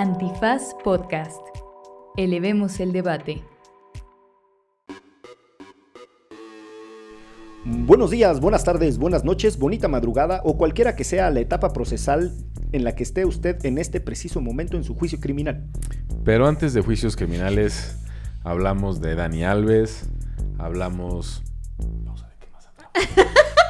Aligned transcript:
Antifaz 0.00 0.76
Podcast. 0.84 1.40
Elevemos 2.16 2.78
el 2.78 2.92
debate. 2.92 3.42
Buenos 7.64 8.12
días, 8.12 8.38
buenas 8.38 8.62
tardes, 8.62 8.96
buenas 8.96 9.24
noches, 9.24 9.58
bonita 9.58 9.88
madrugada 9.88 10.40
o 10.44 10.56
cualquiera 10.56 10.94
que 10.94 11.02
sea 11.02 11.32
la 11.32 11.40
etapa 11.40 11.72
procesal 11.72 12.32
en 12.70 12.84
la 12.84 12.94
que 12.94 13.02
esté 13.02 13.24
usted 13.24 13.66
en 13.66 13.76
este 13.76 14.00
preciso 14.00 14.40
momento 14.40 14.76
en 14.76 14.84
su 14.84 14.94
juicio 14.94 15.18
criminal. 15.18 15.68
Pero 16.24 16.46
antes 16.46 16.74
de 16.74 16.80
juicios 16.80 17.16
criminales, 17.16 17.98
hablamos 18.44 19.00
de 19.00 19.16
Dani 19.16 19.42
Alves, 19.42 20.08
hablamos... 20.58 21.42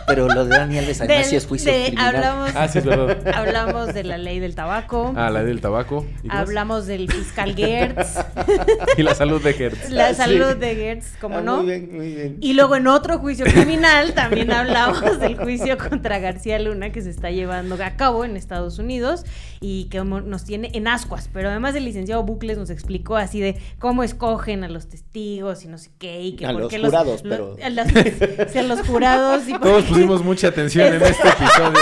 Pero 0.09 0.27
lo 0.29 0.45
de 0.47 0.57
Dani 0.57 0.79
Alves 0.79 1.01
además 1.01 1.27
sí 1.27 1.37
es 1.37 1.47
juicio 1.47 1.71
de- 1.73 1.83
criminal. 1.85 2.17
hablamos, 2.17 2.51
Ah, 2.57 2.69
sí, 2.69 2.79
es 2.79 2.85
verdad. 2.85 3.29
hablamos 3.35 3.95
de 3.95 4.05
la 4.05 4.19
ley 4.19 4.39
del 4.41 4.55
tabaco. 4.55 5.13
Ah, 5.17 5.31
la 5.31 5.45
del 5.45 5.61
tabaco. 5.61 6.05
Hablamos 6.29 6.87
del 6.87 7.11
fiscal 7.13 7.55
Gertz, 7.55 8.19
y 8.97 9.03
la 9.03 9.15
salud 9.15 9.43
de 9.43 9.51
Hertz. 9.51 9.91
la 9.91 10.09
Sí. 10.11 10.15
salud 10.17 10.57
de 10.57 10.75
Gertz, 10.75 11.17
como 11.21 11.39
Ah, 11.39 11.43
no. 11.43 11.59
Muy 11.59 11.67
bien, 11.67 11.91
muy 11.97 12.13
bien. 12.15 12.37
Y 12.41 12.55
luego 12.55 12.75
en 12.77 12.87
otro 12.87 13.19
juicio 13.19 13.45
criminal 13.47 14.15
también 14.15 14.51
hablamos 14.51 15.21
del 15.21 15.37
juicio 15.37 15.77
contra 15.79 16.19
García 16.19 16.59
Luna 16.59 16.91
que 16.91 17.03
se 17.03 17.11
está 17.11 17.31
llevando 17.31 17.77
a 17.83 17.91
cabo 17.97 18.25
en 18.25 18.37
Estados 18.37 18.79
Unidos 18.79 19.25
y 19.61 19.85
que 19.91 20.03
nos 20.03 20.45
tiene 20.45 20.71
en 20.75 20.89
ascuas. 20.89 21.29
Pero 21.33 21.51
además 21.51 21.75
el 21.75 21.85
licenciado 21.85 22.23
Bucles 22.23 22.57
nos 22.59 22.71
explicó 22.71 23.17
así 23.17 23.41
de 23.41 23.57
cómo 23.79 24.03
escogen 24.03 24.65
a 24.65 24.69
los 24.69 24.89
testigos 24.89 25.65
y 25.65 25.69
no 25.69 25.79
sé 25.79 25.91
qué. 25.99 26.21
Y 26.23 26.33
que 26.37 26.47
A 26.47 26.53
por 26.53 26.63
los 26.63 26.71
qué 26.71 26.79
jurados, 26.81 27.23
pero- 27.23 27.57
a 27.63 27.71
los, 27.71 27.87
sí, 28.53 28.59
a 28.59 28.63
los 28.63 28.81
jurados. 28.87 29.47
Y 29.49 29.53
por 29.53 29.61
Todos 29.61 29.85
qué- 29.85 29.95
pusimos 29.99 30.23
mucha 30.23 30.49
atención 30.49 30.95
en 30.95 31.03
este 31.03 31.29
episodio. 31.29 31.81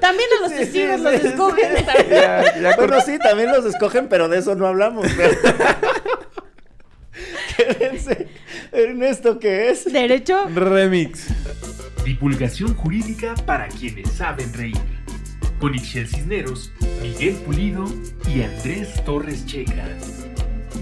También 0.00 0.28
a 0.38 0.42
los 0.42 0.56
testigos 0.56 0.96
sí, 0.96 1.02
los 1.02 1.20
sí, 1.20 1.26
escogen. 1.26 1.76
sí. 1.76 1.84
Ya, 2.08 2.60
ya 2.60 2.76
Bueno, 2.76 3.00
sí, 3.00 3.18
también 3.18 3.50
los 3.50 3.64
escogen, 3.66 4.08
pero 4.08 4.28
de 4.28 4.38
eso 4.38 4.54
no 4.54 4.66
hablamos. 4.66 5.06
Quédense. 7.56 8.28
Ernesto, 8.72 9.38
¿qué 9.38 9.70
es? 9.70 9.92
Derecho. 9.92 10.46
Remix. 10.54 11.26
Divulgación 12.04 12.74
jurídica 12.74 13.34
para 13.44 13.68
quienes 13.68 14.10
saben 14.12 14.52
reír. 14.54 14.78
Con 15.58 15.74
Ixel 15.74 16.06
Cisneros, 16.06 16.72
Miguel 17.02 17.34
Pulido 17.44 17.84
y 18.32 18.42
Andrés 18.42 19.04
Torres 19.04 19.44
Checa. 19.44 19.84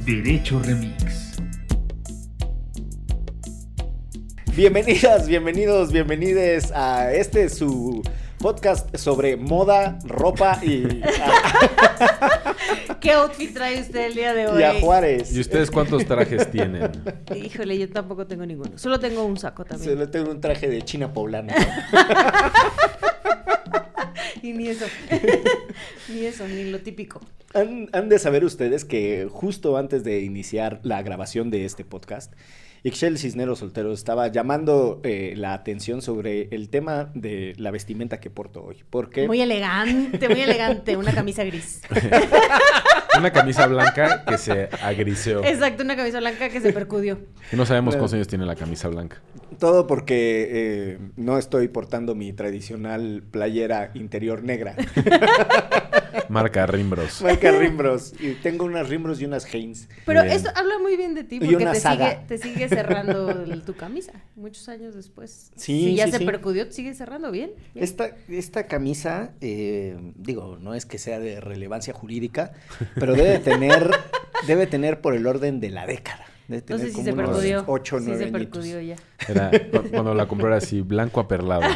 Derecho 0.05 0.61
Remix. 0.63 1.26
Bienvenidas, 4.57 5.29
bienvenidos, 5.29 5.93
bienvenides 5.93 6.73
a 6.73 7.13
este 7.13 7.51
su 7.51 8.03
podcast 8.39 8.97
sobre 8.97 9.37
moda, 9.37 9.99
ropa 10.05 10.59
y, 10.65 10.85
¿Qué 13.01 13.13
outfit 13.13 13.53
trae 13.53 13.83
usted 13.83 14.07
el 14.07 14.15
día 14.15 14.33
de 14.33 14.47
hoy? 14.49 14.61
y 14.61 14.65
a 14.65 14.81
Juárez. 14.81 15.31
¿Y 15.37 15.41
ustedes 15.41 15.71
cuántos 15.71 16.07
trajes 16.07 16.51
tienen? 16.51 16.91
Híjole, 17.35 17.79
yo 17.79 17.91
tampoco 17.91 18.27
tengo 18.27 18.47
ninguno. 18.47 18.79
Solo 18.79 18.99
tengo 18.99 19.25
un 19.25 19.37
saco 19.37 19.65
también. 19.67 19.91
Se 19.91 19.97
le 19.97 20.07
tengo 20.07 20.31
un 20.31 20.41
traje 20.41 20.69
de 20.69 20.81
china 20.83 21.13
poblana. 21.13 21.55
Y 24.43 24.53
ni 24.53 24.69
eso. 24.69 24.87
ni 26.09 26.25
eso, 26.25 26.47
ni 26.47 26.71
lo 26.71 26.79
típico. 26.81 27.21
Han, 27.53 27.89
han 27.93 28.09
de 28.09 28.19
saber 28.21 28.45
ustedes 28.45 28.85
que 28.85 29.27
justo 29.29 29.77
antes 29.77 30.05
de 30.05 30.21
iniciar 30.21 30.79
la 30.85 31.03
grabación 31.03 31.51
de 31.51 31.65
este 31.65 31.85
podcast, 31.85 32.33
Ixchel 32.83 33.19
Cisneros 33.19 33.59
Soltero 33.61 33.93
estaba 33.93 34.29
llamando 34.29 35.01
eh, 35.03 35.35
la 35.37 35.55
atención 35.55 36.03
sobre 36.03 36.49
el 36.51 36.69
tema 36.69 37.11
de 37.15 37.55
la 37.59 37.71
vestimenta 37.71 38.21
que 38.21 38.31
porto 38.31 38.63
hoy. 38.65 38.85
Porque 38.91 39.27
Muy 39.27 39.41
elegante, 39.41 40.29
muy 40.29 40.41
elegante. 40.41 40.97
Una 40.97 41.13
camisa 41.13 41.45
gris. 41.45 41.81
Una 43.19 43.33
camisa 43.33 43.67
blanca 43.67 44.25
que 44.27 44.37
se 44.37 44.69
agriseó. 44.83 45.43
Exacto, 45.43 45.83
una 45.83 45.97
camisa 45.97 46.21
blanca 46.21 46.51
que 46.51 46.61
se 46.61 46.73
percudió. 46.75 47.19
Y 47.51 47.57
no 47.57 47.65
sabemos 47.65 47.95
cuántos 47.95 48.13
años 48.13 48.29
tiene 48.29 48.45
la 48.45 48.57
camisa 48.57 48.89
blanca. 48.89 49.23
todo 49.59 49.87
porque 49.87 50.49
eh, 50.51 50.99
no 51.17 51.39
estoy 51.39 51.69
portando 51.69 52.15
mi 52.15 52.35
tradicional 52.35 53.23
playera 53.31 53.91
interior 53.95 54.43
negra. 54.43 54.77
Marca 56.29 56.67
Rimbros. 56.67 57.23
Marca 57.23 57.51
Rimbros. 57.51 58.13
Y 58.21 58.33
tengo 58.35 58.65
unas 58.65 58.89
Rimbros 58.89 59.21
y 59.21 59.25
unas 59.25 59.45
Hanes. 59.55 59.89
Pero 60.05 60.23
Bien. 60.23 60.35
eso 60.37 60.49
habla 60.55 60.79
muy 60.79 60.97
bien 60.97 61.15
de 61.15 61.25
ti 61.25 61.37
Y 61.37 61.41
porque 61.41 61.57
una 61.57 61.73
te 61.73 61.81
saga. 61.81 62.11
sigue, 62.11 62.25
te 62.27 62.39
sigue 62.39 62.69
cerrando 62.69 63.31
el- 63.31 63.63
tu 63.63 63.75
camisa. 63.75 64.13
Muchos 64.37 64.69
años 64.69 64.95
después. 64.95 65.51
Sí, 65.57 65.85
Si 65.85 65.95
ya 65.97 66.07
sí, 66.07 66.13
se 66.13 66.19
sí. 66.19 66.25
percudió, 66.27 66.67
te 66.67 66.73
sigue 66.73 66.95
cerrando 66.95 67.31
bien. 67.31 67.53
bien. 67.75 67.85
Esta, 67.85 68.11
esta 68.29 68.67
camisa, 68.67 69.33
eh, 69.41 69.97
digo, 70.17 70.59
no 70.61 70.75
es 70.75 70.87
que 70.87 70.99
sea 70.99 71.19
de 71.19 71.41
relevancia 71.41 71.93
jurídica, 71.95 72.53
pero 72.95 73.15
debe 73.15 73.39
tener, 73.41 73.91
debe 74.47 74.67
tener 74.67 75.01
por 75.01 75.15
el 75.15 75.27
orden 75.27 75.61
de 75.61 75.71
la 75.71 75.87
década. 75.87 76.25
Debe 76.49 76.63
No 76.69 76.79
sé 76.79 76.87
si 76.89 76.93
como 76.93 77.05
se 77.05 77.13
unos 77.13 77.27
percudió. 77.31 77.65
Ocho, 77.67 77.99
sí 77.99 78.05
nueve 78.07 78.19
se 78.23 78.25
añitos. 78.37 78.53
percudió 78.65 78.81
ya. 78.81 78.95
Era 79.27 79.51
cu- 79.51 79.89
cuando 79.91 80.15
la 80.15 80.29
compré 80.29 80.47
era 80.47 80.57
así, 80.59 80.81
blanco 80.81 81.19
aperlado. 81.19 81.63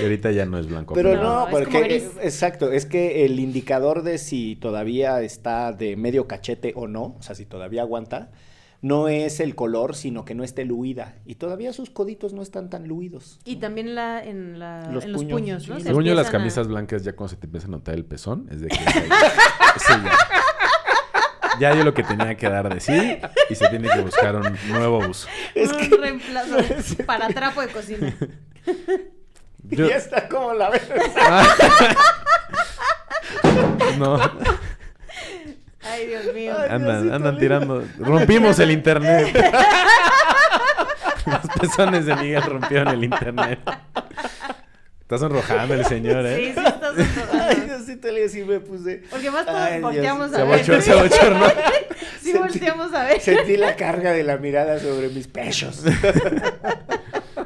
y 0.00 0.02
ahorita 0.02 0.30
ya 0.32 0.46
no 0.46 0.58
es 0.58 0.66
blanco 0.66 0.94
Pero 0.94 1.16
no, 1.22 1.46
porque, 1.50 1.96
exacto, 2.22 2.70
es 2.72 2.86
que 2.86 3.24
el 3.24 3.38
indicador 3.40 4.02
de 4.02 4.18
si 4.18 4.56
todavía 4.56 5.20
está 5.22 5.72
de 5.72 5.96
medio 5.96 6.26
cachete 6.26 6.72
o 6.76 6.86
no, 6.88 7.16
o 7.18 7.22
sea, 7.22 7.34
si 7.34 7.44
todavía 7.46 7.82
aguanta, 7.82 8.30
no 8.82 9.08
es 9.08 9.40
el 9.40 9.54
color, 9.54 9.96
sino 9.96 10.26
que 10.26 10.34
no 10.34 10.44
esté 10.44 10.66
luida. 10.66 11.16
Y 11.24 11.36
todavía 11.36 11.72
sus 11.72 11.88
coditos 11.88 12.34
no 12.34 12.42
están 12.42 12.68
tan 12.68 12.86
luidos. 12.86 13.38
Y 13.46 13.56
también 13.56 13.94
la, 13.94 14.22
en, 14.22 14.58
la, 14.58 14.90
Los 14.92 15.04
en 15.04 15.12
los 15.12 15.22
puños, 15.24 15.40
puños, 15.40 15.62
sí. 15.62 15.70
¿no? 15.70 15.78
Se 15.80 15.86
Según 15.86 16.04
yo, 16.04 16.14
las 16.14 16.28
a- 16.28 16.32
camisas 16.32 16.68
blancas, 16.68 17.02
ya 17.02 17.14
cuando 17.16 17.30
se 17.30 17.36
te 17.36 17.46
empieza 17.46 17.66
a 17.66 17.70
notar 17.70 17.94
el 17.94 18.04
pezón, 18.04 18.46
es 18.50 18.60
de 18.60 18.68
que. 18.68 18.76
Ya. 18.76 20.12
Ya 21.60 21.72
dio 21.72 21.84
lo 21.84 21.94
que 21.94 22.02
tenía 22.02 22.34
que 22.36 22.48
dar 22.48 22.72
de 22.72 22.80
sí 22.80 23.16
y 23.48 23.54
se 23.54 23.68
tiene 23.68 23.88
que 23.88 24.00
buscar 24.00 24.34
un 24.34 24.58
nuevo 24.70 24.98
uso. 25.08 25.28
Es 25.54 25.72
un 25.72 25.88
que- 25.88 25.96
reemplazo 25.96 26.56
para 27.06 27.28
trapo 27.28 27.60
de 27.60 27.68
cocina. 27.68 28.12
Yo- 29.70 29.88
Ya 29.88 29.96
está 29.96 30.28
como 30.28 30.52
la 30.54 30.70
ves. 30.70 30.82
no, 33.98 34.16
Ay, 35.82 36.06
Dios 36.06 36.34
mío. 36.34 36.54
Ay, 36.58 36.68
andan, 36.70 37.02
Diosito 37.02 37.14
andan 37.14 37.22
lindo. 37.22 37.38
tirando. 37.40 37.84
Rompimos 37.98 38.58
el 38.58 38.70
internet. 38.70 39.36
Los 41.26 41.40
pezones 41.60 42.06
de 42.06 42.16
Miguel 42.16 42.42
rompieron 42.42 42.88
el 42.88 43.04
internet. 43.04 43.58
Está 45.02 45.18
sonrojando 45.18 45.74
el 45.74 45.84
señor, 45.84 46.24
Sí, 46.26 46.32
¿eh? 46.32 46.54
sí, 46.56 46.62
estás 46.66 46.92
Ay, 46.96 47.06
enojando. 47.32 47.64
Diosito, 47.66 48.08
le 48.08 48.28
sí 48.30 48.44
me 48.44 48.60
puse. 48.60 49.02
Porque 49.10 49.30
más 49.30 49.44
todos 49.44 49.60
Ay, 49.60 49.80
volteamos 49.82 50.32
a 50.32 50.44
ver. 50.44 50.54
abochornó, 50.54 50.80
se 50.82 50.92
abochornó. 50.92 51.46
Sí, 52.22 52.32
Sentí- 52.32 52.38
volteamos 52.38 52.94
a 52.94 53.04
ver. 53.04 53.20
Sentí 53.20 53.56
la 53.58 53.76
carga 53.76 54.12
de 54.12 54.22
la 54.24 54.38
mirada 54.38 54.78
sobre 54.80 55.08
mis 55.10 55.28
pechos. 55.28 55.82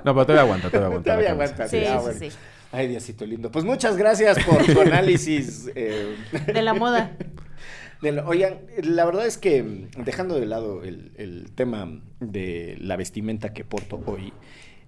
No, 0.09 0.15
pero 0.15 0.27
todavía 0.27 0.43
aguanta, 0.43 0.69
todavía 0.71 0.87
aguanta. 0.89 1.11
Todavía 1.11 1.31
aguanta. 1.33 1.69
Sí, 1.69 1.77
ah, 1.87 1.99
sí, 1.99 2.03
bueno. 2.05 2.19
sí. 2.21 2.29
Ay, 2.73 2.89
Diosito 2.89 3.27
lindo. 3.27 3.51
Pues 3.51 3.65
muchas 3.65 3.97
gracias 3.97 4.39
por 4.45 4.65
tu 4.65 4.81
análisis. 4.81 5.71
eh, 5.75 6.17
De 6.47 6.63
la 6.63 6.73
moda. 6.75 7.13
de 8.01 8.13
lo- 8.13 8.27
oigan, 8.27 8.59
la 8.83 9.05
verdad 9.05 9.27
es 9.27 9.37
que 9.39 9.89
dejando 9.99 10.39
de 10.39 10.47
lado 10.47 10.83
el, 10.85 11.13
el 11.17 11.51
tema 11.55 12.01
de 12.21 12.77
la 12.81 12.97
vestimenta 12.97 13.53
que 13.53 13.65
porto 13.65 14.01
hoy, 14.07 14.33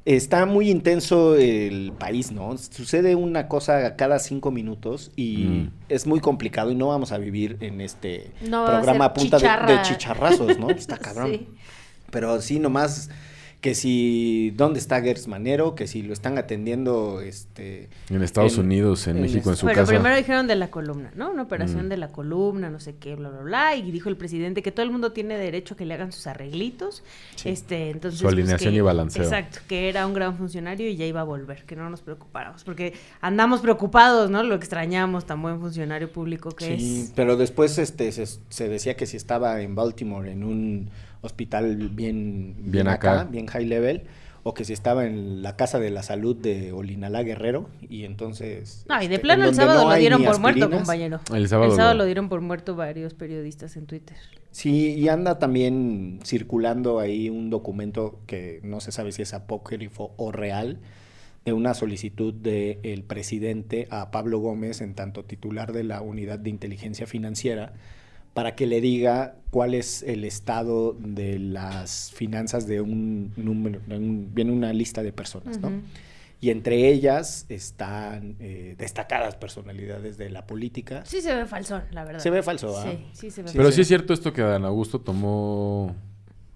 está 0.07 0.47
muy 0.47 0.71
intenso 0.71 1.37
el 1.37 1.93
país, 1.99 2.33
¿no? 2.33 2.57
Sucede 2.57 3.15
una 3.15 3.49
cosa 3.49 3.97
cada 3.97 4.19
cinco 4.21 4.51
minutos 4.51 5.11
y 5.17 5.37
Mm. 5.45 5.71
es 5.91 6.07
muy 6.07 6.21
complicado 6.21 6.71
y 6.71 6.75
no 6.75 6.89
vamos 6.89 7.13
a 7.13 7.19
vivir 7.19 7.57
en 7.61 7.81
este 7.83 8.31
No 8.49 8.65
programa 8.65 9.05
a 9.07 9.13
punta 9.13 9.37
de- 9.39 9.43
de, 9.43 9.49
chicharra. 9.49 9.83
chicharrazos, 9.83 10.59
¿no? 10.59 10.71
Está 10.71 10.97
cabrón. 10.99 11.31
Sí. 11.33 11.49
Pero 12.11 12.41
sí, 12.41 12.59
nomás 12.59 13.09
que 13.61 13.75
si 13.75 14.53
dónde 14.57 14.79
está 14.79 15.03
Gers 15.03 15.29
Manero, 15.29 15.75
que 15.75 15.87
si 15.87 16.01
lo 16.03 16.15
están 16.15 16.39
atendiendo 16.39 17.21
este 17.21 17.91
En 18.09 18.23
Estados 18.23 18.55
En- 18.55 18.65
Unidos, 18.65 19.07
en, 19.07 19.17
en 19.17 19.23
México, 19.23 19.51
en 19.51 19.57
su 19.57 19.67
Pero 19.67 19.81
casa. 19.83 19.93
primero 19.93 20.17
dijeron 20.17 20.47
de 20.47 20.57
la 20.57 20.71
columna, 20.71 21.13
¿no? 21.15 21.31
Una 21.31 21.43
operación 21.43 21.85
Mm. 21.87 21.89
de 21.91 21.97
la 21.99 22.09
columna, 22.09 22.71
no 22.71 22.81
sé 22.81 22.97
qué, 22.97 23.17
bla, 23.17 23.29
bla, 23.29 23.43
bla. 23.43 23.77
Y 23.77 23.91
dijo 23.91 24.09
el 24.09 24.17
presidente 24.17 24.63
que 24.63 24.73
todo 24.73 24.85
el 24.85 24.91
mundo 24.91 25.13
tiene 25.13 25.37
derecho 25.37 25.75
a 25.75 25.77
que 25.77 25.85
le 25.85 25.93
hagan 25.93 26.11
sus 26.11 26.27
arreglitos. 26.27 27.03
Sí. 27.37 27.51
Este, 27.51 27.91
entonces, 27.91 28.19
Su 28.21 28.29
alineación 28.29 28.73
que- 28.73 28.79
y 28.79 28.81
balanceo. 28.81 29.25
Exacto, 29.25 29.59
que 29.69 29.91
era 29.91 30.07
un 30.07 30.15
gran 30.15 30.39
funcionario 30.39 30.89
y 30.89 30.97
ya 30.97 31.05
iba 31.05 31.21
a 31.21 31.25
volver, 31.25 31.65
que 31.67 31.77
no 31.77 31.91
nos 31.91 32.01
preocupáramos. 32.01 32.65
Porque 32.65 32.95
andamos 33.21 33.61
preocupados, 33.61 34.31
¿no? 34.31 34.43
Lo 34.43 34.55
extrañamos, 34.55 35.27
tan 35.27 35.43
buen 35.43 35.61
funcionario 35.61 36.11
público 36.11 36.51
que 36.51 36.79
Sí, 36.79 37.01
es. 37.03 37.13
pero 37.15 37.37
después 37.37 37.77
este 37.77 38.11
se, 38.13 38.25
se 38.27 38.69
decía 38.71 38.97
que 38.97 39.05
si 39.05 39.19
estaba 39.19 39.61
en 39.61 39.75
Baltimore 39.75 40.33
en 40.33 40.45
un 40.45 40.89
hospital 41.23 41.77
bien 41.91 42.55
Bien 42.59 42.89
acá. 42.89 43.25
bien 43.31 43.47
high 43.47 43.67
level 43.67 44.03
o 44.43 44.55
que 44.55 44.65
si 44.65 44.73
estaba 44.73 45.05
en 45.05 45.43
la 45.43 45.55
casa 45.55 45.79
de 45.79 45.91
la 45.91 46.03
salud 46.03 46.35
de 46.35 46.73
Olinalá 46.73 47.23
Guerrero 47.23 47.69
y 47.91 48.05
entonces 48.05 48.87
No, 48.89 48.97
y 49.03 49.07
de 49.07 49.17
este, 49.17 49.23
plano 49.23 49.45
el 49.45 49.55
sábado 49.55 49.85
no 49.85 49.91
lo 49.91 49.97
dieron 49.97 50.25
por 50.25 50.41
muerto, 50.41 50.71
compañero. 50.71 51.21
El 51.35 51.47
sábado 51.47 51.77
lo- 51.77 51.95
lo 51.95 52.05
dieron 52.07 52.31
por 52.31 52.41
muerto 52.41 52.75
varios 52.75 53.13
periodistas 53.13 53.77
en 53.77 53.85
Twitter. 53.87 54.17
Sí, 54.51 54.95
y 54.95 55.09
anda 55.11 55.39
también 55.39 56.21
circulando 56.25 57.01
ahí 57.01 57.29
un 57.29 57.51
documento 57.51 58.19
que 58.27 58.61
no 58.63 58.81
se 58.81 58.93
sabe 58.93 59.13
si 59.13 59.21
es 59.21 59.35
apócrifo 59.35 60.15
o 60.17 60.33
real 60.33 60.79
de 61.45 61.53
una 61.53 61.75
solicitud 61.75 62.33
del 62.33 63.03
presidente 63.05 63.89
a 63.91 64.11
Pablo 64.11 64.39
Gómez, 64.39 64.81
en 64.81 64.95
tanto 64.95 65.25
titular 65.25 65.73
de 65.75 65.85
la 65.85 66.01
Unidad 66.01 66.39
de 66.39 66.49
Inteligencia 66.51 67.07
Financiera, 67.07 67.75
para 68.35 68.55
que 68.55 68.67
le 68.67 68.81
diga 68.81 69.35
cuál 69.51 69.75
es 69.75 70.03
el 70.03 70.25
estado 70.25 70.97
de 70.99 71.39
las 71.39 72.13
finanzas 72.15 72.67
de 72.67 72.81
un 72.81 73.33
número, 73.37 73.81
de 73.87 73.97
un- 73.97 74.31
viene 74.33 74.53
una 74.53 74.73
lista 74.73 75.03
de 75.03 75.13
personas, 75.13 75.59
¿no? 75.61 75.71
Y 76.43 76.49
entre 76.51 76.89
ellas 76.89 77.45
están 77.51 78.37
eh, 78.41 78.75
destacadas 78.79 79.35
personalidades 79.37 80.17
de 80.17 80.31
la 80.31 80.47
política. 80.47 81.03
Sí 81.05 81.21
se 81.21 81.35
ve 81.35 81.45
falsón, 81.45 81.83
la 81.91 82.05
verdad. 82.05 82.21
Se 82.21 82.31
ve 82.31 82.43
falso, 82.43 82.79
¿ah? 82.79 82.85
Sí, 82.85 83.05
sí 83.13 83.31
se 83.31 83.43
ve 83.43 83.51
Pero 83.53 83.71
sí 83.73 83.83
es 83.83 83.89
cierto 83.89 84.15
esto 84.15 84.33
que 84.33 84.41
Dan 84.41 84.65
Augusto 84.65 85.01
tomó 85.03 85.95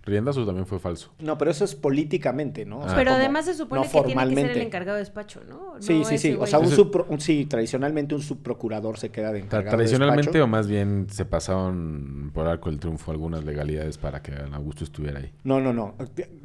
riendas 0.04 0.36
o 0.36 0.44
también 0.44 0.66
fue 0.66 0.78
falso. 0.78 1.12
No, 1.18 1.38
pero 1.38 1.50
eso 1.50 1.64
es 1.64 1.74
políticamente, 1.74 2.64
¿no? 2.66 2.80
O 2.80 2.86
sea, 2.86 2.94
Pero 2.96 3.10
como- 3.12 3.20
además 3.22 3.44
se 3.46 3.54
supone 3.54 3.80
no 3.80 3.86
que 3.90 4.02
tiene 4.12 4.28
que 4.28 4.34
ser 4.42 4.50
el 4.50 4.62
encargado 4.62 4.96
de 4.96 5.02
despacho, 5.02 5.40
¿no? 5.48 5.74
Sí, 5.80 5.98
No 6.00 6.04
sí, 6.04 6.18
sí. 6.18 6.36
O 6.38 6.46
sea, 6.46 6.58
un, 6.58 6.66
subpro- 6.70 7.06
un- 7.08 7.20
sí, 7.20 7.46
tradicionalmente 7.46 8.14
un 8.14 8.22
subprocurador 8.22 8.98
se 8.98 9.10
queda 9.10 9.32
de 9.32 9.40
encargado 9.40 9.70
de 9.72 9.84
tradicionalmente 9.84 10.30
despacho. 10.30 10.44
o 10.44 10.46
más 10.46 10.66
bien 10.68 11.06
se 11.10 11.24
pasaron 11.24 12.30
por 12.34 12.46
arco 12.46 12.70
del 12.70 12.78
triunfo 12.80 13.10
algunas 13.10 13.44
legalidades 13.44 13.98
para 13.98 14.22
que 14.22 14.32
Augusto 14.52 14.84
estuviera 14.84 15.20
ahí. 15.20 15.32
No, 15.44 15.60
no, 15.60 15.72
no. 15.72 15.94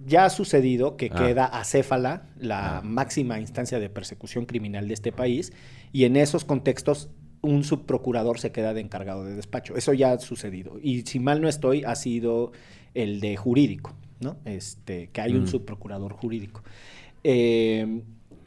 Ya 0.05 0.25
ha 0.25 0.29
sucedido 0.29 0.95
que 0.97 1.09
Ah. 1.13 1.25
queda 1.25 1.45
acéfala, 1.45 2.23
la 2.39 2.77
Ah. 2.77 2.81
máxima 2.81 3.39
instancia 3.39 3.79
de 3.79 3.89
persecución 3.89 4.45
criminal 4.45 4.87
de 4.87 4.93
este 4.93 5.11
país, 5.11 5.51
y 5.91 6.05
en 6.05 6.15
esos 6.15 6.45
contextos 6.45 7.09
un 7.41 7.63
subprocurador 7.63 8.37
se 8.37 8.51
queda 8.51 8.73
de 8.73 8.81
encargado 8.81 9.23
de 9.23 9.33
despacho. 9.33 9.75
Eso 9.77 9.93
ya 9.93 10.11
ha 10.11 10.19
sucedido. 10.19 10.77
Y 10.81 11.01
si 11.03 11.19
mal 11.19 11.39
no 11.41 11.47
estoy, 11.47 11.83
ha 11.85 11.95
sido 11.95 12.51
el 13.03 13.19
de 13.19 13.35
jurídico, 13.37 13.93
¿no? 14.19 14.37
Este, 14.45 15.09
que 15.11 15.21
hay 15.21 15.33
un 15.35 15.43
Mm. 15.43 15.47
subprocurador 15.47 16.13
jurídico. 16.13 16.63
Eh, 17.23 18.01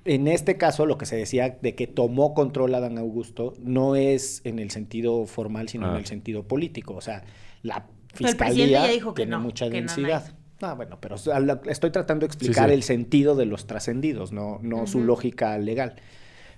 en 0.04 0.26
este 0.28 0.56
caso, 0.56 0.84
lo 0.86 0.98
que 0.98 1.06
se 1.06 1.16
decía 1.16 1.58
de 1.62 1.74
que 1.74 1.86
tomó 1.86 2.34
control 2.34 2.74
Adán 2.74 2.98
Augusto 2.98 3.54
no 3.60 3.94
es 3.94 4.40
en 4.44 4.58
el 4.58 4.70
sentido 4.70 5.26
formal, 5.26 5.68
sino 5.68 5.88
en 5.88 5.94
Ah. 5.94 5.98
el 5.98 6.06
sentido 6.06 6.42
político. 6.42 6.94
O 6.94 7.00
sea, 7.00 7.22
la 7.62 7.86
fiscalía 8.14 8.66
ya 8.66 8.86
dijo 8.88 9.14
que 9.14 9.22
tiene 9.22 9.30
no, 9.36 9.40
mucha 9.40 9.66
que 9.70 9.80
no, 9.80 9.86
no 9.86 9.94
densidad. 9.94 10.24
hay. 10.26 10.32
Ah, 10.64 10.74
bueno, 10.74 10.98
pero 11.00 11.16
estoy 11.16 11.90
tratando 11.90 12.20
de 12.24 12.26
explicar 12.28 12.68
sí. 12.68 12.74
el 12.74 12.82
sentido 12.84 13.34
de 13.34 13.46
los 13.46 13.66
trascendidos, 13.66 14.30
no, 14.32 14.60
no 14.62 14.86
su 14.86 15.00
lógica 15.00 15.58
legal. 15.58 15.96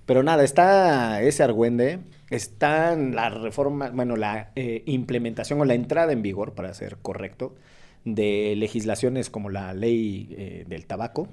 Pero 0.04 0.22
nada, 0.22 0.44
está 0.44 1.22
ese 1.22 1.42
argüende, 1.42 2.00
está 2.28 2.94
la 2.96 3.30
reforma, 3.30 3.88
bueno, 3.90 4.16
la 4.16 4.52
eh, 4.56 4.82
implementación 4.84 5.58
o 5.60 5.64
la 5.64 5.72
entrada 5.74 6.12
en 6.12 6.20
vigor, 6.20 6.52
para 6.52 6.74
ser 6.74 6.98
correcto, 7.00 7.54
de 8.04 8.54
legislaciones 8.56 9.30
como 9.30 9.50
la 9.50 9.72
ley 9.74 10.28
eh, 10.36 10.64
del 10.68 10.86
tabaco, 10.86 11.28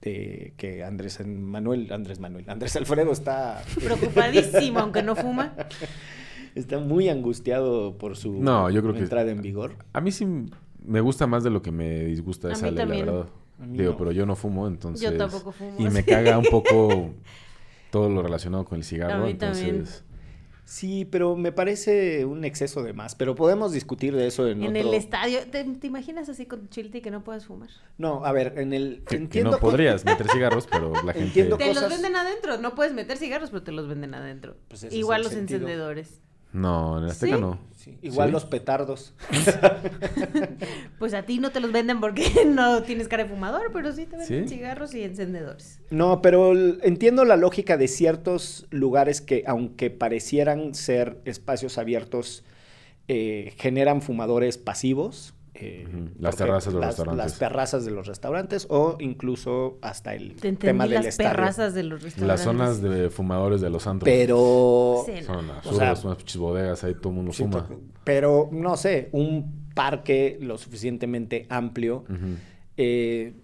de 0.00 0.52
que 0.56 0.82
Andrés 0.84 1.24
Manuel, 1.26 1.92
Andrés 1.92 2.18
Manuel, 2.20 2.44
Andrés 2.48 2.76
Alfredo 2.76 3.12
está, 3.12 3.62
Preocupadísimo, 3.82 4.78
aunque 4.80 5.02
no 5.02 5.16
fuma. 5.16 5.54
está 6.54 6.78
muy 6.78 7.08
angustiado 7.08 7.96
por 7.98 8.16
su 8.16 8.40
No, 8.42 8.70
yo 8.70 8.82
creo 8.82 8.94
que- 8.94 9.00
entrada 9.00 9.30
en 9.30 9.42
vigor. 9.42 9.76
A 9.92 10.00
mí 10.00 10.12
sí 10.12 10.26
me 10.84 11.00
gusta 11.00 11.26
más 11.26 11.44
de 11.44 11.50
lo 11.50 11.62
que 11.62 11.70
me 11.72 12.04
disgusta 12.04 12.48
A 12.48 12.52
esa 12.52 12.70
ley, 12.70 12.86
la 12.86 12.94
verdad. 12.94 13.26
Digo, 13.68 13.92
no. 13.92 13.96
pero 13.96 14.12
yo 14.12 14.26
no 14.26 14.34
fumo, 14.34 14.66
entonces... 14.66 15.16
tampoco 15.16 15.52
fumo, 15.52 15.76
Y 15.78 15.88
me 15.88 16.04
caga 16.04 16.36
un 16.38 16.44
poco 16.50 17.10
todo 17.90 18.08
lo 18.10 18.22
relacionado 18.22 18.64
con 18.64 18.78
el 18.78 18.84
cigarro, 18.84 19.24
A 19.24 19.26
mí 19.26 19.34
también. 19.34 19.84
Sí, 20.66 21.04
pero 21.04 21.36
me 21.36 21.52
parece 21.52 22.24
un 22.24 22.44
exceso 22.44 22.82
de 22.82 22.92
más. 22.94 23.14
Pero 23.14 23.34
podemos 23.34 23.72
discutir 23.72 24.16
de 24.16 24.26
eso 24.26 24.48
en, 24.48 24.62
En 24.62 24.76
otro... 24.76 24.88
el 24.88 24.94
estadio. 24.94 25.40
¿Te, 25.50 25.62
te 25.64 25.86
imaginas 25.86 26.28
así 26.28 26.46
con 26.46 26.68
chilti 26.70 27.00
que 27.02 27.10
no 27.10 27.22
puedes 27.22 27.44
fumar? 27.44 27.68
No, 27.98 28.24
a 28.24 28.32
ver, 28.32 28.54
en 28.58 28.72
el... 28.72 28.98
Que, 29.00 29.04
que 29.04 29.16
entiendo 29.16 29.50
no 29.52 29.58
podrías 29.58 30.04
meter 30.06 30.26
cigarros, 30.30 30.66
pero 30.66 30.92
la 31.04 31.12
gente... 31.12 31.20
Entiendo 31.20 31.58
Te 31.58 31.68
cosas- 31.68 31.82
los 31.82 31.92
venden 31.92 32.16
adentro. 32.16 32.56
No 32.58 32.74
puedes 32.74 32.94
meter 32.94 33.18
cigarros, 33.18 33.50
pero 33.50 33.62
te 33.62 33.72
los 33.72 33.86
venden 33.88 34.14
adentro. 34.14 34.56
Pues 34.68 34.84
Igual 34.90 35.22
los 35.22 35.32
sentido. 35.32 35.60
encendedores. 35.60 36.20
No, 36.54 36.98
en 36.98 37.04
el 37.04 37.10
Azteca 37.10 37.34
¿Sí? 37.34 37.40
no. 37.40 37.58
Sí, 37.76 37.98
igual 38.00 38.28
¿Sí? 38.28 38.32
los 38.32 38.44
petardos. 38.46 39.12
Pues 40.98 41.12
a 41.12 41.24
ti 41.24 41.38
no 41.38 41.50
te 41.50 41.60
los 41.60 41.70
venden 41.72 42.00
porque 42.00 42.24
no 42.46 42.82
tienes 42.82 43.08
cara 43.08 43.24
de 43.24 43.28
fumador, 43.28 43.70
pero 43.72 43.92
sí 43.92 44.06
te 44.06 44.16
venden 44.16 44.48
¿Sí? 44.48 44.54
cigarros 44.54 44.94
y 44.94 45.02
encendedores. 45.02 45.80
No, 45.90 46.22
pero 46.22 46.52
entiendo 46.82 47.24
la 47.26 47.36
lógica 47.36 47.76
de 47.76 47.88
ciertos 47.88 48.66
lugares 48.70 49.20
que, 49.20 49.44
aunque 49.46 49.90
parecieran 49.90 50.74
ser 50.74 51.18
espacios 51.26 51.76
abiertos, 51.76 52.44
eh, 53.08 53.52
generan 53.58 54.00
fumadores 54.00 54.56
pasivos. 54.56 55.34
Eh, 55.54 55.86
las 56.18 56.36
terrazas 56.36 56.72
de 56.72 56.78
los 56.78 56.80
las- 56.80 56.96
restaurantes. 56.96 57.24
Las 57.24 57.38
terrazas 57.38 57.84
de 57.84 57.90
los 57.92 58.06
restaurantes 58.06 58.66
o 58.70 58.96
incluso 59.00 59.78
hasta 59.82 60.14
el 60.14 60.34
Te 60.36 60.52
tema 60.54 60.84
del 60.84 60.94
las 60.94 61.06
estadio. 61.06 61.30
perrazas 61.30 61.74
de 61.74 61.82
los 61.84 62.02
restaurantes. 62.02 62.28
Las 62.28 62.40
zonas 62.42 62.82
de 62.82 63.10
fumadores 63.10 63.60
de 63.60 63.70
los 63.70 63.86
antros. 63.86 64.04
Pero... 64.12 65.04
Sí, 65.06 65.12
no. 65.20 65.24
Son 65.24 65.50
O 65.50 65.76
sea, 65.76 65.94
unas 66.04 66.16
pinches 66.16 66.36
bodegas, 66.36 66.82
ahí 66.84 66.94
todo 66.94 67.10
el 67.10 67.14
mundo 67.16 67.32
Sí, 67.32 67.42
fuma. 67.44 67.68
pero 68.04 68.48
no 68.52 68.76
sé, 68.76 69.08
un 69.12 69.68
parque 69.74 70.38
lo 70.40 70.58
suficientemente 70.58 71.46
amplio. 71.48 72.04
Eh, 72.76 73.34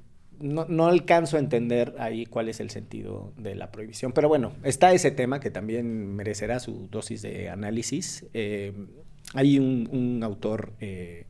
no, 0.40 0.64
no 0.68 0.86
alcanzo 0.86 1.36
a 1.36 1.40
entender 1.40 1.94
ahí 1.98 2.24
cuál 2.26 2.48
es 2.48 2.60
el 2.60 2.70
sentido 2.70 3.32
de 3.36 3.54
la 3.54 3.70
prohibición. 3.70 4.12
Pero 4.12 4.28
bueno, 4.28 4.52
está 4.64 4.92
ese 4.92 5.10
tema 5.10 5.38
que 5.38 5.50
también 5.50 6.14
merecerá 6.16 6.60
su 6.60 6.88
dosis 6.90 7.20
de 7.22 7.50
análisis. 7.50 8.24
Eh, 8.32 8.72
hay 9.34 9.58
un, 9.58 9.88
un 9.92 10.22
autor 10.24 10.72
eh, 10.80 11.26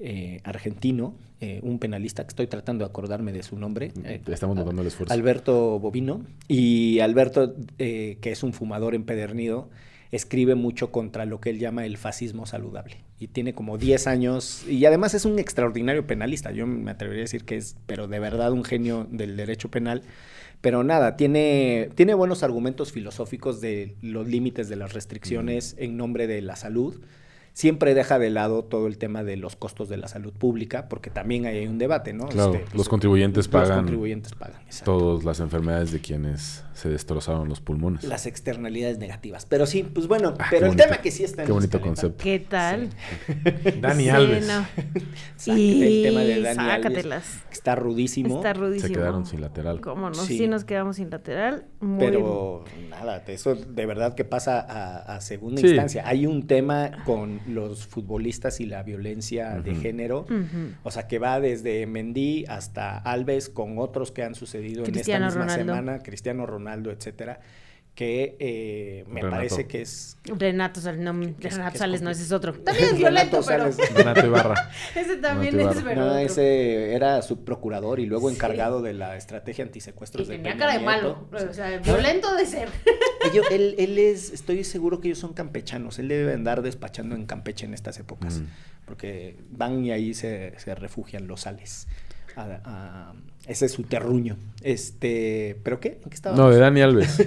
eh, 0.00 0.40
argentino, 0.44 1.14
eh, 1.40 1.60
un 1.62 1.78
penalista 1.78 2.24
que 2.24 2.28
estoy 2.28 2.46
tratando 2.46 2.84
de 2.84 2.90
acordarme 2.90 3.32
de 3.32 3.42
su 3.42 3.58
nombre. 3.58 3.92
eh, 4.04 4.20
Estamos 4.26 4.56
notando 4.56 4.82
el 4.82 4.88
esfuerzo. 4.88 5.12
Alberto 5.14 5.78
Bovino. 5.78 6.22
Y 6.48 7.00
Alberto, 7.00 7.54
que 7.78 8.18
es 8.22 8.42
un 8.42 8.52
fumador 8.52 8.94
empedernido, 8.94 9.68
escribe 10.12 10.54
mucho 10.54 10.90
contra 10.90 11.24
lo 11.24 11.40
que 11.40 11.50
él 11.50 11.58
llama 11.58 11.86
el 11.86 11.96
fascismo 11.96 12.46
saludable. 12.46 12.96
Y 13.18 13.28
tiene 13.28 13.52
como 13.52 13.78
10 13.78 14.06
años, 14.06 14.66
y 14.66 14.84
además 14.86 15.14
es 15.14 15.24
un 15.24 15.38
extraordinario 15.38 16.06
penalista. 16.06 16.50
Yo 16.50 16.66
me 16.66 16.90
atrevería 16.90 17.22
a 17.22 17.24
decir 17.24 17.44
que 17.44 17.56
es, 17.56 17.76
pero 17.86 18.08
de 18.08 18.18
verdad, 18.18 18.52
un 18.52 18.64
genio 18.64 19.06
del 19.10 19.36
derecho 19.36 19.70
penal. 19.70 20.02
Pero 20.60 20.84
nada, 20.84 21.16
tiene, 21.16 21.88
tiene 21.94 22.12
buenos 22.14 22.42
argumentos 22.42 22.92
filosóficos 22.92 23.60
de 23.60 23.94
los 24.02 24.28
límites 24.28 24.68
de 24.68 24.76
las 24.76 24.92
restricciones 24.92 25.74
en 25.78 25.96
nombre 25.96 26.26
de 26.26 26.42
la 26.42 26.56
salud. 26.56 27.00
Siempre 27.60 27.92
deja 27.92 28.18
de 28.18 28.30
lado 28.30 28.64
todo 28.64 28.86
el 28.86 28.96
tema 28.96 29.22
de 29.22 29.36
los 29.36 29.54
costos 29.54 29.90
de 29.90 29.98
la 29.98 30.08
salud 30.08 30.32
pública, 30.32 30.88
porque 30.88 31.10
también 31.10 31.44
hay 31.44 31.66
un 31.66 31.76
debate, 31.76 32.14
¿no? 32.14 32.26
Claro, 32.28 32.54
Este, 32.54 32.74
los 32.74 32.88
contribuyentes 32.88 33.44
Los 33.46 33.48
pagan 33.48 33.80
contribuyentes 33.80 34.32
pagan, 34.32 34.62
exacto. 34.64 34.96
todas 34.98 35.24
las 35.24 35.40
enfermedades 35.40 35.92
de 35.92 36.00
quienes 36.00 36.64
se 36.72 36.88
destrozaron 36.88 37.50
los 37.50 37.60
pulmones. 37.60 38.04
las 38.04 38.24
externalidades 38.24 38.96
negativas. 38.96 39.44
Pero 39.44 39.66
sí, 39.66 39.82
pues 39.82 40.06
bueno, 40.08 40.32
Ah, 40.38 40.46
pero 40.48 40.64
el 40.66 40.70
bonito- 40.70 40.84
tema 40.88 41.02
que 41.02 41.10
sí 41.10 41.22
está 41.22 41.42
en 41.42 41.48
Qué 41.48 41.52
bonito 41.52 41.76
escaleta, 41.76 42.00
concepto. 42.00 42.24
¿Qué 42.24 42.38
tal? 42.38 42.88
Dani 43.82 44.04
Sí, 44.04 44.08
Alves. 44.08 44.48
no. 44.48 44.66
saca- 45.36 45.58
el 45.58 46.02
tema 46.02 46.20
de 46.20 46.38
Y 46.38 46.42
Dani 46.42 46.70
Alves, 46.70 47.06
que 47.48 47.52
está 47.52 47.74
rudísimo. 47.76 48.36
Está 48.36 48.54
rudísimo. 48.54 48.88
Se 48.88 48.94
quedaron 48.94 49.26
sin 49.26 49.42
lateral. 49.42 49.82
¿Cómo 49.82 50.08
no? 50.08 50.14
Sí. 50.14 50.38
Sí. 50.38 50.48
nos 50.48 50.64
quedamos 50.64 50.96
sin 50.96 51.10
lateral. 51.10 51.66
Muy... 51.80 51.98
Pero 52.06 52.64
nada, 52.88 53.22
eso 53.26 53.54
de 53.54 53.84
verdad 53.84 54.14
que 54.14 54.24
pasa 54.24 54.60
a, 54.60 55.16
a 55.16 55.20
segunda 55.20 55.60
Sí. 55.60 55.66
instancia. 55.66 56.04
Hay 56.06 56.24
un 56.26 56.46
tema 56.46 56.90
con 57.04 57.40
los 57.50 57.86
futbolistas 57.86 58.60
y 58.60 58.66
la 58.66 58.82
violencia 58.82 59.60
de 59.60 59.74
género. 59.74 60.26
O 60.82 60.90
sea, 60.90 61.06
que 61.06 61.18
va 61.18 61.40
desde 61.40 61.86
Mendy 61.86 62.44
hasta 62.48 62.98
Alves 62.98 63.48
con 63.48 63.78
otros 63.78 64.10
que 64.12 64.22
han 64.22 64.34
sucedido 64.34 64.84
Cristiano 64.84 65.26
en 65.26 65.28
esta 65.28 65.40
misma 65.40 65.54
Ronaldo. 65.54 65.74
semana, 65.74 65.98
Cristiano 66.02 66.46
Ronaldo, 66.46 66.90
etcétera, 66.90 67.40
que 67.94 68.36
eh, 68.38 69.04
me 69.08 69.20
Renato. 69.20 69.36
parece 69.36 69.66
que 69.66 69.82
es 69.82 70.16
Renato 70.24 70.80
Sales, 70.80 71.00
no, 71.00 71.12
Renato 71.12 71.78
Sales 71.78 72.00
no, 72.00 72.10
ese 72.10 72.22
es 72.22 72.32
otro. 72.32 72.52
También 72.64 72.86
es 72.86 72.96
violento, 72.96 73.42
Renato 73.42 73.46
pero 73.46 73.72
Sales. 73.72 73.94
Renato 73.94 74.26
Ibarra. 74.26 74.70
ese 74.94 75.16
también 75.16 75.54
Renato 75.56 75.78
es 75.78 75.84
pero 75.84 76.04
No, 76.06 76.16
ese 76.16 76.94
era 76.94 77.20
subprocurador 77.20 78.00
y 78.00 78.06
luego 78.06 78.30
Sí. 78.30 78.36
encargado 78.36 78.80
de 78.80 78.94
la 78.94 79.16
estrategia 79.16 79.64
Y 79.64 79.68
antisecuestros 79.68 80.28
de 80.28 80.36
tenía 80.36 80.52
Peña 80.52 80.58
cara 80.60 80.72
de 80.72 80.78
Nieto. 80.86 81.28
malo. 81.32 81.50
O 81.50 81.52
sea, 81.52 81.76
violento 81.78 82.34
de 82.36 82.46
ser. 82.46 82.68
Ellos- 83.30 83.46
él, 83.50 83.74
él 83.78 83.98
es, 83.98 84.30
estoy 84.32 84.64
seguro 84.64 85.00
que 85.00 85.08
ellos 85.08 85.18
son 85.18 85.34
campechanos. 85.34 85.98
Él 85.98 86.08
debe 86.08 86.32
andar 86.32 86.62
despachando 86.62 87.14
en 87.16 87.26
Campeche 87.26 87.66
en 87.66 87.74
estas 87.74 87.98
épocas. 87.98 88.38
Mm. 88.40 88.44
Porque 88.86 89.36
van 89.50 89.84
y 89.84 89.90
ahí 89.92 90.14
se, 90.14 90.54
se 90.58 90.74
refugian 90.74 91.26
los 91.26 91.42
sales. 91.42 91.86
A- 92.36 92.60
a- 92.64 93.14
ese 93.46 93.66
es 93.66 93.72
su 93.72 93.82
terruño. 93.82 94.36
Este, 94.62 95.58
¿pero 95.64 95.80
qué? 95.80 95.98
¿En 96.02 96.08
qué 96.10 96.14
estábamos? 96.14 96.44
No, 96.46 96.50
de 96.50 96.58
Dani 96.58 96.80
Alves. 96.80 97.18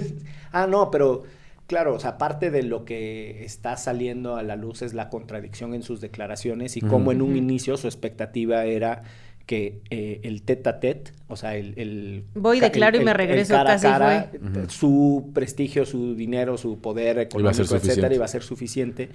Ah, 0.54 0.66
no, 0.66 0.90
pero 0.90 1.24
claro, 1.66 1.94
o 1.94 1.98
sea, 2.00 2.16
parte 2.16 2.50
de 2.50 2.62
lo 2.62 2.84
que 2.84 3.44
está 3.44 3.76
saliendo 3.76 4.36
a 4.36 4.42
la 4.42 4.56
luz 4.56 4.82
es 4.82 4.94
la 4.94 5.08
contradicción 5.10 5.74
en 5.74 5.82
sus 5.82 6.00
declaraciones 6.00 6.76
y 6.76 6.80
Ujú. 6.80 6.88
cómo 6.88 7.12
en 7.12 7.20
un 7.22 7.36
inicio 7.36 7.76
su 7.76 7.86
expectativa 7.86 8.64
era 8.64 9.02
que 9.46 9.82
eh, 9.90 10.20
el 10.22 10.40
tete 10.42 10.70
a 10.70 10.80
tete, 10.80 11.12
o 11.28 11.36
sea, 11.36 11.54
el... 11.56 11.74
el 11.78 12.24
Voy, 12.34 12.60
declaro 12.60 12.96
el- 12.96 13.02
y 13.02 13.04
me 13.04 13.12
regreso, 13.12 13.52
cara 13.52 13.72
a 13.72 13.74
casi 13.74 13.86
cara, 13.86 14.30
fue. 14.30 14.68
Su 14.70 15.30
prestigio, 15.34 15.84
su 15.84 16.14
dinero, 16.14 16.56
su 16.56 16.78
poder 16.78 17.18
económico, 17.18 17.74
etcétera, 17.76 18.14
iba 18.14 18.24
a 18.24 18.28
ser 18.28 18.42
suficiente. 18.42 19.10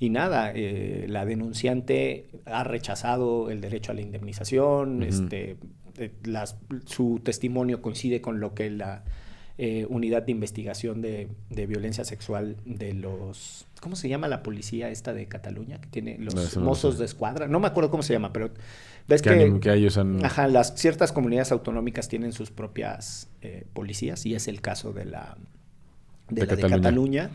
y 0.00 0.10
nada, 0.10 0.52
eh, 0.54 1.06
la 1.08 1.24
denunciante 1.26 2.26
ha 2.46 2.62
rechazado 2.64 3.50
el 3.50 3.60
derecho 3.60 3.90
a 3.92 3.94
la 3.96 4.00
indemnización, 4.00 5.02
este, 5.02 5.56
eh, 5.98 6.12
las- 6.24 6.56
su 6.86 7.20
testimonio 7.22 7.82
coincide 7.82 8.20
con 8.20 8.38
lo 8.40 8.54
que 8.54 8.70
la 8.70 9.02
eh, 9.58 9.86
unidad 9.88 10.22
de 10.22 10.30
investigación 10.32 11.02
de, 11.02 11.28
de 11.50 11.66
violencia 11.66 12.04
sexual 12.04 12.56
de 12.64 12.94
los... 12.94 13.66
¿Cómo 13.80 13.96
se 13.96 14.08
llama 14.08 14.28
la 14.28 14.42
policía 14.42 14.88
esta 14.90 15.12
de 15.12 15.26
Cataluña? 15.26 15.80
Que 15.80 15.88
tiene 15.88 16.16
los 16.18 16.34
No, 16.34 16.42
no 16.60 16.66
mozos 16.66 16.98
de 16.98 17.04
escuadra. 17.04 17.48
No 17.48 17.58
me 17.60 17.66
acuerdo 17.66 17.90
cómo 17.90 18.02
se 18.02 18.12
llama, 18.12 18.32
pero 18.32 18.50
ves 19.08 19.20
Que, 19.20 19.30
que... 19.30 19.60
que 19.60 19.72
ellos 19.74 19.98
han... 19.98 20.24
Ajá, 20.24 20.46
las 20.48 20.74
ciertas 20.76 21.12
comunidades 21.12 21.52
autonómicas 21.52 22.08
tienen 22.08 22.32
sus 22.32 22.50
propias 22.50 23.28
eh, 23.42 23.64
policías 23.72 24.24
y 24.26 24.34
es 24.34 24.48
el 24.48 24.60
caso 24.60 24.92
de 24.92 25.04
la 25.04 25.36
de, 26.28 26.42
De 26.42 26.46
la 26.46 26.54
de 26.56 26.62
Cataluña. 26.62 26.80
Cataluña. 26.80 27.30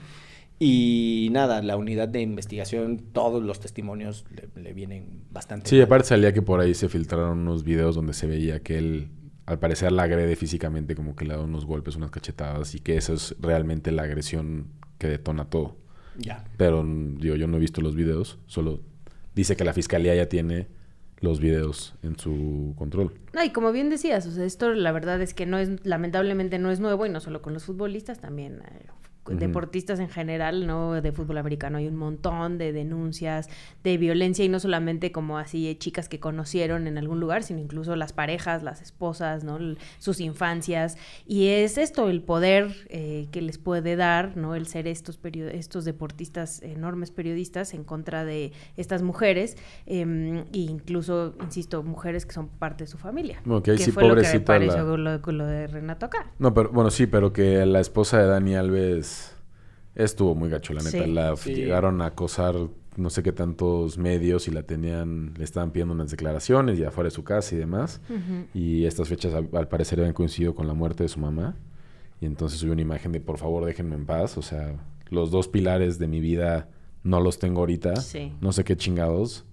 Y 0.60 1.27
nada, 1.32 1.62
la 1.62 1.75
unidad 1.75 2.08
de 2.08 2.22
investigación, 2.22 3.01
todos 3.12 3.44
los 3.44 3.60
testimonios 3.60 4.24
le, 4.34 4.62
le 4.62 4.74
vienen 4.74 5.24
bastante. 5.32 5.70
Sí, 5.70 5.75
mal. 5.75 5.86
aparte 5.86 6.08
salía 6.10 6.32
que 6.32 6.42
por 6.42 6.62
ahí 6.62 6.74
se 6.74 6.88
filtraron 6.88 7.39
unos 7.39 7.63
videos 7.65 7.96
donde 7.96 8.13
se 8.13 8.27
veía 8.27 8.62
que 8.62 8.77
él, 8.77 9.08
al 9.46 9.60
parecer, 9.60 9.92
la 9.92 10.04
agrede 10.04 10.36
físicamente, 10.36 10.96
como 10.96 11.16
que 11.16 11.26
le 11.26 11.36
da 11.36 11.42
unos 11.42 11.66
golpes, 11.66 11.96
unas 11.96 12.12
cachetadas, 12.12 12.76
y 12.76 12.80
que 12.80 12.98
eso 12.98 13.14
es 13.14 13.36
realmente 13.40 13.92
la 13.92 14.04
agresión 14.04 14.68
que 14.98 15.08
detona 15.08 15.46
todo. 15.46 15.76
Ya. 16.18 16.46
Pero, 16.58 16.84
mm, 16.84 17.18
digo, 17.18 17.36
yo 17.36 17.48
no 17.48 17.58
he 17.58 17.60
visto 17.60 17.82
los 17.82 17.96
videos, 17.96 18.40
solo 18.48 18.82
dice 19.36 19.56
que 19.56 19.64
la 19.64 19.74
fiscalía 19.74 20.16
ya 20.16 20.30
tiene 20.30 20.68
los 21.20 21.40
videos 21.40 21.96
en 22.04 22.20
su 22.20 22.74
control. 22.78 23.14
No, 23.34 23.44
y 23.44 23.50
como 23.52 23.72
bien 23.72 23.90
decías, 23.90 24.28
o 24.28 24.32
sea, 24.32 24.44
esto 24.44 24.74
la 24.74 24.92
verdad 24.92 25.22
es 25.22 25.34
que 25.34 25.46
no 25.46 25.58
es, 25.58 25.86
lamentablemente 25.86 26.60
no 26.60 26.70
es 26.70 26.80
nuevo 26.80 27.06
y 27.06 27.10
no 27.10 27.22
solo 27.22 27.42
con 27.42 27.54
los 27.54 27.64
futbolistas, 27.64 28.20
también 28.20 28.62
eh. 28.62 28.88
Deportistas 29.25 30.00
en 30.00 30.10
general, 30.10 30.68
¿no? 30.68 31.01
De 31.01 31.12
fútbol 31.12 31.38
americano 31.38 31.77
hay 31.77 31.88
un 31.88 31.96
montón 31.96 32.58
de 32.58 32.74
denuncias 32.74 33.50
de 33.84 33.98
violencia 33.98 34.44
y 34.44 34.50
no 34.50 34.60
solamente 34.60 35.12
como 35.12 35.38
así 35.38 35.68
eh, 35.70 35.77
chicas 35.77 36.10
que 36.10 36.20
conocieron 36.20 36.88
en 36.88 36.98
algún 36.98 37.20
lugar, 37.20 37.44
sino 37.44 37.60
incluso 37.60 37.96
las 37.96 38.12
parejas, 38.12 38.63
las 38.63 38.82
esposas, 38.82 39.44
¿no? 39.44 39.58
Sus 40.00 40.20
infancias. 40.20 40.98
Y 41.25 41.48
es 41.48 41.77
esto, 41.77 42.10
el 42.10 42.22
poder 42.22 42.75
eh, 42.89 43.27
que 43.32 43.42
les 43.42 43.58
puede 43.58 43.96
dar, 43.96 44.36
¿no? 44.36 44.56
El 44.56 44.68
ser 44.68 44.88
estos, 44.88 45.18
perio- 45.22 45.48
estos 45.48 45.86
deportistas, 45.86 46.62
enormes 46.62 47.12
periodistas 47.12 47.74
en 47.74 47.84
contra 47.86 48.25
de 48.25 48.51
estas 48.75 49.03
mujeres, 49.03 49.56
em, 49.86 50.39
e 50.53 50.58
incluso, 50.58 51.36
insisto, 51.42 51.82
mujeres 51.84 52.25
que 52.25 52.34
son 52.34 52.50
parte 52.50 52.84
de 52.84 52.88
su 52.89 52.98
familia. 52.98 53.42
Bueno, 53.46 53.63
que 53.63 53.72
ahí 53.72 53.77
sí, 53.77 53.92
fue 53.92 54.03
lo 54.03 54.10
que 54.15 54.22
pobrecita 54.24 54.46
pareció 54.46 54.98
la- 54.98 55.18
lo, 55.25 55.32
lo 55.32 55.46
de 55.46 55.68
Renato 55.68 56.08
acá. 56.08 56.32
No, 56.39 56.53
pero 56.53 56.70
bueno, 56.72 56.89
sí, 56.92 57.08
pero 57.08 57.32
que 57.32 57.65
la 57.65 57.80
esposa 57.80 58.20
de 58.20 58.27
Dani 58.27 58.56
Alves 58.56 59.12
estuvo 59.96 60.36
muy 60.36 60.50
gacho, 60.50 60.74
la 60.74 60.82
neta. 60.84 61.04
Sí. 61.04 61.12
La 61.12 61.36
Sí. 61.36 61.54
llegaron 61.56 62.02
a 62.02 62.08
acosar 62.08 62.56
no 62.96 63.10
sé 63.10 63.24
qué 63.24 63.32
tantos 63.32 63.98
medios 63.98 64.48
y 64.48 64.52
la 64.52 64.62
tenían, 64.64 65.34
le 65.36 65.44
estaban 65.44 65.72
pidiendo 65.72 65.96
unas 65.96 66.12
declaraciones 66.12 66.78
y 66.78 66.84
afuera 66.84 67.08
de 67.08 67.12
su 67.16 67.24
casa 67.24 67.56
y 67.56 67.58
demás. 67.58 68.02
Y 68.54 68.86
estas 68.86 69.10
fechas 69.10 69.34
al, 69.34 69.50
al 69.54 69.68
parecer 69.68 70.00
habían 70.00 70.14
coincidido 70.14 70.54
con 70.54 70.68
la 70.68 70.74
muerte 70.76 71.04
de 71.04 71.10
su 71.10 71.20
mamá. 71.20 71.56
Y 72.22 72.26
entonces 72.28 72.60
subió 72.60 72.74
una 72.74 72.84
imagen 72.84 73.12
de 73.12 73.20
por 73.20 73.38
favor 73.40 73.66
déjenme 73.66 73.96
en 73.96 74.06
paz. 74.06 74.38
O 74.38 74.44
sea, 74.44 74.76
los 75.10 75.32
dos 75.32 75.48
pilares 75.48 75.98
de 75.98 76.08
mi 76.08 76.20
vida 76.20 76.70
no 77.02 77.20
los 77.20 77.40
tengo 77.40 77.62
ahorita. 77.62 77.96
Sí. 77.96 78.32
No 78.42 78.52
sé 78.52 78.64
qué 78.64 78.78
chingados. 78.78 79.44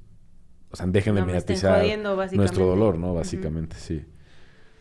O 0.71 0.77
sea, 0.77 0.87
dejen 0.87 1.15
de 1.15 1.21
No 1.23 1.27
me 1.27 1.33
mediatizar 1.33 1.81
jodiendo, 1.81 2.15
nuestro 2.35 2.67
dolor, 2.67 2.99
¿no? 2.99 3.15
Básicamente, 3.15 3.75
sí. 3.77 4.05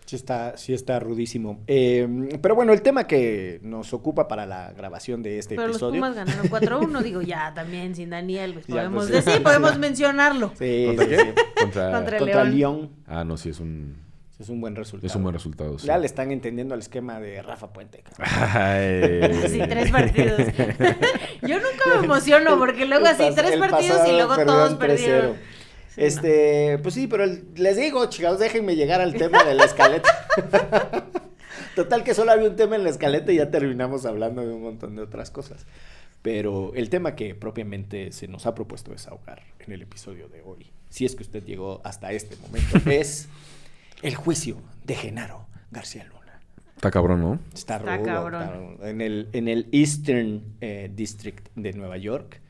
Sí 0.09 0.15
está, 0.15 0.57
sí 0.57 0.73
está 0.73 0.99
rudísimo. 0.99 1.59
Eh, 1.67 2.07
pero 2.41 2.55
bueno, 2.55 2.73
el 2.73 2.81
tema 2.81 3.05
que 3.05 3.59
nos 3.61 3.93
ocupa 3.93 4.27
para 4.27 4.47
la 4.47 4.71
grabación 4.71 5.21
de 5.21 5.37
este 5.37 5.53
Pero 5.53 5.67
los 5.67 5.75
episodio. 5.75 6.01
Pumas 6.01 6.15
ganaron 6.15 6.49
4-1, 6.49 7.03
digo, 7.03 7.21
ya 7.21 7.53
también 7.53 7.93
sin 7.93 8.09
Daniel, 8.09 8.53
pues 8.55 8.65
Ya, 8.65 8.73
podemos 8.77 9.07
pues, 9.07 9.23
sí. 9.23 9.29
decir, 9.29 9.43
podemos 9.43 9.77
mencionarlo. 9.77 10.51
Sí, 10.57 10.85
¿Contra 10.87 11.05
sí, 11.05 11.11
qué? 11.11 11.35
Contra... 11.61 11.91
Contra 11.91 12.19
León. 12.43 12.57
León. 12.57 12.89
Ah, 13.05 13.23
no, 13.23 13.37
sí, 13.37 13.49
es 13.49 13.59
un, 13.59 13.97
Es 14.39 14.49
un 14.49 14.59
buen 14.59 14.75
resultado. 14.75 15.05
es 15.05 15.15
un 15.15 15.21
buen 15.21 15.33
resultado. 15.35 15.77
sí. 15.77 15.85
Ya 15.85 15.99
le 15.99 16.07
están 16.07 16.31
entendiendo 16.31 16.73
el 16.73 16.79
esquema 16.79 17.19
de 17.19 17.43
Rafa 17.43 17.71
Puente. 17.71 18.01
cabrón. 18.01 18.49
Ay. 18.51 19.47
Sí, 19.47 19.59
tres 19.69 19.91
partidos. 19.91 20.39
Yo 21.43 21.55
nunca 21.59 21.99
me 21.99 22.05
emociono 22.05 22.57
porque 22.57 22.87
luego 22.87 23.05
El 23.05 23.11
así, 23.11 23.29
tres 23.35 23.57
partidos 23.57 24.07
y 24.07 24.13
luego 24.13 24.43
todos 24.43 24.73
perdieron. 24.73 25.35
3-0. 25.95 26.03
Este, 26.05 26.79
pues 26.81 26.93
sí, 26.95 27.07
pero 27.07 27.23
el- 27.23 27.45
les 27.55 27.77
digo, 27.77 28.05
chicos, 28.07 28.39
déjenme 28.39 28.75
llegar 28.75 29.01
al 29.01 29.13
tema 29.15 29.43
de 29.43 29.53
la 29.55 29.65
escaleta. 29.65 30.09
Total 31.75 32.03
que 32.03 32.13
solo 32.13 32.31
había 32.31 32.49
un 32.49 32.55
tema 32.55 32.75
en 32.75 32.83
la 32.83 32.89
escaleta 32.89 33.31
y 33.31 33.37
ya 33.37 33.49
terminamos 33.51 34.05
hablando 34.05 34.41
de 34.45 34.53
un 34.53 34.61
montón 34.61 34.95
de 34.95 35.01
otras 35.01 35.31
cosas. 35.31 35.65
Pero 36.21 36.73
el 36.75 36.89
tema 36.89 37.15
que 37.15 37.33
propiamente 37.35 38.11
se 38.11 38.27
nos 38.27 38.45
ha 38.45 38.53
propuesto 38.55 38.91
desahogar 38.91 39.43
en 39.59 39.71
el 39.71 39.81
episodio 39.81 40.27
de 40.27 40.41
hoy, 40.41 40.67
si 40.89 41.05
es 41.05 41.15
que 41.15 41.23
usted 41.23 41.43
llegó 41.45 41.81
hasta 41.85 42.11
este 42.11 42.35
momento, 42.37 42.77
es 42.89 43.29
el 44.01 44.15
juicio 44.15 44.57
de 44.83 44.95
Genaro 44.95 45.47
García 45.71 46.03
Luna. 46.05 46.39
Está 46.75 46.91
cabrón, 46.91 47.21
¿no? 47.21 47.39
Está, 47.53 47.77
Está 47.77 47.95
rudo, 47.97 48.05
cabrón. 48.05 48.73
está. 48.73 48.89
En 48.89 49.01
el, 49.01 49.29
en 49.33 49.47
el 49.47 49.67
Eastern 49.71 50.43
eh, 50.61 50.89
District 50.93 51.47
de 51.55 51.73
Nueva 51.73 51.97
York, 51.97 52.41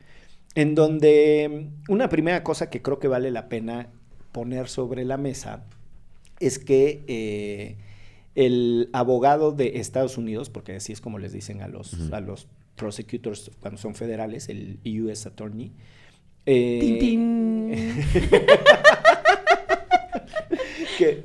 en 0.54 0.74
donde 0.74 1.70
mm, 1.88 1.92
una 1.92 2.08
primera 2.08 2.42
cosa 2.42 2.70
que 2.70 2.82
creo 2.82 2.98
que 2.98 3.08
vale 3.08 3.30
la 3.30 3.48
pena 3.48 3.88
poner 4.32 4.68
sobre 4.68 5.04
la 5.04 5.16
mesa 5.16 5.64
es 6.40 6.58
que 6.58 7.02
eh, 7.08 7.76
el 8.34 8.88
abogado 8.92 9.52
de 9.52 9.78
Estados 9.78 10.18
Unidos, 10.18 10.50
porque 10.50 10.76
así 10.76 10.92
es 10.92 11.00
como 11.00 11.18
les 11.18 11.32
dicen 11.32 11.62
a 11.62 11.68
los, 11.68 12.10
a 12.12 12.20
los 12.20 12.48
prosecutors 12.76 13.50
cuando 13.60 13.78
son 13.78 13.94
federales, 13.94 14.48
el 14.48 14.78
US 15.02 15.26
Attorney, 15.26 15.72
eh, 16.46 16.78
Tin, 16.80 16.98
tin. 16.98 17.70
que, 20.98 21.24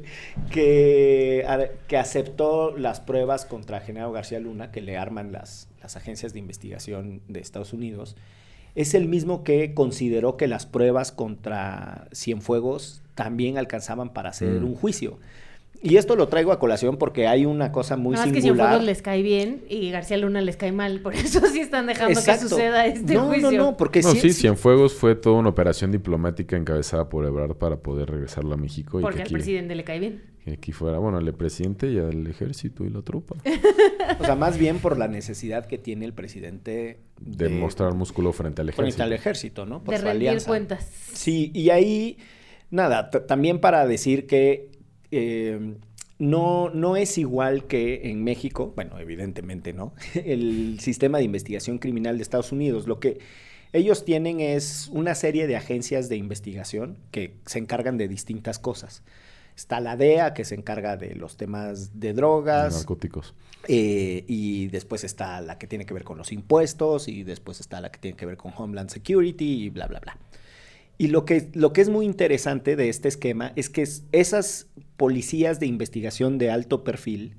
que, 0.52 1.46
a- 1.48 1.70
que 1.88 1.98
aceptó 1.98 2.76
las 2.78 3.00
pruebas 3.00 3.46
contra 3.46 3.80
Genaro 3.80 4.12
García 4.12 4.40
Luna 4.40 4.72
que 4.72 4.82
le 4.82 4.98
arman 4.98 5.32
las, 5.32 5.70
las 5.82 5.96
agencias 5.96 6.34
de 6.34 6.40
investigación 6.40 7.22
de 7.28 7.40
Estados 7.40 7.74
Unidos, 7.74 8.16
es 8.76 8.94
el 8.94 9.08
mismo 9.08 9.44
que 9.44 9.74
consideró 9.74 10.38
que 10.38 10.48
las 10.48 10.66
pruebas 10.66 11.12
contra 11.12 12.08
Cienfuegos 12.14 13.02
también 13.16 13.58
alcanzaban 13.58 14.14
para 14.14 14.30
hacer 14.30 14.60
Mm. 14.62 14.66
un 14.66 14.76
juicio. 14.76 15.18
Y 15.82 15.98
esto 15.98 16.16
lo 16.16 16.28
traigo 16.30 16.52
a 16.52 16.58
colación 16.58 16.98
porque 16.98 17.28
hay 17.28 17.46
una 17.46 17.72
cosa 17.72 17.96
muy 17.96 18.16
que 18.16 18.22
singular. 18.24 18.42
Cienfuegos 18.42 18.84
les 18.86 19.02
cae 19.04 19.22
bien 19.22 19.64
y 19.70 19.92
García 19.92 20.18
Luna 20.18 20.42
les 20.42 20.58
cae 20.58 20.72
mal, 20.72 21.00
por 21.02 21.14
eso 21.16 21.42
sí 21.46 21.60
están 21.60 21.86
dejando 21.86 22.20
Exacto. 22.20 22.44
que 22.46 22.50
suceda 22.50 22.86
este 22.88 23.14
no, 23.14 23.28
juicio. 23.28 23.52
No, 23.52 23.58
no, 23.58 23.78
porque 23.78 24.02
no, 24.02 24.12
sí- 24.12 24.34
Cienfuegos 24.34 24.94
fue 24.96 25.14
toda 25.16 25.38
una 25.38 25.50
operación 25.50 25.92
diplomática 25.92 26.58
encabezada 26.58 27.08
por 27.08 27.26
Ebrard 27.26 27.56
para 27.56 27.78
poder 27.78 28.10
regresarlo 28.10 28.54
a 28.54 28.58
México 28.58 29.00
y 29.00 29.04
Porque 29.04 29.18
que 29.18 29.22
al 29.24 29.28
aquí, 29.28 29.34
presidente 29.34 29.76
le 29.76 29.84
cae 29.84 30.00
bien. 30.00 30.24
Que 30.46 30.54
aquí 30.54 30.72
fuera, 30.72 31.00
bueno, 31.00 31.18
al 31.18 31.34
presidente 31.34 31.92
y 31.92 31.98
al 31.98 32.28
ejército 32.28 32.86
y 32.86 32.90
la 32.90 33.02
tropa. 33.02 33.36
O 34.20 34.24
sea, 34.24 34.36
más 34.36 34.60
bien 34.60 34.78
por 34.78 34.98
la 34.98 35.08
necesidad 35.08 35.66
que 35.66 35.80
tiene 35.80 36.06
el 36.06 36.14
presidente 36.14 37.00
De 37.20 37.50
mostrar 37.50 37.96
músculo 37.96 38.32
frente 38.32 38.62
al 38.62 38.68
frente 38.68 38.82
ejército. 38.84 39.04
al 39.04 39.14
ejército, 39.14 39.66
¿no? 39.66 39.84
Por 39.84 39.96
de 39.96 40.00
su 40.00 40.06
rendir 40.06 40.30
alianza. 40.30 40.48
cuentas. 40.48 40.90
Sí, 41.12 41.52
y 41.56 41.72
ahí, 41.72 42.18
nada, 42.70 43.10
también 43.10 43.60
para 43.60 43.88
decir 43.88 44.28
que 44.28 44.70
eh, 45.10 45.76
no, 46.20 46.70
no 46.70 46.96
es 46.96 47.18
igual 47.18 47.66
que 47.66 48.12
en 48.12 48.24
México, 48.24 48.72
bueno, 48.76 49.00
evidentemente 49.00 49.74
no, 49.74 49.94
el 50.14 50.80
sistema 50.80 51.18
de 51.18 51.24
investigación 51.24 51.80
criminal 51.80 52.18
de 52.18 52.24
Estados 52.24 52.52
Unidos. 52.52 52.88
Lo 52.88 53.00
que 53.00 53.18
ellos 53.74 54.06
tienen 54.06 54.40
es 54.40 54.90
una 54.94 55.16
serie 55.16 55.48
de 55.48 55.56
agencias 55.56 56.08
de 56.08 56.18
investigación 56.18 57.00
que 57.10 57.34
se 57.48 57.58
encargan 57.58 57.98
de 57.98 58.08
distintas 58.08 58.60
cosas. 58.60 59.02
Está 59.56 59.80
la 59.80 59.96
DEA, 59.96 60.34
que 60.34 60.44
se 60.46 60.56
encarga 60.56 60.98
de 60.98 61.16
los 61.16 61.38
temas 61.38 62.00
de 62.00 62.10
de 62.10 62.14
drogas, 62.14 62.74
narcóticos. 62.76 63.34
eh, 63.68 64.24
y 64.28 64.68
después 64.68 65.04
está 65.04 65.40
la 65.42 65.58
que 65.58 65.66
tiene 65.68 65.86
que 65.86 65.94
ver 65.94 66.04
con 66.04 66.18
los 66.18 66.32
impuestos, 66.32 67.08
y 67.08 67.24
después 67.24 67.60
está 67.62 67.80
la 67.82 67.90
que 67.92 68.00
tiene 68.00 68.18
que 68.18 68.26
ver 68.26 68.38
con 68.38 68.52
Homeland 68.56 68.90
Security, 68.90 69.64
y 69.66 69.70
bla, 69.70 69.88
bla, 69.88 70.00
bla. 70.02 70.18
Y 70.98 71.08
lo 71.08 71.26
que, 71.26 71.50
lo 71.54 71.74
que 71.74 71.82
es 71.82 71.90
muy 71.90 72.06
interesante 72.06 72.76
de 72.76 72.90
este 72.90 73.08
esquema 73.08 73.52
es 73.56 73.70
que 73.70 73.82
es- 73.82 74.04
esas 74.12 74.68
policías 74.98 75.60
de 75.60 75.66
investigación 75.68 76.38
de 76.38 76.52
alto 76.52 76.84
perfil 76.84 77.36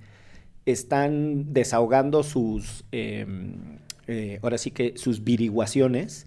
están 0.67 1.53
desahogando 1.53 2.23
sus, 2.23 2.85
eh, 2.93 3.27
eh, 4.09 4.39
ahora 4.43 4.59
sí 4.59 4.71
que 4.71 4.95
sus 4.97 5.23
viriguaciones, 5.23 6.27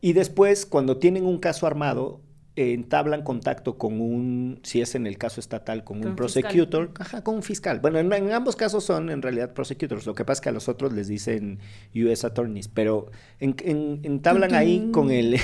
y 0.00 0.12
después 0.14 0.66
cuando 0.66 0.96
tienen 0.96 1.24
un 1.26 1.38
caso 1.38 1.66
armado, 1.66 2.20
entablan 2.60 3.22
contacto 3.22 3.76
con 3.78 4.00
un, 4.00 4.60
si 4.62 4.80
es 4.80 4.94
en 4.94 5.06
el 5.06 5.18
caso 5.18 5.40
estatal, 5.40 5.84
con, 5.84 6.00
Con 6.00 6.12
un 6.12 6.16
fiscal. 6.18 6.42
prosecutor, 6.42 6.90
ajá, 6.98 7.22
con 7.24 7.36
un 7.36 7.42
fiscal. 7.42 7.80
Bueno, 7.80 7.98
en, 7.98 8.12
en 8.12 8.32
ambos 8.32 8.56
casos 8.56 8.84
son 8.84 9.10
en 9.10 9.22
realidad 9.22 9.52
prosecutors, 9.52 10.06
lo 10.06 10.14
que 10.14 10.24
pasa 10.24 10.38
es 10.38 10.40
que 10.42 10.48
a 10.48 10.52
los 10.52 10.68
otros 10.68 10.92
les 10.92 11.08
dicen 11.08 11.58
US 11.94 12.24
attorneys, 12.24 12.68
pero 12.68 13.10
en- 13.38 13.56
en- 13.64 14.00
entablan 14.04 14.54
ahí 14.54 14.88
con 14.92 15.10
el... 15.10 15.34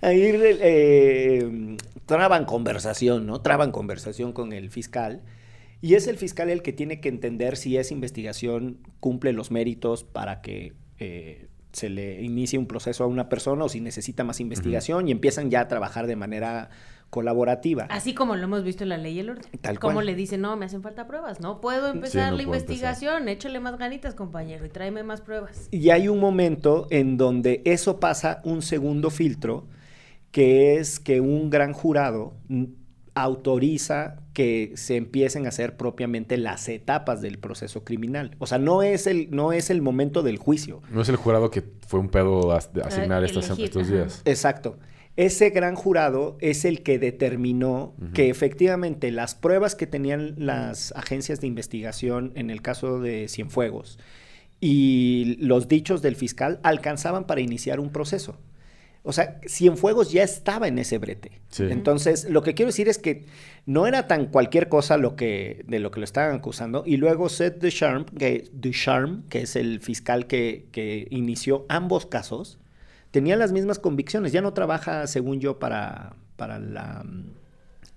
ahí 0.00 0.20
eh, 0.22 1.76
traban 2.06 2.44
conversación, 2.44 3.26
¿no? 3.26 3.40
Traban 3.40 3.70
conversación 3.72 4.32
con 4.32 4.52
el 4.52 4.70
fiscal. 4.70 5.22
Y 5.80 5.94
es 5.94 6.06
el 6.06 6.16
fiscal 6.16 6.48
el 6.48 6.62
que 6.62 6.72
tiene 6.72 7.00
que 7.00 7.08
entender 7.10 7.56
si 7.56 7.76
esa 7.76 7.92
investigación 7.92 8.78
cumple 9.00 9.32
los 9.32 9.50
méritos 9.50 10.02
para 10.04 10.40
que 10.40 10.72
eh, 10.98 11.48
se 11.74 11.90
le 11.90 12.22
inicia 12.22 12.58
un 12.58 12.66
proceso 12.66 13.04
a 13.04 13.06
una 13.08 13.28
persona 13.28 13.64
o 13.64 13.68
si 13.68 13.80
necesita 13.80 14.22
más 14.22 14.40
investigación 14.40 15.08
y 15.08 15.10
empiezan 15.10 15.50
ya 15.50 15.60
a 15.60 15.68
trabajar 15.68 16.06
de 16.06 16.14
manera 16.14 16.70
colaborativa. 17.10 17.86
Así 17.90 18.14
como 18.14 18.36
lo 18.36 18.44
hemos 18.44 18.62
visto 18.62 18.84
en 18.84 18.90
la 18.90 18.96
ley 18.96 19.14
y 19.16 19.20
el 19.20 19.30
orden. 19.30 19.44
Tal 19.60 19.78
como 19.78 19.94
cual. 19.94 20.06
le 20.06 20.14
dicen, 20.14 20.40
no, 20.40 20.56
me 20.56 20.66
hacen 20.66 20.82
falta 20.82 21.06
pruebas, 21.06 21.40
no 21.40 21.60
puedo 21.60 21.88
empezar 21.90 22.30
no 22.30 22.38
la 22.38 22.44
puedo 22.44 22.56
investigación, 22.58 23.28
échale 23.28 23.60
más 23.60 23.76
ganitas, 23.76 24.14
compañero, 24.14 24.64
y 24.64 24.68
tráeme 24.68 25.02
más 25.02 25.20
pruebas. 25.20 25.68
Y 25.72 25.90
hay 25.90 26.08
un 26.08 26.20
momento 26.20 26.86
en 26.90 27.16
donde 27.16 27.60
eso 27.64 27.98
pasa 27.98 28.40
un 28.44 28.62
segundo 28.62 29.10
filtro, 29.10 29.66
que 30.30 30.76
es 30.76 31.00
que 31.00 31.20
un 31.20 31.50
gran 31.50 31.72
jurado 31.72 32.34
autoriza 33.14 34.23
que 34.34 34.72
se 34.74 34.96
empiecen 34.96 35.46
a 35.46 35.48
hacer 35.48 35.76
propiamente 35.78 36.36
las 36.36 36.68
etapas 36.68 37.22
del 37.22 37.38
proceso 37.38 37.84
criminal. 37.84 38.36
O 38.38 38.46
sea, 38.46 38.58
no 38.58 38.82
es 38.82 39.06
el, 39.06 39.28
no 39.30 39.52
es 39.52 39.70
el 39.70 39.80
momento 39.80 40.22
del 40.22 40.36
juicio. 40.36 40.82
No 40.90 41.00
es 41.00 41.08
el 41.08 41.16
jurado 41.16 41.50
que 41.50 41.62
fue 41.86 42.00
un 42.00 42.08
pedo 42.10 42.52
as- 42.52 42.72
de 42.74 42.82
asignar 42.82 43.22
Ah, 43.22 43.26
estas- 43.26 43.58
estos 43.58 43.88
días. 43.88 44.20
Exacto. 44.26 44.76
Ese 45.16 45.50
gran 45.50 45.76
jurado 45.76 46.36
es 46.40 46.64
el 46.64 46.82
que 46.82 46.98
determinó 46.98 47.94
que 48.12 48.28
efectivamente 48.30 49.12
las 49.12 49.36
pruebas 49.36 49.76
que 49.76 49.86
tenían 49.86 50.34
las 50.36 50.90
agencias 50.96 51.40
de 51.40 51.46
investigación 51.46 52.32
en 52.34 52.50
el 52.50 52.60
caso 52.62 52.98
de 53.00 53.28
Cienfuegos 53.28 54.00
y 54.60 55.36
los 55.40 55.68
dichos 55.68 56.02
del 56.02 56.16
fiscal 56.16 56.58
alcanzaban 56.62 57.26
para 57.26 57.40
iniciar 57.40 57.80
un 57.80 57.90
proceso. 57.90 58.36
O 59.06 59.12
sea, 59.12 59.38
Cienfuegos 59.46 60.10
ya 60.12 60.22
estaba 60.22 60.66
en 60.66 60.78
ese 60.78 60.96
brete. 60.96 61.42
Sí. 61.50 61.64
Entonces, 61.68 62.24
lo 62.30 62.42
que 62.42 62.54
quiero 62.54 62.70
decir 62.70 62.88
es 62.88 62.96
que 62.96 63.26
no 63.66 63.86
era 63.86 64.08
tan 64.08 64.26
cualquier 64.26 64.70
cosa 64.70 64.96
lo 64.96 65.14
que, 65.14 65.62
de 65.68 65.78
lo 65.78 65.90
que 65.90 66.00
lo 66.00 66.04
estaban 66.04 66.34
acusando. 66.34 66.84
Y 66.86 66.96
luego 66.96 67.28
Seth 67.28 67.60
Ducharme, 67.60 68.06
que, 68.18 68.48
Ducharme, 68.54 69.22
que 69.28 69.42
es 69.42 69.56
el 69.56 69.80
fiscal 69.80 70.26
que, 70.26 70.68
que 70.72 71.06
inició 71.10 71.66
ambos 71.68 72.06
casos, 72.06 72.58
tenía 73.10 73.36
las 73.36 73.52
mismas 73.52 73.78
convicciones. 73.78 74.32
Ya 74.32 74.40
no 74.40 74.54
trabaja, 74.54 75.06
según 75.06 75.38
yo, 75.38 75.58
para, 75.58 76.16
para, 76.36 76.58
la, 76.58 77.04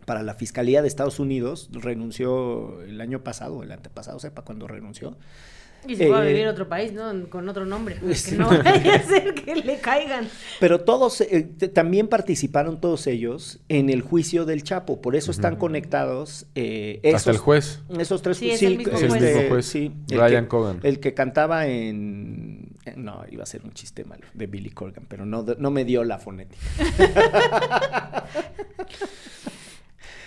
para 0.05 0.23
la 0.23 0.33
Fiscalía 0.33 0.81
de 0.81 0.89
Estados 0.89 1.21
Unidos. 1.21 1.69
Renunció 1.71 2.81
el 2.81 2.99
año 2.99 3.23
pasado, 3.23 3.63
el 3.63 3.71
antepasado, 3.71 4.19
sepa 4.19 4.41
cuándo 4.41 4.67
renunció. 4.67 5.15
Y 5.87 5.95
se 5.95 6.07
fue 6.07 6.17
a 6.19 6.23
Eh, 6.23 6.27
vivir 6.27 6.41
en 6.43 6.47
otro 6.49 6.67
país, 6.67 6.91
¿no? 6.93 7.11
Con 7.29 7.47
otro 7.49 7.65
nombre. 7.65 7.97
sí. 8.13 8.31
Que 8.31 8.37
no 8.37 8.49
vaya 8.49 8.95
a 8.95 9.03
ser 9.03 9.33
que 9.33 9.55
le 9.55 9.79
caigan. 9.79 10.27
Pero 10.59 10.81
todos, 10.81 11.21
eh, 11.21 11.43
también 11.73 12.07
participaron 12.07 12.79
todos 12.81 13.07
ellos 13.07 13.59
en 13.69 13.89
el 13.89 14.01
juicio 14.01 14.45
del 14.45 14.63
Chapo, 14.63 15.01
por 15.01 15.15
eso 15.15 15.31
están 15.31 15.55
conectados 15.55 16.45
eh, 16.55 16.99
esos, 17.03 17.15
Hasta 17.17 17.31
el 17.31 17.37
juez. 17.37 17.81
Esos 17.99 18.21
tres 18.21 18.37
Sí, 18.37 18.51
es 18.51 18.61
el 18.63 18.77
mismo 18.77 18.93
Es 18.93 19.01
el 19.03 19.09
juez. 19.09 19.21
mismo 19.21 19.49
juez. 19.49 19.65
sí, 19.65 19.91
el 20.09 20.19
Brian 20.19 20.43
que- 20.45 20.49
Cogan. 20.49 20.79
El 20.83 20.99
que 20.99 21.13
cantaba 21.13 21.67
en... 21.67 22.69
eh, 22.85 22.93
No, 22.97 23.23
iba 23.31 23.43
a 23.43 23.45
ser 23.45 23.63
un 23.63 23.71
chiste 23.73 24.03
malo 24.05 24.25
de 24.33 24.47
Billy 24.47 24.69
Corgan, 24.71 25.05
pero 25.07 25.25
no, 25.25 25.45
no 25.57 25.71
me 25.71 25.85
dio 25.85 26.03
la 26.03 26.19
fonética. 26.19 26.61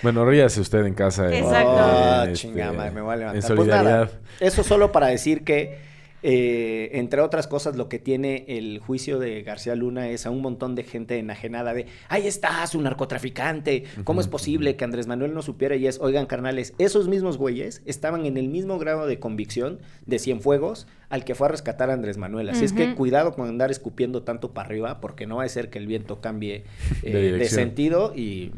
Bueno, 0.02 0.25
ríase 0.25 0.61
usted 0.61 0.85
en 0.87 0.95
casa. 0.95 1.35
Exacto. 1.35 2.30
Este, 2.30 2.49
madre, 2.73 2.90
me 2.90 3.00
voy 3.00 3.12
a 3.12 3.16
levantar. 3.16 3.50
En 3.50 3.57
Pues 3.57 3.69
nada, 3.69 3.83
solidaridad. 3.83 4.11
eso 4.40 4.62
solo 4.62 4.92
para 4.92 5.09
decir 5.09 5.45
que, 5.45 5.78
eh, 6.23 6.90
entre 6.95 7.21
otras 7.21 7.47
cosas, 7.47 7.76
lo 7.76 7.88
que 7.88 7.99
tiene 7.99 8.45
el 8.49 8.78
juicio 8.78 9.19
de 9.19 9.42
García 9.42 9.75
Luna 9.75 10.09
es 10.09 10.26
a 10.26 10.30
un 10.30 10.42
montón 10.42 10.75
de 10.75 10.85
gente 10.85 11.19
enajenada 11.19 11.73
de, 11.73 11.87
ahí 12.09 12.26
está, 12.26 12.66
su 12.66 12.80
narcotraficante, 12.80 13.85
¿cómo 14.04 14.21
es 14.21 14.28
posible 14.28 14.76
que 14.76 14.85
Andrés 14.85 15.07
Manuel 15.07 15.33
no 15.35 15.42
supiera? 15.42 15.76
Y 15.76 15.87
es, 15.87 15.99
oigan, 16.00 16.26
carnales, 16.26 16.75
esos 16.78 17.09
mismos 17.09 17.38
güeyes 17.38 17.83
estaban 17.87 18.26
en 18.26 18.37
el 18.37 18.49
mismo 18.49 18.78
grado 18.78 19.07
de 19.07 19.19
convicción 19.19 19.78
de 20.07 20.19
Cienfuegos 20.19 20.87
al 21.09 21.25
que 21.25 21.35
fue 21.35 21.49
a 21.49 21.50
rescatar 21.50 21.90
a 21.90 21.95
Andrés 21.95 22.19
Manuel. 22.19 22.50
Así 22.50 22.64
es 22.64 22.73
que 22.73 22.95
cuidado 22.95 23.33
con 23.33 23.49
andar 23.49 23.71
escupiendo 23.71 24.23
tanto 24.23 24.52
para 24.52 24.66
arriba, 24.69 25.00
porque 25.00 25.26
no 25.26 25.37
va 25.37 25.45
a 25.45 25.49
ser 25.49 25.69
que 25.71 25.78
el 25.78 25.87
viento 25.87 26.21
cambie 26.21 26.64
eh, 27.02 27.11
De 27.11 27.12
de, 27.12 27.33
dirección. 27.33 27.61
sentido 27.61 28.12
y 28.14 28.52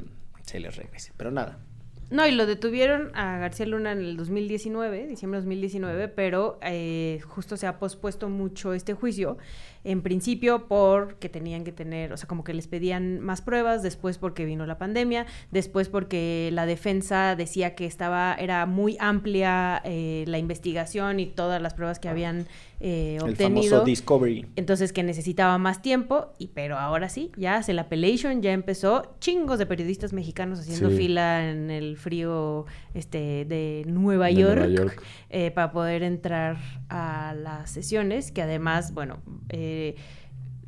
se 0.52 0.60
les 0.60 0.76
regrese. 0.76 1.12
Pero 1.16 1.30
nada. 1.30 1.58
No, 2.10 2.26
y 2.26 2.32
lo 2.32 2.44
detuvieron 2.44 3.10
a 3.16 3.38
García 3.38 3.64
Luna 3.64 3.92
en 3.92 4.00
el 4.00 4.18
2019, 4.18 5.06
diciembre 5.06 5.38
de 5.38 5.46
2019, 5.46 6.08
pero 6.08 6.58
eh, 6.60 7.20
justo 7.24 7.56
se 7.56 7.66
ha 7.66 7.78
pospuesto 7.78 8.28
mucho 8.28 8.74
este 8.74 8.92
juicio. 8.92 9.38
En 9.84 10.02
principio 10.02 10.68
porque 10.68 11.28
tenían 11.28 11.64
que 11.64 11.72
tener, 11.72 12.12
o 12.12 12.16
sea, 12.16 12.28
como 12.28 12.44
que 12.44 12.54
les 12.54 12.68
pedían 12.68 13.20
más 13.20 13.40
pruebas, 13.42 13.82
después 13.82 14.18
porque 14.18 14.44
vino 14.44 14.64
la 14.66 14.78
pandemia, 14.78 15.26
después 15.50 15.88
porque 15.88 16.50
la 16.52 16.66
defensa 16.66 17.34
decía 17.36 17.74
que 17.74 17.86
estaba, 17.86 18.34
era 18.38 18.64
muy 18.66 18.96
amplia 19.00 19.80
eh, 19.84 20.24
la 20.28 20.38
investigación 20.38 21.18
y 21.20 21.26
todas 21.26 21.60
las 21.60 21.74
pruebas 21.74 21.98
que 21.98 22.08
habían 22.08 22.46
eh, 22.84 23.16
El 23.16 23.30
obtenido. 23.30 23.70
famoso 23.70 23.84
Discovery. 23.84 24.46
Entonces 24.56 24.92
que 24.92 25.02
necesitaba 25.04 25.56
más 25.58 25.82
tiempo, 25.82 26.32
y 26.38 26.48
pero 26.48 26.78
ahora 26.78 27.08
sí, 27.08 27.30
ya 27.36 27.56
hace 27.56 27.72
la 27.74 27.82
appellation, 27.82 28.42
ya 28.42 28.52
empezó 28.52 29.14
chingos 29.20 29.58
de 29.60 29.66
periodistas 29.66 30.12
mexicanos 30.12 30.58
haciendo 30.60 30.90
Sí. 30.90 30.96
fila 30.96 31.48
en 31.48 31.70
el 31.70 31.96
frío 31.96 32.66
este 32.94 33.44
de 33.44 33.84
Nueva 33.86 34.26
De 34.26 34.34
York, 34.34 34.56
Nueva 34.58 34.74
York. 34.74 35.02
eh, 35.30 35.50
para 35.52 35.70
poder 35.72 36.02
entrar 36.02 36.56
a 36.88 37.34
las 37.36 37.70
sesiones, 37.70 38.32
que 38.32 38.42
además, 38.42 38.92
bueno, 38.94 39.18
eh, 39.48 39.71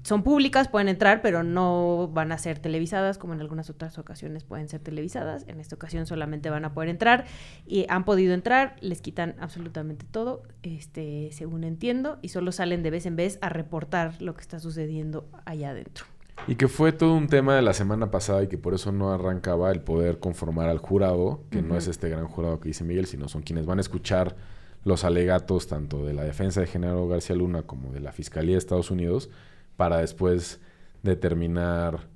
son 0.04 0.22
públicas, 0.22 0.68
pueden 0.68 0.88
entrar, 0.88 1.22
pero 1.22 1.42
no 1.42 2.10
van 2.12 2.30
a 2.30 2.38
ser 2.38 2.58
televisadas, 2.58 3.16
como 3.16 3.32
en 3.32 3.40
algunas 3.40 3.70
otras 3.70 3.98
ocasiones 3.98 4.44
pueden 4.44 4.68
ser 4.68 4.80
televisadas. 4.80 5.46
En 5.48 5.60
esta 5.60 5.76
ocasión 5.76 6.06
solamente 6.06 6.50
van 6.50 6.66
a 6.66 6.74
poder 6.74 6.90
entrar 6.90 7.24
y 7.66 7.86
han 7.88 8.04
podido 8.04 8.34
entrar, 8.34 8.76
les 8.80 9.00
quitan 9.00 9.34
absolutamente 9.40 10.04
todo, 10.10 10.42
este, 10.62 11.30
según 11.32 11.64
entiendo, 11.64 12.18
y 12.20 12.28
solo 12.28 12.52
salen 12.52 12.82
de 12.82 12.90
vez 12.90 13.06
en 13.06 13.16
vez 13.16 13.38
a 13.40 13.48
reportar 13.48 14.20
lo 14.20 14.34
que 14.34 14.42
está 14.42 14.60
sucediendo 14.60 15.26
allá 15.46 15.70
adentro. 15.70 16.04
Y 16.46 16.56
que 16.56 16.68
fue 16.68 16.92
todo 16.92 17.14
un 17.14 17.28
tema 17.28 17.56
de 17.56 17.62
la 17.62 17.72
semana 17.72 18.10
pasada 18.10 18.42
y 18.42 18.48
que 18.48 18.58
por 18.58 18.74
eso 18.74 18.92
no 18.92 19.10
arrancaba 19.10 19.70
el 19.70 19.80
poder 19.80 20.18
conformar 20.18 20.68
al 20.68 20.78
jurado, 20.78 21.44
que 21.50 21.62
no 21.62 21.78
es 21.78 21.88
este 21.88 22.10
gran 22.10 22.26
jurado 22.26 22.60
que 22.60 22.68
dice 22.68 22.84
Miguel, 22.84 23.06
sino 23.06 23.28
son 23.28 23.42
quienes 23.42 23.64
van 23.64 23.78
a 23.78 23.80
escuchar 23.80 24.36
los 24.84 25.04
alegatos 25.04 25.66
tanto 25.66 26.04
de 26.04 26.14
la 26.14 26.24
defensa 26.24 26.60
de 26.60 26.66
Genaro 26.66 27.08
García 27.08 27.36
Luna 27.36 27.62
como 27.62 27.92
de 27.92 28.00
la 28.00 28.12
Fiscalía 28.12 28.52
de 28.52 28.58
Estados 28.58 28.90
Unidos 28.90 29.30
para 29.76 29.98
después 29.98 30.60
determinar 31.02 32.08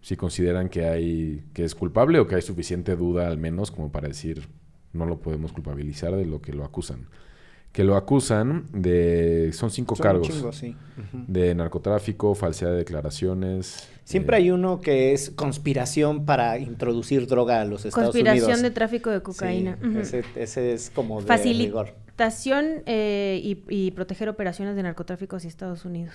si 0.00 0.16
consideran 0.16 0.68
que 0.68 0.86
hay 0.86 1.44
que 1.52 1.64
es 1.64 1.74
culpable 1.74 2.18
o 2.18 2.26
que 2.26 2.36
hay 2.36 2.42
suficiente 2.42 2.96
duda 2.96 3.26
al 3.28 3.38
menos 3.38 3.70
como 3.70 3.90
para 3.92 4.08
decir 4.08 4.48
no 4.92 5.06
lo 5.06 5.20
podemos 5.20 5.52
culpabilizar 5.52 6.14
de 6.16 6.26
lo 6.26 6.40
que 6.40 6.52
lo 6.52 6.64
acusan. 6.64 7.06
Que 7.72 7.84
lo 7.84 7.96
acusan 7.96 8.66
de 8.72 9.50
son 9.54 9.70
cinco 9.70 9.96
Son 9.96 10.04
cargos 10.04 10.28
chingo, 10.28 10.52
sí. 10.52 10.76
Ujú. 10.98 11.24
de 11.26 11.54
narcotráfico, 11.54 12.34
falsedad 12.34 12.72
de 12.72 12.76
declaraciones. 12.78 13.88
Siempre 14.04 14.36
eh, 14.36 14.40
hay 14.40 14.50
uno 14.50 14.82
que 14.82 15.14
es 15.14 15.30
conspiración 15.30 16.26
para 16.26 16.58
introducir 16.58 17.26
droga 17.26 17.62
a 17.62 17.64
los 17.64 17.86
Estados 17.86 18.10
Conspiración 18.10 18.44
Unidos. 18.44 18.62
de 18.62 18.70
tráfico 18.72 19.08
de 19.08 19.22
cocaína. 19.22 19.78
Sí, 19.80 19.98
ese, 19.98 20.24
ese 20.36 20.74
es 20.74 20.90
como 20.90 21.22
de 21.22 21.34
rigor. 21.34 21.94
Facilitación 22.16 22.82
eh, 22.86 23.40
y, 23.42 23.64
y 23.68 23.90
proteger 23.92 24.28
operaciones 24.28 24.76
de 24.76 24.82
narcotráfico 24.82 25.36
hacia 25.36 25.48
Estados 25.48 25.84
Unidos. 25.84 26.14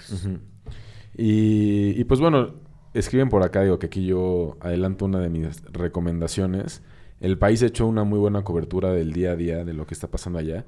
Y, 1.17 1.99
y 1.99 2.03
pues 2.03 2.19
bueno, 2.19 2.53
escriben 2.93 3.29
por 3.29 3.43
acá, 3.43 3.63
digo 3.63 3.79
que 3.79 3.87
aquí 3.87 4.05
yo 4.05 4.57
adelanto 4.61 5.05
una 5.05 5.19
de 5.19 5.29
mis 5.29 5.61
recomendaciones. 5.71 6.83
El 7.19 7.37
país 7.37 7.63
ha 7.63 7.65
hecho 7.67 7.87
una 7.87 8.03
muy 8.03 8.19
buena 8.19 8.43
cobertura 8.43 8.91
del 8.91 9.11
día 9.13 9.31
a 9.31 9.35
día 9.35 9.65
de 9.65 9.73
lo 9.73 9.87
que 9.87 9.93
está 9.95 10.07
pasando 10.07 10.39
allá. 10.39 10.65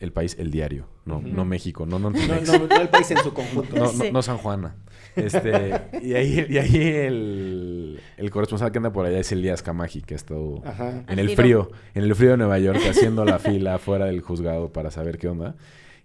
El 0.00 0.12
país, 0.12 0.36
el 0.38 0.50
diario, 0.52 0.86
no, 1.04 1.20
no 1.20 1.44
México, 1.44 1.84
no, 1.84 1.98
no, 1.98 2.10
No, 2.10 2.18
no, 2.20 2.66
no 2.68 2.80
el 2.80 2.88
país 2.88 3.10
en 3.10 3.18
su 3.18 3.32
conjunto. 3.34 3.74
no, 3.76 3.82
no- 3.84 3.88
Sí. 3.90 4.10
no 4.12 4.22
San 4.22 4.38
Juana. 4.38 4.76
Este, 5.16 5.72
y 6.02 6.14
ahí, 6.14 6.46
y 6.48 6.58
ahí 6.58 6.76
el, 6.86 7.77
el 8.16 8.30
corresponsal 8.30 8.72
que 8.72 8.78
anda 8.78 8.92
por 8.92 9.06
allá 9.06 9.18
es 9.18 9.30
Elías 9.32 9.62
Camaji, 9.62 10.02
que 10.02 10.14
ha 10.14 10.16
estado 10.16 10.62
Ajá. 10.64 11.04
en 11.08 11.18
el 11.18 11.30
frío, 11.30 11.70
en 11.94 12.04
el 12.04 12.14
frío 12.14 12.32
de 12.32 12.36
Nueva 12.36 12.58
York, 12.58 12.80
haciendo 12.88 13.24
la 13.24 13.38
fila 13.38 13.78
fuera 13.78 14.06
del 14.06 14.20
juzgado 14.20 14.72
para 14.72 14.90
saber 14.90 15.18
qué 15.18 15.28
onda. 15.28 15.56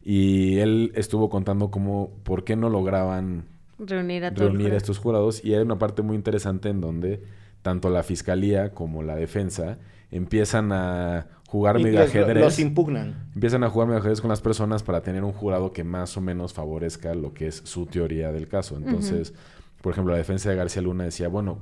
Y 0.03 0.57
él 0.59 0.91
estuvo 0.95 1.29
contando 1.29 1.71
cómo, 1.71 2.11
por 2.23 2.43
qué 2.43 2.55
no 2.55 2.69
lograban 2.69 3.45
Reunir 3.79 4.25
a 4.25 4.29
reunir 4.29 4.73
estos 4.73 4.97
jurados. 4.97 5.43
Y 5.43 5.53
hay 5.53 5.61
una 5.61 5.79
parte 5.79 6.01
muy 6.01 6.15
interesante 6.15 6.69
en 6.69 6.81
donde 6.81 7.23
tanto 7.61 7.89
la 7.89 8.03
fiscalía 8.03 8.73
como 8.73 9.03
la 9.03 9.15
defensa 9.15 9.77
empiezan 10.11 10.71
a 10.71 11.27
jugar 11.47 11.79
medio 11.79 11.99
los, 11.99 12.09
ajedrez. 12.09 12.43
los 12.43 12.59
impugnan. 12.59 13.29
Empiezan 13.33 13.63
a 13.63 13.69
jugar 13.69 13.87
medio 13.87 13.99
ajedrez 13.99 14.21
con 14.21 14.29
las 14.29 14.41
personas 14.41 14.83
para 14.83 15.01
tener 15.01 15.23
un 15.23 15.33
jurado 15.33 15.71
que 15.71 15.83
más 15.83 16.15
o 16.17 16.21
menos 16.21 16.53
favorezca 16.53 17.15
lo 17.15 17.33
que 17.33 17.47
es 17.47 17.61
su 17.65 17.85
teoría 17.85 18.31
del 18.31 18.47
caso. 18.47 18.77
Entonces, 18.77 19.33
por 19.81 19.91
ejemplo, 19.93 20.13
la 20.13 20.17
defensa 20.17 20.49
de 20.49 20.55
García 20.55 20.81
Luna 20.81 21.03
decía, 21.05 21.27
bueno, 21.27 21.59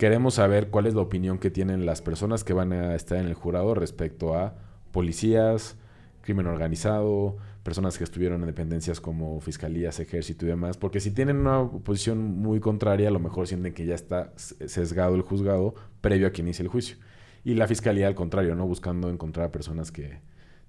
queremos 0.00 0.32
saber 0.32 0.70
cuál 0.70 0.86
es 0.86 0.94
la 0.94 1.02
opinión 1.02 1.36
que 1.36 1.50
tienen 1.50 1.84
las 1.84 2.00
personas 2.00 2.42
que 2.42 2.54
van 2.54 2.72
a 2.72 2.94
estar 2.94 3.18
en 3.18 3.26
el 3.26 3.34
jurado 3.34 3.74
respecto 3.74 4.34
a 4.34 4.54
policías, 4.92 5.76
crimen 6.22 6.46
organizado, 6.46 7.36
personas 7.62 7.98
que 7.98 8.04
estuvieron 8.04 8.40
en 8.40 8.46
dependencias 8.46 8.98
como 8.98 9.38
fiscalías, 9.42 10.00
ejército 10.00 10.46
y 10.46 10.48
demás, 10.48 10.78
porque 10.78 11.00
si 11.00 11.10
tienen 11.10 11.36
una 11.36 11.68
posición 11.84 12.18
muy 12.18 12.60
contraria, 12.60 13.08
a 13.08 13.10
lo 13.10 13.18
mejor 13.18 13.46
sienten 13.46 13.74
que 13.74 13.84
ya 13.84 13.94
está 13.94 14.32
sesgado 14.36 15.16
el 15.16 15.20
juzgado 15.20 15.74
previo 16.00 16.28
a 16.28 16.32
que 16.32 16.40
inicie 16.40 16.62
el 16.62 16.70
juicio. 16.70 16.96
Y 17.44 17.52
la 17.52 17.66
fiscalía, 17.68 18.06
al 18.06 18.14
contrario, 18.14 18.54
¿no? 18.54 18.66
Buscando 18.66 19.10
encontrar 19.10 19.50
personas 19.50 19.92
que 19.92 20.20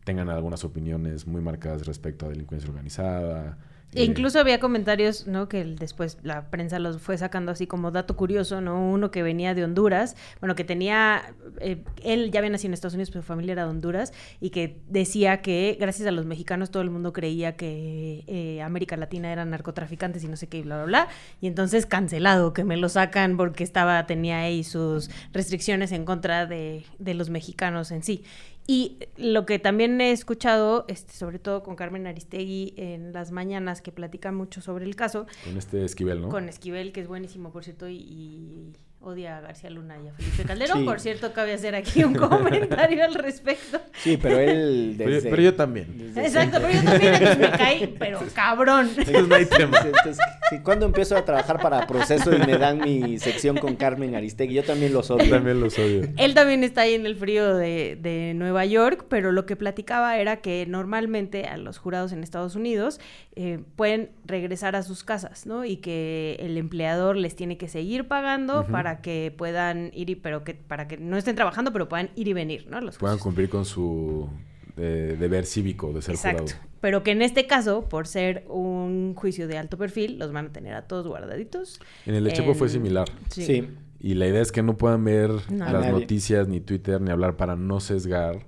tengan 0.03 0.27
algunas 0.27 0.65
opiniones 0.65 1.25
muy 1.25 1.39
marcadas 1.39 1.87
respecto 1.87 2.25
a 2.25 2.29
delincuencia 2.29 2.69
organizada, 2.69 3.57
E 3.93 4.03
incluso 4.03 4.39
había 4.39 4.59
comentarios, 4.59 5.27
¿no? 5.27 5.49
Que 5.49 5.65
después 5.65 6.17
la 6.23 6.49
prensa 6.49 6.79
los 6.79 7.01
fue 7.01 7.17
sacando 7.17 7.51
así 7.51 7.67
como 7.67 7.91
dato 7.91 8.15
curioso, 8.15 8.61
¿no? 8.61 8.89
Uno 8.89 9.11
que 9.11 9.21
venía 9.21 9.53
de 9.53 9.65
Honduras, 9.65 10.15
bueno, 10.39 10.55
que 10.55 10.63
tenía, 10.63 11.33
eh, 11.59 11.83
él 12.03 12.31
ya 12.31 12.39
había 12.39 12.51
nacido 12.51 12.69
en 12.69 12.73
Estados 12.73 12.93
Unidos, 12.93 13.09
pero 13.09 13.21
su 13.21 13.27
familia 13.27 13.51
era 13.51 13.65
de 13.65 13.69
Honduras, 13.69 14.13
y 14.39 14.51
que 14.51 14.77
decía 14.87 15.41
que 15.41 15.77
gracias 15.79 16.07
a 16.07 16.11
los 16.11 16.25
mexicanos 16.25 16.71
todo 16.71 16.83
el 16.83 16.89
mundo 16.89 17.11
creía 17.11 17.57
que 17.57 18.23
eh, 18.27 18.61
América 18.61 18.95
Latina 18.95 19.31
eran 19.31 19.49
narcotraficantes 19.49 20.23
y 20.23 20.27
no 20.27 20.37
sé 20.37 20.47
qué, 20.47 20.59
y 20.59 20.61
bla, 20.61 20.77
bla, 20.77 20.85
bla. 20.85 21.07
Y 21.41 21.47
entonces 21.47 21.85
cancelado, 21.85 22.53
que 22.53 22.63
me 22.63 22.77
lo 22.77 22.87
sacan 22.87 23.35
porque 23.35 23.63
estaba, 23.65 24.05
tenía 24.05 24.39
ahí 24.39 24.63
sus 24.63 25.09
restricciones 25.33 25.91
en 25.91 26.05
contra 26.05 26.45
de, 26.45 26.85
de 26.97 27.13
los 27.13 27.29
mexicanos 27.29 27.91
en 27.91 28.03
sí. 28.03 28.23
Y 28.67 28.99
lo 29.17 29.45
que 29.45 29.59
también 29.59 29.99
he 30.01 30.11
escuchado, 30.11 30.85
este, 30.87 31.13
sobre 31.13 31.39
todo 31.39 31.63
con 31.63 31.75
Carmen 31.75 32.07
Aristegui 32.07 32.73
en 32.77 33.11
las 33.11 33.31
mañanas, 33.31 33.81
que 33.81 33.91
platica 33.91 34.31
mucho 34.31 34.61
sobre 34.61 34.85
el 34.85 34.95
caso. 34.95 35.25
Con 35.43 35.57
este 35.57 35.83
Esquivel, 35.83 36.21
¿no? 36.21 36.29
Con 36.29 36.47
Esquivel, 36.47 36.91
que 36.91 37.01
es 37.01 37.07
buenísimo, 37.07 37.51
por 37.51 37.63
cierto, 37.63 37.89
y, 37.89 37.95
y 37.95 38.73
odia 39.01 39.37
a 39.37 39.41
García 39.41 39.69
Luna 39.69 39.95
y 40.03 40.07
a 40.07 40.13
Felipe 40.13 40.43
Calderón. 40.43 40.79
Sí. 40.79 40.85
Por 40.85 40.99
cierto, 40.99 41.33
cabe 41.33 41.53
hacer 41.53 41.75
aquí 41.75 42.03
un 42.03 42.13
comentario 42.29 43.03
al 43.03 43.15
respecto. 43.15 43.81
Sí, 44.01 44.17
pero 44.17 44.39
él... 44.39 44.95
Desde, 44.97 45.21
pero, 45.21 45.29
pero, 45.31 45.41
yo 45.41 45.55
también. 45.55 45.97
Desde 45.97 46.25
Exacto, 46.25 46.59
pero 46.61 46.73
yo 46.73 46.83
también 46.83 47.13
entonces 47.13 47.37
me 47.39 47.51
caí, 47.57 47.95
pero 47.97 48.19
cabrón. 48.33 48.89
Entonces 48.89 49.27
no 49.27 49.35
hay 49.35 49.45
tema. 49.45 49.77
Entonces, 49.83 50.17
sí, 50.49 50.59
cuando 50.59 50.85
empiezo 50.85 51.17
a 51.17 51.25
trabajar 51.25 51.59
para 51.59 51.87
proceso 51.87 52.33
y 52.33 52.39
me 52.39 52.57
dan 52.57 52.79
mi 52.79 53.17
sección 53.19 53.57
con 53.57 53.75
Carmen 53.75 54.15
Aristegui, 54.15 54.53
yo 54.55 54.63
también 54.63 54.93
los 54.93 55.09
odio. 55.09 55.25
Yo 55.25 55.31
también 55.31 55.59
los 55.59 55.77
odio. 55.77 56.07
Él 56.17 56.33
también 56.33 56.63
está 56.63 56.81
ahí 56.81 56.93
en 56.93 57.05
el 57.05 57.15
frío 57.15 57.55
de, 57.55 57.97
de 57.99 58.33
Nueva 58.35 58.65
York, 58.65 59.05
pero 59.09 59.31
lo 59.31 59.45
que 59.45 59.55
platicaba 59.55 60.17
era 60.17 60.37
que 60.37 60.65
normalmente 60.67 61.45
a 61.45 61.57
los 61.57 61.77
jurados 61.77 62.11
en 62.11 62.23
Estados 62.23 62.55
Unidos 62.55 62.99
eh, 63.35 63.59
pueden 63.75 64.11
regresar 64.25 64.75
a 64.75 64.83
sus 64.83 65.03
casas, 65.03 65.45
¿no? 65.45 65.63
Y 65.65 65.77
que 65.77 66.37
el 66.39 66.57
empleador 66.57 67.15
les 67.15 67.35
tiene 67.35 67.57
que 67.57 67.67
seguir 67.67 68.07
pagando 68.07 68.59
uh 68.59 68.63
-huh. 68.63 68.71
para 68.71 68.90
que 68.99 69.33
puedan 69.37 69.91
ir 69.93 70.09
y, 70.09 70.15
pero 70.15 70.43
que 70.43 70.55
para 70.55 70.89
que 70.89 70.97
no 70.97 71.15
estén 71.15 71.37
trabajando, 71.37 71.71
pero 71.71 71.87
puedan 71.87 72.09
ir 72.17 72.27
y 72.27 72.33
venir, 72.33 72.67
¿no? 72.69 72.81
Los 72.81 72.97
puedan 72.97 73.17
cumplir 73.19 73.47
con 73.49 73.63
su 73.63 74.27
eh, 74.75 75.15
deber 75.17 75.45
cívico 75.45 75.93
de 75.93 76.01
ser 76.01 76.15
Exacto. 76.15 76.43
jurado. 76.43 76.59
Pero 76.81 77.03
que 77.03 77.11
en 77.11 77.21
este 77.21 77.47
caso, 77.47 77.87
por 77.87 78.07
ser 78.07 78.43
un 78.49 79.13
juicio 79.15 79.47
de 79.47 79.57
alto 79.57 79.77
perfil, 79.77 80.17
los 80.19 80.33
van 80.33 80.47
a 80.47 80.51
tener 80.51 80.73
a 80.73 80.81
todos 80.87 81.07
guardaditos. 81.07 81.79
En 82.05 82.15
el 82.15 82.23
de 82.25 82.33
Chepo 82.33 82.51
en... 82.51 82.55
fue 82.57 82.67
similar. 82.69 83.07
Sí. 83.29 83.45
sí. 83.45 83.69
Y 83.99 84.15
la 84.15 84.27
idea 84.27 84.41
es 84.41 84.51
que 84.51 84.63
no 84.63 84.77
puedan 84.77 85.03
ver 85.05 85.29
No. 85.51 85.65
las 85.65 85.73
Nadie. 85.73 85.91
noticias, 85.91 86.47
ni 86.47 86.59
Twitter, 86.59 86.99
ni 86.99 87.11
hablar 87.11 87.37
para 87.37 87.55
no 87.55 87.79
sesgar 87.79 88.47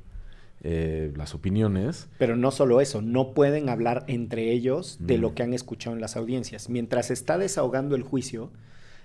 eh, 0.65 1.11
las 1.17 1.35
opiniones. 1.35 2.07
Pero 2.17 2.35
no 2.37 2.49
solo 2.49 2.79
eso, 2.81 3.01
no 3.01 3.33
pueden 3.33 3.67
hablar 3.69 4.05
entre 4.07 4.51
ellos 4.51 4.97
de 5.01 5.17
Mm. 5.17 5.21
lo 5.21 5.35
que 5.35 5.43
han 5.43 5.53
escuchado 5.53 5.93
en 5.95 6.01
las 6.01 6.15
audiencias. 6.15 6.69
Mientras 6.69 7.11
está 7.11 7.37
desahogando 7.37 7.95
el 7.95 8.01
juicio, 8.03 8.49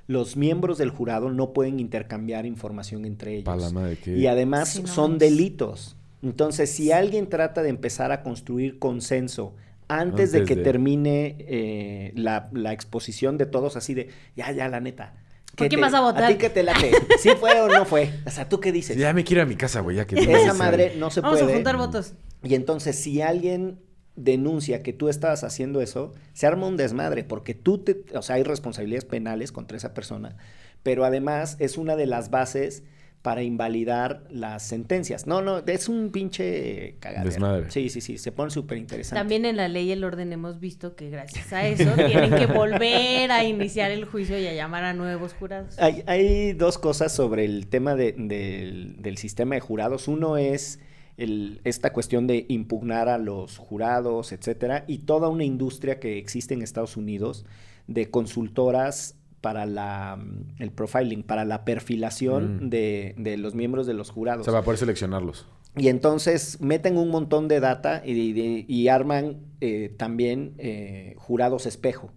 los 0.09 0.37
miembros 0.37 0.79
del 0.79 0.91
jurado 0.91 1.31
no 1.31 1.53
pueden 1.53 1.79
intercambiar 1.79 2.45
información 2.47 3.05
entre 3.05 3.35
ellos. 3.35 3.45
Pa' 3.45 3.55
la 3.57 3.71
madre, 3.71 3.97
que- 3.99 4.17
Y 4.17 4.27
además 4.27 4.71
Sí, 4.71 4.83
no 4.83 4.89
son 4.89 5.19
delitos. 5.19 5.95
Entonces, 6.23 6.71
si 6.71 6.91
alguien 6.91 7.29
trata 7.29 7.63
de 7.63 7.69
empezar 7.69 8.11
a 8.11 8.23
construir 8.25 8.81
consenso 8.81 9.55
antes, 9.87 10.33
de 10.33 10.45
que 10.45 10.57
de- 10.57 10.63
termine 10.65 11.37
eh, 11.39 12.13
la, 12.17 12.49
la 12.53 12.73
exposición 12.73 13.39
de 13.39 13.47
todos, 13.47 13.77
así 13.77 13.95
de, 13.95 14.09
ya, 14.35 14.51
ya, 14.51 14.69
la 14.69 14.81
neta. 14.81 15.15
¿Por 15.55 15.67
¿qué 15.67 15.69
quién 15.69 15.81
te- 15.81 15.83
vas 15.87 15.95
a 15.95 16.01
votar? 16.01 16.25
¿A 16.25 16.29
ti 16.29 16.35
qué 16.37 16.51
te 16.51 16.63
late? 16.63 16.91
¿Sí 17.21 17.31
fue 17.39 17.61
o 17.61 17.69
no 17.69 17.85
fue? 17.85 18.11
O 18.27 18.31
sea, 18.31 18.49
¿tú 18.49 18.61
qué 18.61 18.73
dices? 18.73 18.97
Ya 18.97 19.13
me 19.13 19.25
quiero 19.25 19.43
ir 19.43 19.47
a 19.47 19.49
mi 19.49 19.57
casa, 19.57 19.81
güey, 19.81 19.97
ya 19.97 20.07
que... 20.07 20.17
Esa 20.19 20.55
madre 20.55 20.95
no 20.99 21.11
se 21.11 21.21
Vamos 21.21 21.39
puede. 21.39 21.53
a 21.53 21.55
juntar 21.55 21.77
votos. 21.77 22.15
Y 22.43 22.55
entonces, 22.55 22.97
si 22.97 23.21
alguien 23.23 23.79
denuncia 24.19 24.83
que 24.83 24.93
tú 24.93 25.09
estabas 25.09 25.45
haciendo 25.45 25.81
eso, 25.81 26.13
se 26.33 26.47
arma 26.47 26.67
un 26.67 26.77
desmadre, 26.77 27.25
porque 27.25 27.55
tú 27.55 27.79
te, 27.79 28.05
o 28.15 28.23
sea, 28.23 28.37
hay 28.37 28.43
responsabilidades 28.43 29.05
penales 29.05 29.53
contra 29.53 29.77
esa 29.77 29.95
persona, 29.95 30.37
pero 30.83 31.05
además 31.05 31.57
es 31.59 31.79
una 31.79 31.97
de 31.97 32.07
las 32.07 32.31
bases 32.31 32.83
para 33.23 33.43
invalidar 33.43 34.23
las 34.31 34.63
sentencias. 34.63 35.27
No, 35.27 35.43
no, 35.43 35.59
es 35.59 35.89
un 35.89 36.11
pinche 36.13 36.95
cagadero. 37.01 37.29
Desmadre. 37.31 37.71
Sí, 37.71 37.89
sí, 37.91 38.01
sí, 38.01 38.17
se 38.17 38.31
pone 38.31 38.51
súper 38.53 38.79
interesante. 38.79 39.19
También 39.19 39.45
en 39.45 39.57
la 39.57 39.67
ley 39.67 39.89
y 39.89 39.93
el 39.93 40.05
orden 40.05 40.33
hemos 40.33 40.61
visto 40.61 40.95
que 40.95 41.11
gracias 41.11 41.53
a 41.53 41.67
eso 41.67 41.91
tienen 42.07 42.31
que 42.37 42.47
volver 42.47 43.33
a 43.33 43.43
iniciar 43.45 43.91
el 43.91 44.05
juicio 44.05 44.39
y 44.39 44.47
a 44.47 44.55
llamar 44.55 44.85
a 44.85 44.95
nuevos 44.95 45.35
jurados. 45.35 45.77
Hay, 45.81 46.05
hay 46.07 46.53
dos 46.53 46.79
cosas 46.79 47.13
sobre 47.13 47.45
el 47.45 47.67
tema 47.67 47.97
de- 47.97 48.15
del, 48.17 49.03
del 49.03 49.17
sistema 49.19 49.57
de 49.57 49.61
jurados. 49.63 50.07
Uno 50.07 50.37
es 50.37 50.79
el- 51.19 51.61
esta 51.65 51.93
cuestión 51.93 52.27
de 52.27 52.47
impugnar 52.49 53.09
a 53.11 53.19
los 53.19 53.59
jurados, 53.59 54.33
etcétera, 54.33 54.85
y 54.89 54.99
toda 55.01 55.29
una 55.29 55.45
industria 55.45 56.01
que 56.01 56.17
existe 56.17 56.55
en 56.55 56.63
Estados 56.63 56.97
Unidos 56.97 57.45
de 57.87 58.11
consultoras 58.11 59.17
para 59.41 59.67
la, 59.67 60.17
mm, 60.17 60.63
el 60.63 60.71
profiling, 60.73 61.23
para 61.23 61.45
la 61.45 61.65
perfilación 61.65 62.67
Mm. 62.67 62.71
de, 62.71 63.15
de 63.19 63.37
los 63.37 63.55
miembros 63.55 63.87
de 63.87 63.95
los 63.95 64.11
jurados. 64.11 64.45
sea, 64.45 64.53
va 64.55 64.61
a 64.61 64.63
poder 64.65 64.79
seleccionarlos. 64.79 65.47
Y 65.77 65.89
entonces 65.89 66.61
meten 66.61 66.97
un 66.97 67.11
montón 67.11 67.47
de 67.47 67.61
data 67.61 68.03
y, 68.05 68.13
y- 68.13 68.65
y 68.67 68.89
arman 68.89 69.37
eh, 69.61 69.93
también 69.97 70.55
eh, 70.59 71.15
jurados 71.19 71.67
espejo. 71.67 72.11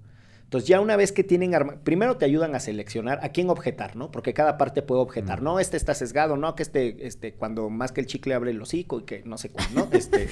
Entonces 0.51 0.67
ya 0.67 0.81
una 0.81 0.97
vez 0.97 1.13
que 1.13 1.23
tienen 1.23 1.55
arma, 1.55 1.77
primero 1.81 2.17
te 2.17 2.25
ayudan 2.25 2.55
a 2.55 2.59
seleccionar 2.59 3.19
a 3.23 3.29
quién 3.29 3.49
objetar, 3.49 3.95
¿no? 3.95 4.11
Porque 4.11 4.33
cada 4.33 4.57
parte 4.57 4.81
puede 4.81 4.99
objetar, 4.99 5.39
Mm. 5.39 5.43
no, 5.45 5.59
este 5.61 5.77
está 5.77 5.93
sesgado, 5.93 6.35
no, 6.35 6.55
que 6.55 6.63
este, 6.63 7.07
este, 7.07 7.35
cuando 7.35 7.69
más 7.69 7.93
que 7.93 8.01
el 8.01 8.07
chicle 8.07 8.33
abre 8.33 8.51
el 8.51 8.61
hocico 8.61 8.99
y 8.99 9.03
que 9.03 9.23
no 9.23 9.37
sé 9.37 9.49
cuál, 9.49 9.67
¿no? 9.73 9.87
Este, 9.93 10.27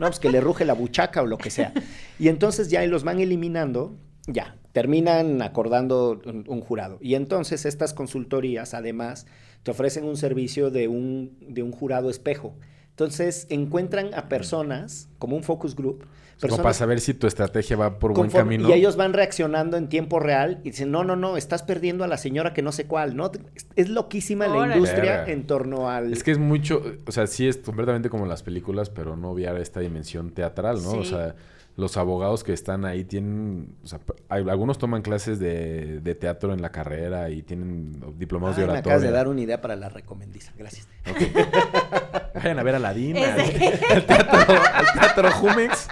no, 0.00 0.06
pues 0.06 0.20
que 0.20 0.30
le 0.30 0.40
ruge 0.40 0.64
la 0.64 0.72
buchaca 0.72 1.20
o 1.20 1.26
lo 1.26 1.36
que 1.36 1.50
sea. 1.50 1.74
Y 2.18 2.28
entonces 2.28 2.70
ya 2.70 2.82
los 2.86 3.04
van 3.04 3.20
eliminando, 3.20 3.94
ya, 4.26 4.56
terminan 4.72 5.42
acordando 5.42 6.18
un, 6.24 6.46
un 6.48 6.60
jurado. 6.62 6.96
Y 7.02 7.14
entonces 7.14 7.66
estas 7.66 7.92
consultorías, 7.92 8.72
además, 8.72 9.26
te 9.64 9.70
ofrecen 9.70 10.04
un 10.04 10.16
servicio 10.16 10.70
de 10.70 10.88
un, 10.88 11.36
de 11.46 11.62
un 11.62 11.72
jurado 11.72 12.08
espejo. 12.08 12.54
Entonces 12.88 13.46
encuentran 13.50 14.14
a 14.14 14.30
personas, 14.30 15.10
como 15.18 15.36
un 15.36 15.42
focus 15.42 15.76
group, 15.76 16.06
Como 16.40 16.58
para 16.58 16.74
saber 16.74 17.00
si 17.00 17.14
tu 17.14 17.26
estrategia 17.26 17.76
va 17.76 17.98
por 17.98 18.12
buen 18.12 18.28
conforme- 18.30 18.56
camino. 18.56 18.68
y 18.68 18.72
ellos 18.74 18.96
van 18.96 19.12
reaccionando 19.14 19.76
en 19.78 19.88
tiempo 19.88 20.20
real 20.20 20.60
y 20.64 20.70
dicen, 20.70 20.90
no, 20.90 21.02
no, 21.02 21.16
no, 21.16 21.36
estás 21.38 21.62
perdiendo 21.62 22.04
a 22.04 22.08
la 22.08 22.18
señora 22.18 22.52
que 22.52 22.60
no 22.62 22.72
sé 22.72 22.86
cuál, 22.86 23.16
¿no? 23.16 23.30
Es 23.74 23.88
loquísima 23.88 24.46
la 24.46 24.74
industria 24.74 25.18
Verga. 25.18 25.32
en 25.32 25.46
torno 25.46 25.88
al... 25.88 26.12
Es 26.12 26.22
que 26.22 26.32
es 26.32 26.38
mucho, 26.38 26.82
o 27.06 27.12
sea, 27.12 27.26
sí 27.26 27.48
es 27.48 27.56
completamente 27.56 28.10
como 28.10 28.26
las 28.26 28.42
películas, 28.42 28.90
pero 28.90 29.16
no 29.16 29.30
obviar 29.30 29.56
esta 29.56 29.80
dimensión 29.80 30.30
teatral, 30.32 30.82
¿no? 30.82 30.90
O 30.92 31.04
sea, 31.04 31.34
los 31.76 31.96
abogados 31.98 32.42
que 32.42 32.52
están 32.54 32.84
ahí 32.86 33.04
tienen, 33.04 33.74
o 33.84 33.86
sea, 33.86 34.00
hay- 34.30 34.48
algunos 34.48 34.78
toman 34.78 35.02
clases 35.02 35.38
de, 35.38 36.00
de 36.00 36.14
teatro 36.14 36.52
en 36.54 36.62
la 36.62 36.70
carrera 36.72 37.28
y 37.30 37.42
tienen 37.42 38.00
diplomados 38.18 38.56
Ay, 38.56 38.62
de 38.62 38.66
me 38.66 38.72
oratoria. 38.72 38.94
acabas 38.96 39.02
de 39.02 39.10
dar 39.16 39.28
una 39.28 39.40
idea 39.42 39.60
para 39.60 39.76
la 39.76 39.88
recomendiza, 39.90 40.52
gracias. 40.56 40.88
Vayan 42.34 42.58
a 42.58 42.62
ver 42.62 42.74
a 42.76 42.78
al, 43.18 43.40
al 43.90 44.06
teatro, 44.06 44.38
al 44.74 44.86
teatro 45.00 45.30
Jumex. 45.32 45.88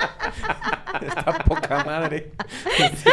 Está 1.06 1.44
poca 1.44 1.84
madre. 1.84 2.30
Sí. 2.96 3.10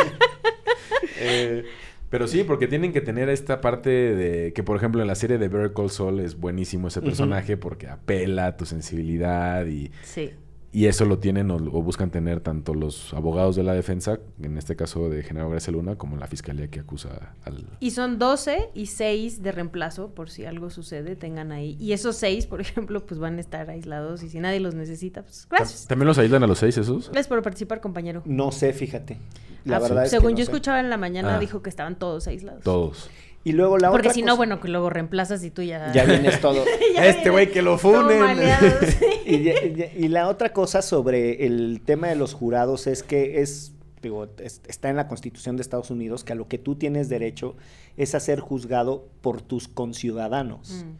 Eh, 1.19 1.65
pero 2.09 2.27
sí, 2.27 2.43
porque 2.43 2.67
tienen 2.67 2.91
que 2.93 3.01
tener 3.01 3.29
esta 3.29 3.61
parte 3.61 3.89
de 3.89 4.53
que, 4.53 4.63
por 4.63 4.75
ejemplo, 4.77 5.01
en 5.01 5.07
la 5.07 5.15
serie 5.15 5.37
de 5.37 5.47
Better 5.47 5.73
Call 5.73 5.89
Saul 5.89 6.19
es 6.19 6.37
buenísimo 6.39 6.89
ese 6.89 7.01
personaje 7.01 7.57
porque 7.57 7.87
apela 7.87 8.47
a 8.47 8.57
tu 8.57 8.65
sensibilidad 8.65 9.65
y, 9.65 9.91
Sí. 10.03 10.31
Y 10.73 10.85
eso 10.85 11.03
lo 11.05 11.19
tienen 11.19 11.51
o, 11.51 11.55
o 11.55 11.81
buscan 11.83 12.11
tener 12.11 12.39
tanto 12.39 12.73
los 12.73 13.13
abogados 13.13 13.55
de 13.57 13.63
la 13.63 13.73
defensa, 13.73 14.19
en 14.41 14.57
este 14.57 14.75
caso 14.77 15.09
de 15.09 15.21
General 15.23 15.49
García 15.49 15.73
Luna, 15.73 15.97
como 15.97 16.15
la 16.17 16.27
fiscalía 16.27 16.69
que 16.69 16.79
acusa 16.79 17.35
al... 17.43 17.65
Y 17.81 17.91
son 17.91 18.17
12 18.19 18.69
y 18.73 18.85
6 18.85 19.43
de 19.43 19.51
reemplazo, 19.51 20.11
por 20.15 20.29
si 20.29 20.45
algo 20.45 20.69
sucede, 20.69 21.15
tengan 21.17 21.51
ahí. 21.51 21.75
Y 21.79 21.91
esos 21.91 22.15
6, 22.15 22.47
por 22.47 22.61
ejemplo, 22.61 23.05
pues 23.05 23.19
van 23.19 23.37
a 23.37 23.41
estar 23.41 23.69
aislados 23.69 24.23
y 24.23 24.29
si 24.29 24.39
nadie 24.39 24.59
los 24.61 24.73
necesita, 24.75 25.23
pues 25.23 25.45
gracias. 25.49 25.87
¿También 25.87 26.07
los 26.07 26.17
aíslan 26.17 26.43
a 26.43 26.47
los 26.47 26.59
seis 26.59 26.77
esos? 26.77 27.07
Gracias 27.09 27.27
por 27.27 27.41
participar, 27.41 27.81
compañero. 27.81 28.21
No 28.25 28.51
sé, 28.51 28.71
fíjate. 28.73 29.17
La 29.65 29.75
Ah, 29.77 29.79
verdad 29.79 30.05
es 30.05 30.09
que 30.11 30.15
Según 30.17 30.31
no 30.31 30.37
yo 30.37 30.45
sé. 30.45 30.51
escuchaba 30.51 30.79
en 30.79 30.89
la 30.89 30.97
mañana, 30.97 31.35
Ah. 31.35 31.39
dijo 31.39 31.61
que 31.61 31.69
estaban 31.69 31.99
todos 31.99 32.27
aislados. 32.27 32.63
Todos. 32.63 33.09
Y 33.43 33.53
luego 33.53 33.77
la 33.79 33.89
Porque 33.89 34.09
otra 34.09 34.13
si 34.13 34.21
no, 34.21 34.37
bueno, 34.37 34.59
que 34.59 34.67
luego 34.67 34.89
reemplazas 34.91 35.43
y 35.43 35.49
tú 35.49 35.63
ya... 35.63 35.91
Ya 35.93 36.05
vienes 36.05 36.39
todo. 36.41 36.63
Ya 36.95 37.07
Este 37.07 37.29
güey 37.31 37.51
que 37.51 37.61
lo 37.63 37.77
funen. 37.77 38.37
y, 39.25 39.35
y- 39.49 39.91
y 39.97 40.07
la 40.09 40.27
otra 40.27 40.53
cosa 40.53 40.81
sobre 40.83 41.45
el 41.47 41.81
tema 41.83 42.07
de 42.07 42.15
los 42.15 42.33
jurados 42.35 42.85
es 42.85 43.01
que 43.01 43.41
es, 43.41 43.73
digo, 44.03 44.27
es- 44.37 44.61
está 44.67 44.89
en 44.89 44.95
la 44.95 45.07
Constitución 45.07 45.55
de 45.57 45.61
Estados 45.63 45.89
Unidos 45.89 46.23
que 46.23 46.33
a 46.33 46.35
lo 46.35 46.47
que 46.47 46.59
tú 46.59 46.75
tienes 46.75 47.09
derecho 47.09 47.55
es 47.97 48.13
a 48.13 48.19
ser 48.19 48.39
juzgado 48.41 49.07
por 49.21 49.41
tus 49.41 49.67
conciudadanos. 49.67 50.83
Mm. 50.85 50.91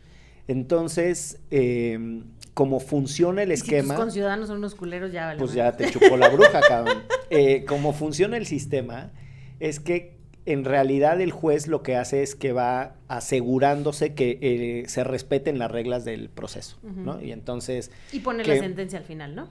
Entonces, 0.48 1.40
eh, 1.52 2.24
como 2.54 2.80
funciona 2.80 3.44
el 3.44 3.52
Y 3.52 3.58
si 3.58 3.62
esquema, 3.64 3.94
tus 3.96 4.04
conciudadanos 4.04 4.48
son 4.48 4.58
unos 4.58 4.76
culeros, 4.76 5.12
ya 5.12 5.28
vale. 5.28 5.40
pues 5.40 5.54
ya 5.54 5.72
te 5.78 5.90
chupó 5.92 6.18
la 6.18 6.30
bruja, 6.30 6.60
cabrón. 6.68 7.04
Eh, 7.30 7.66
como 7.68 7.94
funciona 7.94 8.36
el 8.38 8.46
sistema, 8.48 9.12
es 9.60 9.80
que 9.80 10.20
en 10.46 10.66
realidad 10.66 11.22
el 11.22 11.32
juez 11.32 11.68
lo 11.68 11.84
que 11.84 11.96
hace 11.96 12.24
es 12.24 12.36
que 12.36 12.52
va 12.52 12.96
asegurándose 13.08 14.14
que 14.14 14.40
eh, 14.42 14.84
se 14.88 15.04
respeten 15.04 15.60
las 15.60 15.70
reglas 15.72 16.04
del 16.06 16.30
proceso. 16.30 16.78
¿no? 16.84 17.22
Y 17.22 17.32
entonces 17.32 17.92
Y 18.12 18.20
pone 18.20 18.44
que- 18.44 18.56
la 18.56 18.62
sentencia 18.62 19.00
al 19.00 19.06
final, 19.06 19.36
¿no? 19.36 19.50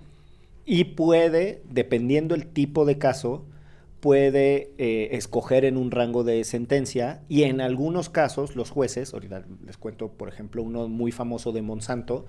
y 0.66 0.84
puede, 0.84 1.62
dependiendo 1.68 2.34
el 2.34 2.46
tipo 2.46 2.84
de 2.84 2.98
caso, 2.98 3.44
puede 4.00 4.70
eh, 4.78 5.08
escoger 5.12 5.64
en 5.64 5.76
un 5.76 5.90
rango 5.90 6.22
de 6.24 6.42
sentencia 6.44 7.22
y 7.28 7.42
en 7.42 7.60
algunos 7.60 8.08
casos 8.08 8.56
los 8.56 8.70
jueces, 8.70 9.12
ahorita 9.12 9.44
les 9.66 9.76
cuento 9.76 10.08
por 10.12 10.28
ejemplo 10.28 10.62
uno 10.62 10.88
muy 10.88 11.12
famoso 11.12 11.52
de 11.52 11.62
Monsanto, 11.62 12.24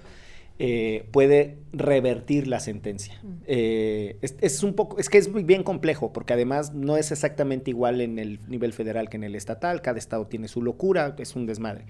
eh, 0.59 1.07
puede 1.11 1.57
revertir 1.73 2.47
la 2.47 2.59
sentencia. 2.59 3.19
Eh, 3.47 4.17
es, 4.21 4.35
es, 4.41 4.63
un 4.63 4.73
poco, 4.73 4.99
es 4.99 5.09
que 5.09 5.17
es 5.17 5.29
muy 5.29 5.43
bien 5.43 5.63
complejo, 5.63 6.13
porque 6.13 6.33
además 6.33 6.73
no 6.73 6.97
es 6.97 7.11
exactamente 7.11 7.71
igual 7.71 8.01
en 8.01 8.19
el 8.19 8.39
nivel 8.47 8.73
federal 8.73 9.09
que 9.09 9.17
en 9.17 9.23
el 9.23 9.35
estatal, 9.35 9.81
cada 9.81 9.97
estado 9.97 10.27
tiene 10.27 10.47
su 10.47 10.61
locura, 10.61 11.15
es 11.17 11.35
un 11.35 11.45
desmadre. 11.45 11.85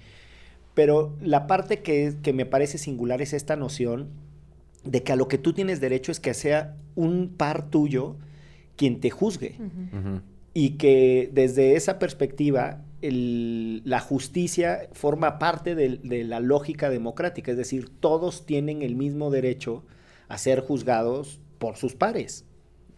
Pero 0.74 1.18
la 1.22 1.48
parte 1.48 1.82
que, 1.82 2.14
que 2.22 2.32
me 2.32 2.46
parece 2.46 2.78
singular 2.78 3.22
es 3.22 3.34
esta 3.34 3.56
noción 3.58 4.10
de 4.84 5.04
que 5.04 5.12
a 5.12 5.16
lo 5.16 5.28
que 5.28 5.38
tú 5.38 5.54
tienes 5.54 5.82
derecho 5.82 6.12
es 6.12 6.20
que 6.20 6.34
sea 6.34 6.76
un 6.96 7.30
par 7.36 7.70
tuyo 7.70 8.16
quien 8.78 9.00
te 9.00 9.10
juzgue. 9.10 9.58
Uh 9.60 9.64
-huh. 9.64 10.22
Y 10.54 10.72
que 10.72 11.30
desde 11.34 11.76
esa 11.76 12.00
perspectiva 12.00 12.84
el, 13.02 13.82
la 13.86 14.00
justicia 14.00 14.88
forma 14.94 15.40
parte 15.40 15.76
de, 15.76 15.98
de, 16.04 16.24
la 16.24 16.40
lógica 16.40 16.90
democrática, 16.90 17.52
es 17.52 17.58
decir, 17.58 17.90
todos 18.00 18.46
tienen 18.46 18.82
el 18.82 18.96
mismo 18.96 19.32
derecho 19.32 19.84
a 20.28 20.38
ser 20.38 20.62
juzgados 20.62 21.40
por 21.58 21.78
sus 21.78 21.96
pares. 21.96 22.46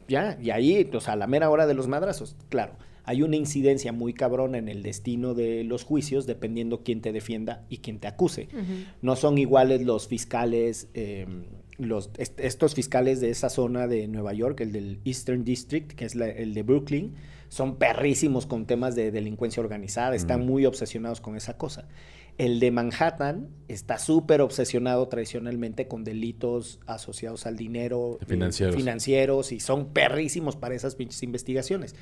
Ya, 0.08 0.38
y 0.42 0.52
ahí, 0.52 0.90
o 0.94 1.00
sea, 1.00 1.14
a 1.14 1.16
la 1.16 1.28
mera 1.28 1.50
hora 1.50 1.66
de 1.66 1.74
los 1.74 1.88
madrazos, 1.88 2.36
claro, 2.50 2.76
hay 3.06 3.22
una 3.22 3.36
incidencia 3.36 3.92
muy 3.92 4.14
cabrona 4.14 4.58
en 4.58 4.70
el 4.70 4.84
destino 4.84 5.34
de 5.34 5.64
los 5.64 5.84
juicios 5.84 6.26
dependiendo 6.26 6.84
quién 6.84 7.02
te 7.02 7.12
defienda 7.12 7.66
y 7.70 7.78
quién 7.80 8.00
te 8.00 8.08
acuse. 8.08 8.48
Uh 8.54 8.58
-huh. 8.58 8.86
No 9.02 9.16
son 9.16 9.38
iguales 9.38 9.82
los 9.84 10.08
fiscales. 10.08 10.88
Eh, 10.94 11.28
los, 11.78 12.12
est 12.18 12.40
estos 12.40 12.76
fiscales 12.76 13.20
de 13.20 13.30
esa 13.30 13.50
zona 13.50 13.88
de 13.88 14.08
Nueva 14.08 14.34
York, 14.34 14.62
el 14.62 14.72
del 14.72 15.00
Eastern 15.06 15.44
District, 15.44 15.92
que 15.94 16.06
es 16.06 16.16
la, 16.16 16.28
el 16.28 16.54
de 16.54 16.64
Brooklyn, 16.64 17.16
son 17.50 17.78
perrísimos 17.78 18.46
con 18.46 18.66
temas 18.66 18.96
de 18.96 19.12
delincuencia 19.12 19.62
organizada, 19.62 20.16
están 20.16 20.46
muy 20.46 20.66
obsesionados 20.66 21.22
con 21.22 21.36
esa 21.36 21.58
cosa. 21.58 21.88
El 22.40 22.60
de 22.60 22.72
Manhattan 22.72 23.48
está 23.68 24.00
súper 24.00 24.42
obsesionado 24.42 25.08
tradicionalmente 25.08 25.88
con 25.88 26.04
delitos 26.04 26.80
asociados 26.88 27.46
al 27.46 27.56
dinero, 27.56 28.18
financieros. 28.26 28.76
Eh, 28.76 28.78
financieros, 28.80 29.52
y 29.52 29.60
son 29.60 29.94
perrísimos 29.94 30.56
para 30.56 30.74
esas 30.74 30.96
pinches 30.96 31.22
investigaciones. 31.22 31.96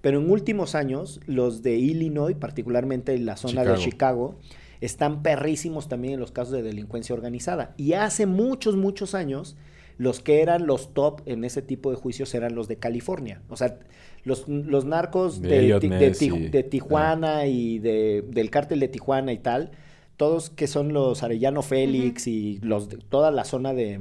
Pero 0.00 0.20
en 0.20 0.30
últimos 0.30 0.76
años, 0.76 1.20
los 1.26 1.62
de 1.62 1.76
Illinois, 1.76 2.36
particularmente 2.36 3.14
en 3.14 3.26
la 3.26 3.36
zona 3.36 3.62
Chicago. 3.62 3.76
de 3.76 3.84
Chicago, 3.84 4.38
están 4.82 5.22
perrísimos 5.22 5.88
también 5.88 6.14
en 6.14 6.20
los 6.20 6.32
casos 6.32 6.52
de 6.52 6.62
delincuencia 6.62 7.14
organizada. 7.14 7.72
Y 7.76 7.92
hace 7.92 8.26
muchos, 8.26 8.76
muchos 8.76 9.14
años, 9.14 9.56
los 9.96 10.18
que 10.18 10.42
eran 10.42 10.66
los 10.66 10.92
top 10.92 11.20
en 11.26 11.44
ese 11.44 11.62
tipo 11.62 11.90
de 11.90 11.96
juicios 11.96 12.34
eran 12.34 12.56
los 12.56 12.66
de 12.66 12.76
California. 12.76 13.42
O 13.48 13.56
sea, 13.56 13.78
los, 14.24 14.48
los 14.48 14.84
narcos 14.84 15.40
de, 15.40 15.78
de, 15.78 16.50
de, 16.50 16.62
Tijuana 16.64 17.38
ah. 17.38 17.46
y 17.46 17.78
de, 17.78 18.24
del 18.28 18.50
cártel 18.50 18.80
de 18.80 18.88
Tijuana 18.88 19.32
y 19.32 19.38
tal, 19.38 19.70
todos 20.16 20.50
que 20.50 20.66
son 20.66 20.92
los 20.92 21.22
Arellano 21.22 21.62
Félix 21.62 22.26
uh 22.26 22.30
-huh. 22.30 22.32
y 22.32 22.58
los 22.58 22.88
de 22.88 22.96
toda 22.96 23.30
la 23.30 23.44
zona 23.44 23.74
de, 23.74 24.00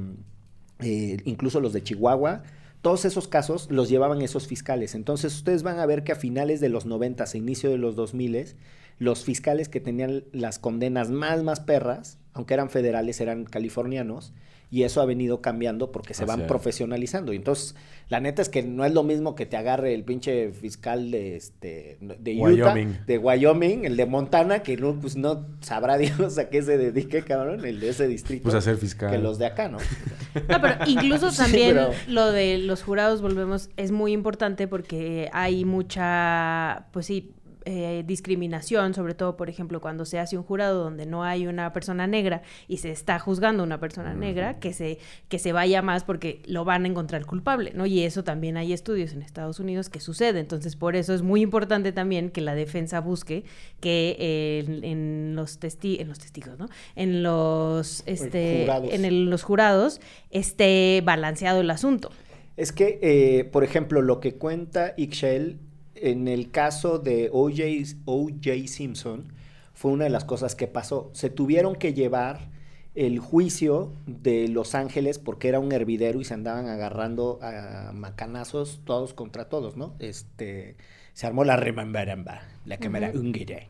eh, 0.79 1.17
incluso 1.25 1.59
los 1.59 1.73
de 1.73 1.83
Chihuahua, 1.83 2.41
todos 2.81 3.05
esos 3.05 3.27
casos 3.27 3.69
los 3.69 3.89
llevaban 3.89 4.21
esos 4.21 4.47
fiscales. 4.47 4.95
Entonces 4.95 5.35
ustedes 5.35 5.63
van 5.63 5.79
a 5.79 5.85
ver 5.85 6.03
que 6.03 6.11
a 6.11 6.15
finales 6.15 6.59
de 6.59 6.69
los 6.69 6.85
90, 6.85 7.23
a 7.23 7.37
inicio 7.37 7.69
de 7.69 7.77
los 7.77 7.95
2000, 7.95 8.55
los 8.97 9.23
fiscales 9.23 9.69
que 9.69 9.79
tenían 9.79 10.23
las 10.31 10.59
condenas 10.59 11.09
más, 11.09 11.43
más 11.43 11.59
perras, 11.59 12.17
aunque 12.33 12.53
eran 12.53 12.69
federales, 12.69 13.21
eran 13.21 13.45
californianos, 13.45 14.33
y 14.71 14.83
eso 14.83 15.01
ha 15.01 15.05
venido 15.05 15.41
cambiando 15.41 15.91
porque 15.91 16.13
se 16.13 16.23
Así 16.23 16.29
van 16.29 16.41
es. 16.41 16.47
profesionalizando. 16.47 17.33
Y 17.33 17.35
entonces, 17.35 17.75
la 18.07 18.21
neta 18.21 18.41
es 18.41 18.47
que 18.47 18.63
no 18.63 18.85
es 18.85 18.93
lo 18.93 19.03
mismo 19.03 19.35
que 19.35 19.45
te 19.45 19.57
agarre 19.57 19.93
el 19.93 20.05
pinche 20.05 20.53
fiscal 20.53 21.11
de 21.11 21.35
este 21.35 21.97
de 21.99 22.35
Wyoming. 22.35 22.87
Utah, 22.87 23.03
de 23.05 23.17
Wyoming, 23.17 23.83
el 23.83 23.97
de 23.97 24.05
Montana, 24.05 24.63
que 24.63 24.77
no, 24.77 24.97
pues 24.97 25.17
no 25.17 25.45
sabrá 25.59 25.97
Dios 25.99 26.37
a 26.37 26.49
qué 26.49 26.61
se 26.61 26.77
dedique, 26.77 27.21
cabrón, 27.23 27.65
el 27.65 27.81
de 27.81 27.89
ese 27.89 28.07
distrito. 28.07 28.43
Pues 28.43 28.55
a 28.55 28.61
ser 28.61 28.77
fiscal. 28.77 29.11
Que 29.11 29.17
los 29.17 29.37
de 29.37 29.47
acá, 29.47 29.67
¿no? 29.67 29.77
No, 29.77 30.61
pero 30.61 30.75
incluso 30.87 31.33
también 31.33 31.71
sí, 31.71 31.75
pero... 31.75 31.91
lo 32.07 32.31
de 32.31 32.57
los 32.57 32.81
jurados, 32.81 33.21
volvemos, 33.21 33.69
es 33.75 33.91
muy 33.91 34.13
importante 34.13 34.69
porque 34.69 35.29
hay 35.33 35.65
mucha, 35.65 36.87
pues 36.93 37.07
sí, 37.07 37.33
eh, 37.65 38.03
discriminación, 38.05 38.93
sobre 38.93 39.13
todo, 39.13 39.37
por 39.37 39.49
ejemplo, 39.49 39.81
cuando 39.81 40.05
se 40.05 40.19
hace 40.19 40.37
un 40.37 40.43
jurado 40.43 40.83
donde 40.83 41.05
no 41.05 41.23
hay 41.23 41.47
una 41.47 41.71
persona 41.73 42.07
negra 42.07 42.41
y 42.67 42.77
se 42.77 42.91
está 42.91 43.19
juzgando 43.19 43.63
a 43.63 43.65
una 43.65 43.79
persona 43.79 44.13
negra, 44.13 44.59
que 44.59 44.73
se, 44.73 44.97
que 45.29 45.39
se 45.39 45.53
vaya 45.53 45.81
más 45.81 46.03
porque 46.03 46.41
lo 46.45 46.65
van 46.65 46.85
a 46.85 46.87
encontrar 46.87 47.25
culpable, 47.25 47.71
¿no? 47.75 47.85
Y 47.85 48.01
eso 48.03 48.23
también 48.23 48.57
hay 48.57 48.73
estudios 48.73 49.13
en 49.13 49.21
Estados 49.21 49.59
Unidos 49.59 49.89
que 49.89 49.99
sucede. 49.99 50.39
Entonces, 50.39 50.75
por 50.75 50.95
eso 50.95 51.13
es 51.13 51.21
muy 51.21 51.41
importante 51.41 51.91
también 51.91 52.31
que 52.31 52.41
la 52.41 52.55
defensa 52.55 52.99
busque 52.99 53.43
que 53.79 54.15
eh, 54.19 54.65
en, 54.67 54.83
en, 54.83 55.35
los 55.35 55.59
testi 55.59 55.97
en 55.99 56.07
los 56.07 56.19
testigos, 56.19 56.57
¿no? 56.57 56.67
En 56.95 57.23
los, 57.23 58.03
este, 58.05 58.61
jurados. 58.61 58.93
en 58.93 59.05
el, 59.05 59.25
los 59.25 59.43
jurados 59.43 60.01
esté 60.31 61.01
balanceado 61.05 61.61
el 61.61 61.69
asunto. 61.69 62.11
Es 62.57 62.71
que, 62.71 62.99
eh, 63.01 63.45
por 63.45 63.63
ejemplo, 63.63 64.01
lo 64.01 64.19
que 64.19 64.35
cuenta 64.35 64.93
Ixchel 64.97 65.59
en 66.01 66.27
el 66.27 66.51
caso 66.51 66.99
de 66.99 67.29
O.J. 67.31 68.67
Simpson, 68.67 69.31
fue 69.73 69.91
una 69.91 70.03
de 70.05 70.09
las 70.09 70.25
cosas 70.25 70.55
que 70.55 70.67
pasó. 70.67 71.09
Se 71.13 71.29
tuvieron 71.29 71.75
que 71.75 71.93
llevar 71.93 72.49
el 72.93 73.19
juicio 73.19 73.93
de 74.05 74.47
Los 74.47 74.75
Ángeles 74.75 75.17
porque 75.17 75.47
era 75.47 75.59
un 75.59 75.71
hervidero 75.71 76.19
y 76.19 76.25
se 76.25 76.33
andaban 76.33 76.67
agarrando 76.67 77.39
a 77.41 77.91
macanazos 77.93 78.81
todos 78.83 79.13
contra 79.13 79.47
todos, 79.47 79.77
¿no? 79.77 79.95
Este, 79.99 80.75
se 81.13 81.25
armó 81.25 81.43
la 81.45 81.55
remambaramba, 81.55 82.41
la 82.65 82.77
cámara 82.77 83.11
uh 83.13 83.17
-huh. 83.17 83.19
húngara. 83.19 83.67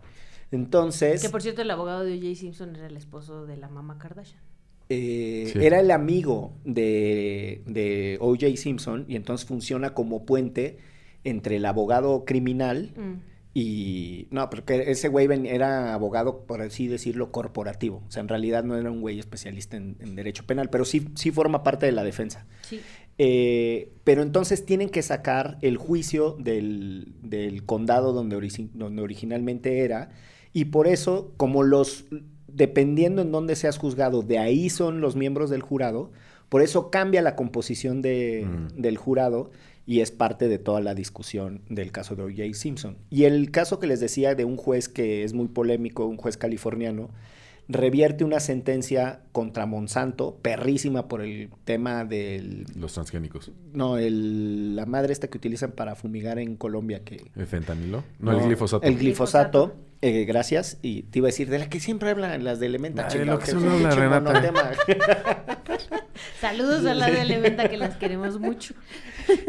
Entonces... 0.52 1.22
Que 1.22 1.30
por 1.30 1.42
cierto, 1.42 1.62
el 1.62 1.72
abogado 1.72 2.04
de 2.04 2.14
O.J. 2.14 2.36
Simpson 2.36 2.76
era 2.76 2.88
el 2.88 2.98
esposo 2.98 3.46
de 3.46 3.58
la 3.58 3.70
mamá 3.70 3.98
Kardashian. 3.98 4.42
Eh, 4.90 5.50
sí. 5.54 5.60
Era 5.64 5.80
el 5.80 5.92
amigo 5.92 6.52
de, 6.66 7.62
de 7.66 8.18
O.J. 8.20 8.58
Simpson 8.58 9.06
y 9.08 9.16
entonces 9.16 9.48
funciona 9.48 9.94
como 9.94 10.26
puente 10.26 10.80
entre 11.24 11.58
el 11.58 11.66
abogado 11.66 12.26
criminal 12.26 12.92
mm. 12.96 13.14
y... 13.54 14.28
No, 14.32 14.50
porque 14.50 14.92
ese 14.92 15.08
güey 15.08 15.28
era 15.48 15.94
abogado, 15.94 16.46
por 16.46 16.62
así 16.62 16.88
decirlo, 16.88 17.32
corporativo. 17.32 18.04
O 18.08 18.12
sea, 18.12 18.22
en 18.22 18.28
realidad 18.28 18.64
no 18.64 18.78
era 18.78 18.92
un 18.92 19.02
güey 19.02 19.20
especialista 19.20 19.78
en, 19.78 19.98
en 20.00 20.16
derecho 20.16 20.46
penal, 20.46 20.70
pero 20.70 20.86
sí, 20.86 21.10
sí 21.16 21.32
forma 21.32 21.64
parte 21.64 21.86
de 21.86 21.92
la 21.92 22.04
defensa. 22.04 22.46
Sí. 22.62 22.82
Eh, 23.18 23.92
pero 24.04 24.24
entonces 24.24 24.66
tienen 24.66 24.90
que 24.90 25.02
sacar 25.02 25.58
el 25.62 25.78
juicio 25.78 26.38
del, 26.40 27.14
del 27.22 27.66
condado 27.66 28.14
donde, 28.14 28.36
ori 28.36 28.70
donde 28.74 29.02
originalmente 29.02 29.80
era 29.80 30.10
y 30.54 30.66
por 30.66 30.88
eso, 30.88 31.34
como 31.38 31.64
los... 31.64 32.06
Dependiendo 32.48 33.22
en 33.22 33.32
dónde 33.32 33.56
seas 33.56 33.78
juzgado, 33.78 34.24
de 34.24 34.38
ahí 34.38 34.70
son 34.70 35.00
los 35.00 35.16
miembros 35.16 35.50
del 35.50 35.62
jurado, 35.62 36.12
por 36.50 36.62
eso 36.62 36.92
cambia 36.92 37.22
la 37.22 37.38
composición 37.38 38.02
de, 38.02 38.46
mm. 38.46 38.82
del 38.82 38.98
jurado 38.98 39.52
y 39.86 40.02
es 40.02 40.12
parte 40.12 40.48
de 40.48 40.60
toda 40.60 40.82
la 40.82 40.96
discusión 40.96 41.62
del 41.70 41.92
caso 41.92 42.16
de 42.16 42.24
O.J. 42.24 42.54
Simpson. 42.54 42.98
Y 43.10 43.24
el 43.24 43.52
caso 43.52 43.80
que 43.80 43.88
les 43.88 44.00
decía 44.00 44.36
de 44.36 44.46
un 44.46 44.58
juez 44.58 44.90
que 44.90 45.24
es 45.24 45.34
muy 45.34 45.48
polémico, 45.48 46.06
un 46.06 46.18
juez 46.18 46.38
californiano, 46.38 47.10
revierte 47.68 48.24
una 48.24 48.40
sentencia 48.40 49.22
contra 49.32 49.66
Monsanto, 49.66 50.38
perrísima 50.42 51.08
por 51.08 51.22
el 51.22 51.50
tema 51.64 52.06
del... 52.06 52.66
Los 52.76 52.94
transgénicos. 52.94 53.52
No, 53.74 53.98
el, 53.98 54.76
la 54.76 54.86
madre 54.86 55.14
esta 55.14 55.28
que 55.30 55.38
utilizan 55.38 55.72
para 55.72 55.96
fumigar 55.96 56.40
en 56.40 56.56
Colombia. 56.56 57.04
que 57.04 57.24
¿El 57.36 57.48
fentanilo? 57.48 58.04
No, 58.20 58.34
no 58.34 58.40
el 58.40 58.46
glifosato. 58.46 58.86
El 58.86 58.98
glifosato. 58.98 59.76
Eh, 60.02 60.26
gracias. 60.26 60.78
Y 60.82 61.04
te 61.04 61.20
iba 61.20 61.28
a 61.28 61.30
decir, 61.30 61.50
de 61.50 61.60
la 61.60 61.70
que 61.70 61.80
siempre 61.80 62.10
hablan 62.10 62.44
las 62.44 62.60
de 62.60 62.66
Elementa. 62.66 63.08
Ay, 63.10 63.24
lo 63.24 63.40
que, 63.40 63.46
que 63.46 63.54
no 63.54 63.72
habla, 63.72 63.92
Renata. 63.92 64.74
Saludos 66.40 66.86
a 66.86 66.96
las 66.96 67.12
de 67.12 67.22
Elementa 67.22 67.70
que 67.70 67.78
las 67.78 67.98
queremos 67.98 68.40
mucho. 68.40 68.74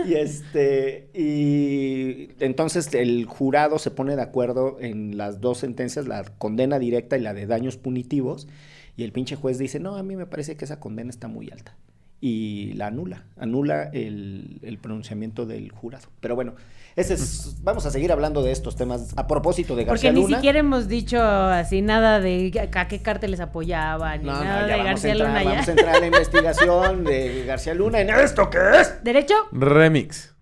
y 0.07 0.15
este, 0.15 1.09
y 1.15 2.31
entonces 2.39 2.93
el 2.95 3.25
jurado 3.25 3.79
se 3.79 3.91
pone 3.91 4.15
de 4.15 4.23
acuerdo 4.23 4.77
en 4.81 5.17
las 5.17 5.41
dos 5.41 5.59
sentencias, 5.59 6.07
la 6.07 6.25
condena 6.25 6.79
directa 6.79 7.17
y 7.17 7.21
la 7.23 7.33
de 7.33 7.47
daños 7.47 7.79
punitivos. 7.79 8.47
Y 8.95 9.05
el 9.05 9.13
pinche 9.13 9.37
juez 9.37 9.57
dice, 9.57 9.81
no, 9.81 9.97
a 9.97 10.03
mí 10.03 10.17
me 10.17 10.27
parece 10.27 10.57
que 10.57 10.67
esa 10.67 10.81
condena 10.81 11.09
está 11.09 11.29
muy 11.29 11.51
alta. 11.51 11.75
Y 12.25 12.73
la 12.75 12.87
anula, 12.87 13.25
anula 13.37 13.91
el, 13.93 14.61
el 14.63 14.79
pronunciamiento 14.79 15.45
del 15.45 15.73
jurado. 15.73 16.07
Pero 16.21 16.37
bueno, 16.37 16.55
ese 16.95 17.15
es, 17.15 17.57
vamos 17.63 17.85
a 17.85 17.91
seguir 17.91 18.13
hablando 18.13 18.45
de 18.45 18.53
estos 18.53 18.77
temas 18.77 19.13
a 19.17 19.27
propósito 19.27 19.75
de 19.75 19.85
García 19.85 20.11
Porque 20.11 20.21
Luna. 20.21 20.29
ni 20.29 20.35
siquiera 20.37 20.59
hemos 20.61 20.87
dicho 20.87 21.21
así 21.21 21.83
nada 21.83 22.21
de 22.21 22.71
a 22.73 22.87
qué 22.87 23.03
cárteles 23.03 23.41
apoyaba, 23.41 24.17
ni 24.19 24.27
no, 24.27 24.33
nada 24.45 24.63
no, 24.63 24.67
de 24.69 24.85
García 24.85 25.13
entrar, 25.13 25.29
Luna. 25.31 25.43
Ya. 25.43 25.51
Vamos 25.51 25.69
a 25.69 25.71
entrar 25.73 25.97
a 25.97 26.01
la 26.01 26.07
investigación 26.15 27.05
de 27.05 27.45
García 27.45 27.75
Luna 27.75 28.01
en 28.01 28.11
esto 28.11 28.49
que 28.51 28.59
es. 28.81 29.03
¿Derecho? 29.03 29.35
Remix. 29.51 30.37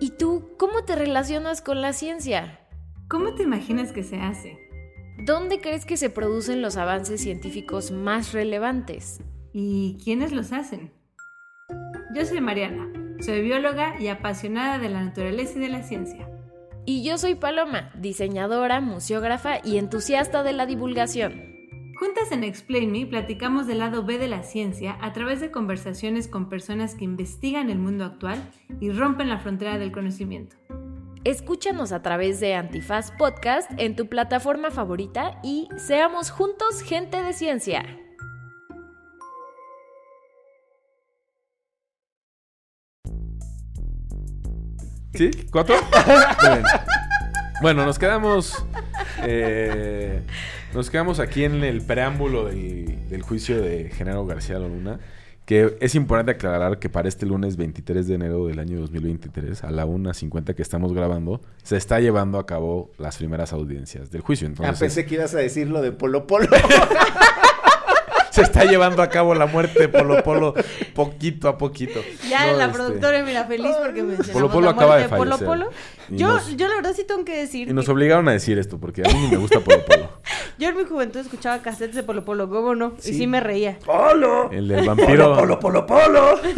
¿Y 0.00 0.10
tú 0.10 0.52
cómo 0.58 0.84
te 0.84 0.96
relacionas 0.96 1.60
con 1.60 1.82
la 1.82 1.92
ciencia? 1.92 2.60
¿Cómo 3.08 3.34
te 3.34 3.42
imaginas 3.42 3.92
que 3.92 4.04
se 4.04 4.16
hace? 4.16 4.58
¿Dónde 5.24 5.60
crees 5.60 5.84
que 5.84 5.96
se 5.96 6.08
producen 6.08 6.62
los 6.62 6.76
avances 6.76 7.20
científicos 7.20 7.90
más 7.90 8.32
relevantes? 8.32 9.20
¿Y 9.58 9.96
quiénes 10.04 10.32
los 10.32 10.52
hacen? 10.52 10.92
Yo 12.14 12.26
soy 12.26 12.42
Mariana, 12.42 12.92
soy 13.20 13.40
bióloga 13.40 13.98
y 13.98 14.08
apasionada 14.08 14.78
de 14.78 14.90
la 14.90 15.02
naturaleza 15.02 15.56
y 15.56 15.62
de 15.62 15.70
la 15.70 15.82
ciencia. 15.82 16.28
Y 16.84 17.02
yo 17.02 17.16
soy 17.16 17.36
Paloma, 17.36 17.90
diseñadora, 17.98 18.82
museógrafa 18.82 19.60
y 19.64 19.78
entusiasta 19.78 20.42
de 20.42 20.52
la 20.52 20.66
divulgación. 20.66 21.42
Juntas 21.98 22.32
en 22.32 22.44
Explain 22.44 22.92
Me 22.92 23.06
platicamos 23.06 23.66
del 23.66 23.78
lado 23.78 24.04
B 24.04 24.18
de 24.18 24.28
la 24.28 24.42
ciencia 24.42 24.98
a 25.00 25.14
través 25.14 25.40
de 25.40 25.50
conversaciones 25.50 26.28
con 26.28 26.50
personas 26.50 26.94
que 26.94 27.04
investigan 27.04 27.70
el 27.70 27.78
mundo 27.78 28.04
actual 28.04 28.38
y 28.78 28.90
rompen 28.90 29.30
la 29.30 29.38
frontera 29.38 29.78
del 29.78 29.90
conocimiento. 29.90 30.56
Escúchanos 31.24 31.92
a 31.92 32.02
través 32.02 32.40
de 32.40 32.56
Antifaz 32.56 33.10
Podcast 33.12 33.70
en 33.78 33.96
tu 33.96 34.06
plataforma 34.10 34.70
favorita 34.70 35.40
y 35.42 35.70
seamos 35.78 36.30
juntos 36.30 36.82
gente 36.82 37.22
de 37.22 37.32
ciencia. 37.32 37.86
¿Sí? 45.16 45.30
¿Cuatro? 45.50 45.76
Muy 46.06 46.50
bien. 46.50 46.62
Bueno, 47.62 47.84
nos 47.86 47.98
quedamos. 47.98 48.54
eh, 49.22 50.22
nos 50.74 50.90
quedamos 50.90 51.20
aquí 51.20 51.44
en 51.44 51.64
el 51.64 51.80
preámbulo 51.82 52.46
del, 52.46 53.08
del 53.08 53.22
juicio 53.22 53.60
de 53.60 53.90
Genaro 53.90 54.26
García 54.26 54.58
Luna. 54.58 55.00
Que 55.46 55.76
es 55.80 55.94
importante 55.94 56.32
aclarar 56.32 56.80
que 56.80 56.88
para 56.88 57.08
este 57.08 57.24
lunes 57.24 57.56
23 57.56 58.08
de 58.08 58.14
enero 58.16 58.46
del 58.48 58.58
año 58.58 58.80
2023, 58.80 59.62
a 59.62 59.70
la 59.70 59.86
1.50 59.86 60.56
que 60.56 60.62
estamos 60.62 60.92
grabando, 60.92 61.40
se 61.62 61.76
está 61.76 62.00
llevando 62.00 62.40
a 62.40 62.46
cabo 62.46 62.90
las 62.98 63.16
primeras 63.16 63.52
audiencias 63.52 64.10
del 64.10 64.22
juicio. 64.22 64.48
Ah, 64.48 64.50
Entonces, 64.50 64.80
pensé 64.80 65.06
que 65.06 65.14
ibas 65.14 65.32
a 65.34 65.38
decir 65.38 65.68
lo 65.68 65.82
de 65.82 65.92
Polo 65.92 66.26
Polo. 66.26 66.48
se 68.36 68.42
está 68.42 68.64
llevando 68.64 69.02
a 69.02 69.08
cabo 69.08 69.34
la 69.34 69.46
muerte 69.46 69.80
de 69.80 69.88
Polo 69.88 70.22
Polo 70.22 70.54
poquito 70.94 71.48
a 71.48 71.58
poquito. 71.58 72.00
Ya 72.28 72.46
No, 72.52 72.56
la 72.58 72.66
este, 72.66 72.76
productora, 72.76 73.22
mira, 73.24 73.44
feliz 73.44 73.74
porque 73.82 74.02
mencionamos 74.02 74.32
Polo 74.32 74.50
Polo 74.50 74.66
la 74.66 74.70
acaba 74.72 74.96
de 74.98 75.08
muerte 75.08 75.44
Polo. 75.44 75.66
Polo. 75.66 75.70
Yo, 76.10 76.28
nos- 76.28 76.56
yo 76.56 76.68
la 76.68 76.76
verdad 76.76 76.92
sí 76.94 77.02
tengo 77.04 77.24
que 77.24 77.36
decir 77.36 77.68
Y 77.68 77.72
nos 77.72 77.86
que 77.86 77.90
obligaron 77.90 78.28
a 78.28 78.32
decir 78.32 78.58
esto, 78.58 78.78
porque 78.78 79.02
a 79.04 79.12
mí 79.12 79.18
ni 79.22 79.28
me 79.28 79.36
gusta 79.38 79.60
Polo 79.60 79.84
Polo. 79.84 80.08
yo 80.58 80.68
en 80.68 80.76
mi 80.76 80.84
juventud 80.84 81.18
escuchaba 81.20 81.60
cassettes 81.62 81.96
de 81.96 82.02
Polo 82.04 82.24
Polo, 82.24 82.48
¿cómo 82.48 82.74
no? 82.74 82.94
Y 83.04 83.12
Sí. 83.14 83.26
me 83.26 83.40
reía. 83.40 83.78
¡Polo! 83.84 84.50
El 84.52 84.68
del 84.68 84.86
vampiro. 84.86 85.36
¡Polo, 85.36 85.58
polo, 85.58 85.84
polo! 85.86 86.38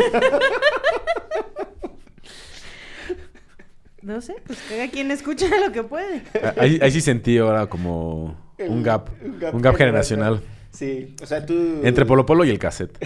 No 4.01 4.21
sé, 4.21 4.37
pues 4.47 4.59
cada 4.69 4.89
quien 4.89 5.11
escucha 5.11 5.47
lo 5.65 5.73
que 5.73 5.83
puede. 5.83 6.23
Ah, 6.43 6.55
Ahí, 6.59 6.79
ahí 6.81 6.91
sí 6.91 7.01
sentí 7.01 7.37
ahora 7.39 7.67
como 7.67 8.37
un 8.59 8.83
gap, 8.83 9.09
un 9.53 9.61
gap, 9.61 9.77
generacional. 9.77 10.41
Sí, 10.71 11.15
o 11.23 11.27
sea, 11.27 11.45
tú... 11.45 11.81
Entre 11.83 12.05
Polo 12.07 12.25
Polo 12.27 12.45
y 12.45 12.51
el 12.51 12.59
cassette. 12.59 12.97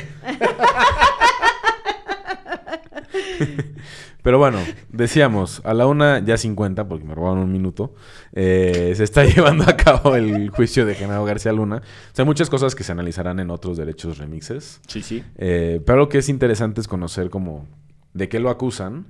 Pero 4.22 4.38
bueno, 4.38 4.58
decíamos, 4.90 5.60
a 5.64 5.74
la 5.74 5.86
una 5.86 6.20
ya 6.20 6.36
50, 6.36 6.86
porque 6.86 7.04
me 7.04 7.12
robaron 7.14 7.40
un 7.40 7.50
minuto, 7.50 7.94
eh, 8.32 8.92
se 8.94 9.02
está 9.02 9.24
llevando 9.24 9.64
a 9.64 9.76
cabo 9.76 10.14
el 10.14 10.48
juicio 10.50 10.86
de 10.86 10.94
Genaro 10.94 11.24
García 11.24 11.52
Luna. 11.52 11.76
O 11.78 12.14
sea, 12.14 12.24
muchas 12.24 12.48
cosas 12.48 12.74
que 12.76 12.84
se 12.84 12.92
analizarán 12.92 13.40
en 13.40 13.50
otros 13.50 13.76
derechos 13.76 14.18
remixes. 14.18 14.80
Sí, 14.86 15.02
sí. 15.02 15.24
Eh, 15.36 15.80
pero 15.84 15.98
lo 15.98 16.08
que 16.08 16.18
es 16.18 16.28
interesante 16.28 16.80
es 16.80 16.86
conocer 16.86 17.30
como 17.30 17.66
de 18.14 18.28
qué 18.28 18.38
lo 18.38 18.48
acusan 18.50 19.06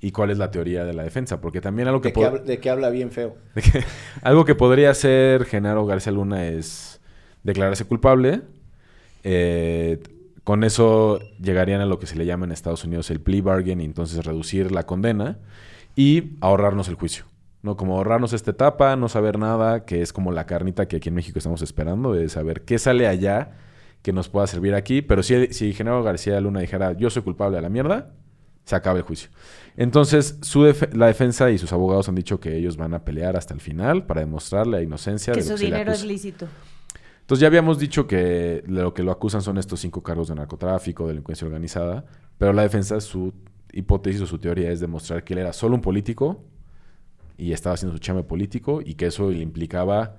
y 0.00 0.12
cuál 0.12 0.30
es 0.30 0.38
la 0.38 0.52
teoría 0.52 0.84
de 0.84 0.92
la 0.94 1.02
defensa. 1.02 1.40
Porque 1.40 1.60
también 1.60 1.88
algo 1.88 2.00
que... 2.00 2.08
De 2.10 2.14
que, 2.14 2.30
de 2.38 2.58
que 2.60 2.70
habla 2.70 2.90
bien 2.90 3.10
feo. 3.10 3.36
de 3.56 3.62
que- 3.62 3.84
algo 4.22 4.44
que 4.44 4.54
podría 4.54 4.90
hacer 4.90 5.44
Genaro 5.44 5.84
García 5.86 6.12
Luna 6.12 6.46
es 6.46 6.91
declararse 7.42 7.84
culpable. 7.84 8.42
Eh, 9.24 10.00
con 10.44 10.64
eso 10.64 11.20
llegarían 11.40 11.80
a 11.80 11.86
lo 11.86 11.98
que 11.98 12.06
se 12.06 12.16
le 12.16 12.26
llama 12.26 12.46
en 12.46 12.52
Estados 12.52 12.84
Unidos 12.84 13.10
el 13.10 13.20
plea 13.20 13.42
bargain 13.42 13.80
y 13.80 13.84
entonces 13.84 14.24
reducir 14.24 14.72
la 14.72 14.84
condena 14.86 15.38
y 15.94 16.32
ahorrarnos 16.40 16.88
el 16.88 16.94
juicio. 16.96 17.24
¿no? 17.62 17.76
Como 17.76 17.96
ahorrarnos 17.96 18.32
esta 18.32 18.50
etapa, 18.50 18.96
no 18.96 19.08
saber 19.08 19.38
nada, 19.38 19.84
que 19.84 20.02
es 20.02 20.12
como 20.12 20.32
la 20.32 20.46
carnita 20.46 20.88
que 20.88 20.96
aquí 20.96 21.10
en 21.10 21.14
México 21.14 21.38
estamos 21.38 21.62
esperando, 21.62 22.12
de 22.12 22.28
saber 22.28 22.62
qué 22.62 22.78
sale 22.78 23.06
allá 23.06 23.52
que 24.02 24.12
nos 24.12 24.28
pueda 24.28 24.48
servir 24.48 24.74
aquí. 24.74 25.00
Pero 25.00 25.22
si, 25.22 25.46
si 25.52 25.72
Genaro 25.72 26.02
García 26.02 26.40
Luna 26.40 26.58
dijera, 26.58 26.92
yo 26.94 27.08
soy 27.08 27.22
culpable 27.22 27.58
a 27.58 27.60
la 27.60 27.68
mierda, 27.68 28.10
se 28.64 28.74
acaba 28.74 28.98
el 28.98 29.04
juicio. 29.04 29.30
Entonces, 29.76 30.38
su 30.42 30.64
def- 30.64 30.92
la 30.92 31.06
defensa 31.06 31.52
y 31.52 31.58
sus 31.58 31.72
abogados 31.72 32.08
han 32.08 32.16
dicho 32.16 32.40
que 32.40 32.56
ellos 32.56 32.76
van 32.76 32.94
a 32.94 33.04
pelear 33.04 33.36
hasta 33.36 33.54
el 33.54 33.60
final 33.60 34.06
para 34.06 34.22
demostrar 34.22 34.66
la 34.66 34.82
inocencia 34.82 35.32
Que 35.32 35.40
de 35.42 35.46
lo 35.48 35.52
su 35.52 35.54
que 35.54 35.58
se 35.58 35.64
le 35.70 35.70
dinero 35.76 35.92
es 35.92 36.04
lícito. 36.04 36.48
Entonces 37.22 37.40
ya 37.40 37.46
habíamos 37.46 37.78
dicho 37.78 38.06
que 38.06 38.62
lo 38.66 38.92
que 38.94 39.02
lo 39.02 39.10
acusan 39.10 39.40
son 39.42 39.56
estos 39.58 39.80
cinco 39.80 40.02
cargos 40.02 40.28
de 40.28 40.34
narcotráfico, 40.34 41.08
delincuencia 41.08 41.46
organizada, 41.46 42.04
pero 42.38 42.52
la 42.52 42.62
defensa, 42.62 43.00
su 43.00 43.32
hipótesis 43.72 44.20
o 44.20 44.26
su 44.26 44.38
teoría 44.38 44.70
es 44.70 44.80
demostrar 44.80 45.24
que 45.24 45.32
él 45.32 45.38
era 45.40 45.52
solo 45.52 45.74
un 45.76 45.80
político 45.80 46.44
y 47.38 47.52
estaba 47.52 47.74
haciendo 47.74 47.96
su 47.96 48.00
chame 48.00 48.22
político 48.22 48.82
y 48.84 48.94
que 48.94 49.06
eso 49.06 49.30
le 49.30 49.38
implicaba 49.38 50.16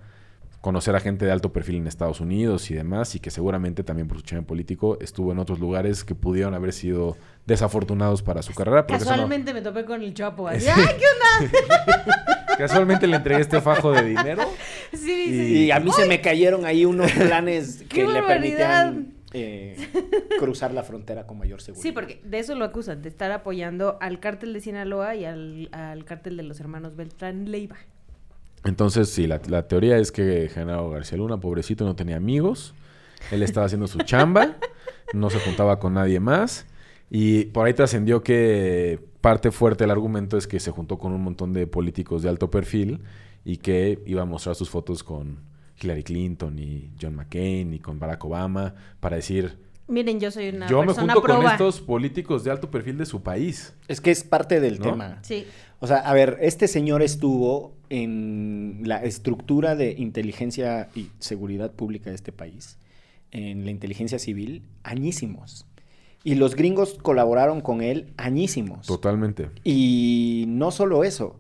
conocer 0.62 0.96
a 0.96 1.02
gente 1.02 1.26
de 1.26 1.32
alto 1.34 1.52
perfil 1.52 1.76
en 1.76 1.88
Estados 1.88 2.22
Unidos 2.22 2.72
y 2.72 2.74
demás 2.74 3.14
y 3.16 3.20
que 3.20 3.30
seguramente 3.32 3.84
también 3.84 4.08
por 4.08 4.18
su 4.18 4.24
chame 4.24 4.44
político 4.44 4.98
estuvo 5.02 5.32
en 5.34 5.40
otros 5.40 5.60
lugares 5.60 6.06
que 6.06 6.16
pudieron 6.16 6.54
haber 6.54 6.72
sido 6.72 7.18
desafortunados 7.46 8.24
para 8.24 8.42
su 8.42 8.54
carrera. 8.54 8.82
no- 8.82 8.88
Casualmente 8.88 9.54
me 9.54 9.62
topé 9.62 9.84
con 9.86 10.02
el 10.02 10.14
Chapo. 10.14 10.48
Así, 10.48 10.62
Sí. 10.66 10.72
¡ay, 10.74 10.96
qué 10.98 11.52
Casualmente 12.58 13.08
le 13.08 13.18
entregué 13.18 13.42
este 13.42 13.62
fajo 13.62 13.92
de 13.92 14.04
dinero. 14.04 14.44
Sí, 14.92 15.26
sí. 15.26 15.66
Y 15.66 15.72
a 15.72 15.80
mí 15.80 15.92
se 15.92 16.08
me 16.08 16.22
cayeron 16.22 16.66
ahí 16.66 16.86
unos 16.86 17.12
planes 17.12 17.84
que 17.90 18.04
¡Qué 18.04 18.08
le 18.08 18.22
permitían 18.22 19.14
eh, 19.34 19.76
cruzar 20.40 20.74
la 20.74 20.84
frontera 20.84 21.26
con 21.26 21.40
mayor 21.40 21.62
seguridad. 21.62 21.82
Sí, 21.82 21.92
porque 21.92 22.22
de 22.24 22.40
eso 22.40 22.56
lo 22.56 22.66
acusan, 22.66 23.02
de 23.02 23.10
estar 23.10 23.32
apoyando 23.32 23.98
al 24.02 24.20
cártel 24.20 24.54
de 24.54 24.62
Sinaloa 24.62 25.16
y 25.16 25.26
al, 25.26 25.70
al 25.72 26.06
cártel 26.06 26.38
de 26.38 26.44
los 26.44 26.60
hermanos 26.60 26.96
Beltrán 26.96 27.50
Leiva. 27.52 27.78
Entonces, 28.64 29.10
sí, 29.10 29.28
la, 29.28 29.42
la 29.48 29.68
teoría 29.68 29.98
es 29.98 30.12
que 30.12 30.50
Genaro 30.50 30.90
García 30.90 31.18
Luna, 31.18 31.38
pobrecito, 31.38 31.84
no 31.84 31.96
tenía 31.96 32.16
amigos. 32.16 32.74
Él 33.32 33.44
estaba 33.44 33.66
haciendo 33.66 33.88
su 33.88 34.00
chamba, 34.00 34.58
no 35.14 35.30
se 35.30 35.40
juntaba 35.40 35.80
con 35.80 35.96
nadie 35.96 36.20
más. 36.20 36.68
Y 37.10 37.46
por 37.46 37.66
ahí 37.66 37.74
trascendió 37.74 38.24
que 38.24 39.00
parte 39.24 39.52
fuerte 39.52 39.86
del 39.86 39.92
argumento 39.92 40.38
es 40.38 40.48
que 40.48 40.60
se 40.60 40.70
juntó 40.70 40.98
con 40.98 41.14
un 41.14 41.24
montón 41.24 41.54
de 41.54 41.66
políticos 41.66 42.24
de 42.24 42.30
alto 42.30 42.52
perfil 42.52 43.00
y 43.46 43.56
que 43.56 44.04
iba 44.06 44.22
a 44.22 44.26
mostrar 44.26 44.54
sus 44.54 44.70
fotos 44.70 45.02
con 45.02 45.40
Hillary 45.82 46.04
Clinton 46.04 46.60
y 46.60 46.92
John 47.02 47.16
McCain 47.16 47.74
y 47.74 47.80
con 47.80 48.00
Barack 48.00 48.26
Obama 48.26 48.76
para 49.00 49.16
decir, 49.16 49.58
Miren, 49.88 50.20
yo 50.20 50.30
soy 50.30 50.50
una 50.50 50.68
yo 50.68 50.84
me 50.84 50.92
junto 50.92 51.22
con 51.22 51.46
estos 51.46 51.80
políticos 51.80 52.44
de 52.44 52.52
alto 52.52 52.70
perfil 52.70 52.98
de 52.98 53.06
su 53.06 53.24
país. 53.24 53.74
Es 53.88 54.02
que 54.02 54.12
es 54.12 54.26
parte 54.26 54.60
del 54.60 54.80
¿No? 54.80 54.92
tema. 54.92 55.20
Sí. 55.22 55.46
O 55.80 55.88
sea, 55.88 56.00
a 56.00 56.14
ver, 56.14 56.38
este 56.42 56.68
señor 56.68 57.02
estuvo 57.02 57.78
en 57.90 58.82
la 58.84 59.06
estructura 59.06 59.78
de 59.78 59.96
inteligencia 59.98 60.90
y 60.96 61.12
seguridad 61.20 61.72
pública 61.72 62.10
de 62.10 62.18
este 62.18 62.34
país, 62.34 62.78
en 63.32 63.64
la 63.64 63.72
inteligencia 63.72 64.20
civil, 64.20 64.64
añísimos. 64.84 65.66
Y 66.24 66.36
los 66.36 66.56
gringos 66.56 66.98
colaboraron 67.02 67.62
con 67.62 67.82
él 67.82 68.14
añísimos. 68.18 68.88
Totalmente. 68.88 69.50
Y 69.64 70.46
no 70.48 70.72
solo 70.72 71.04
eso. 71.04 71.40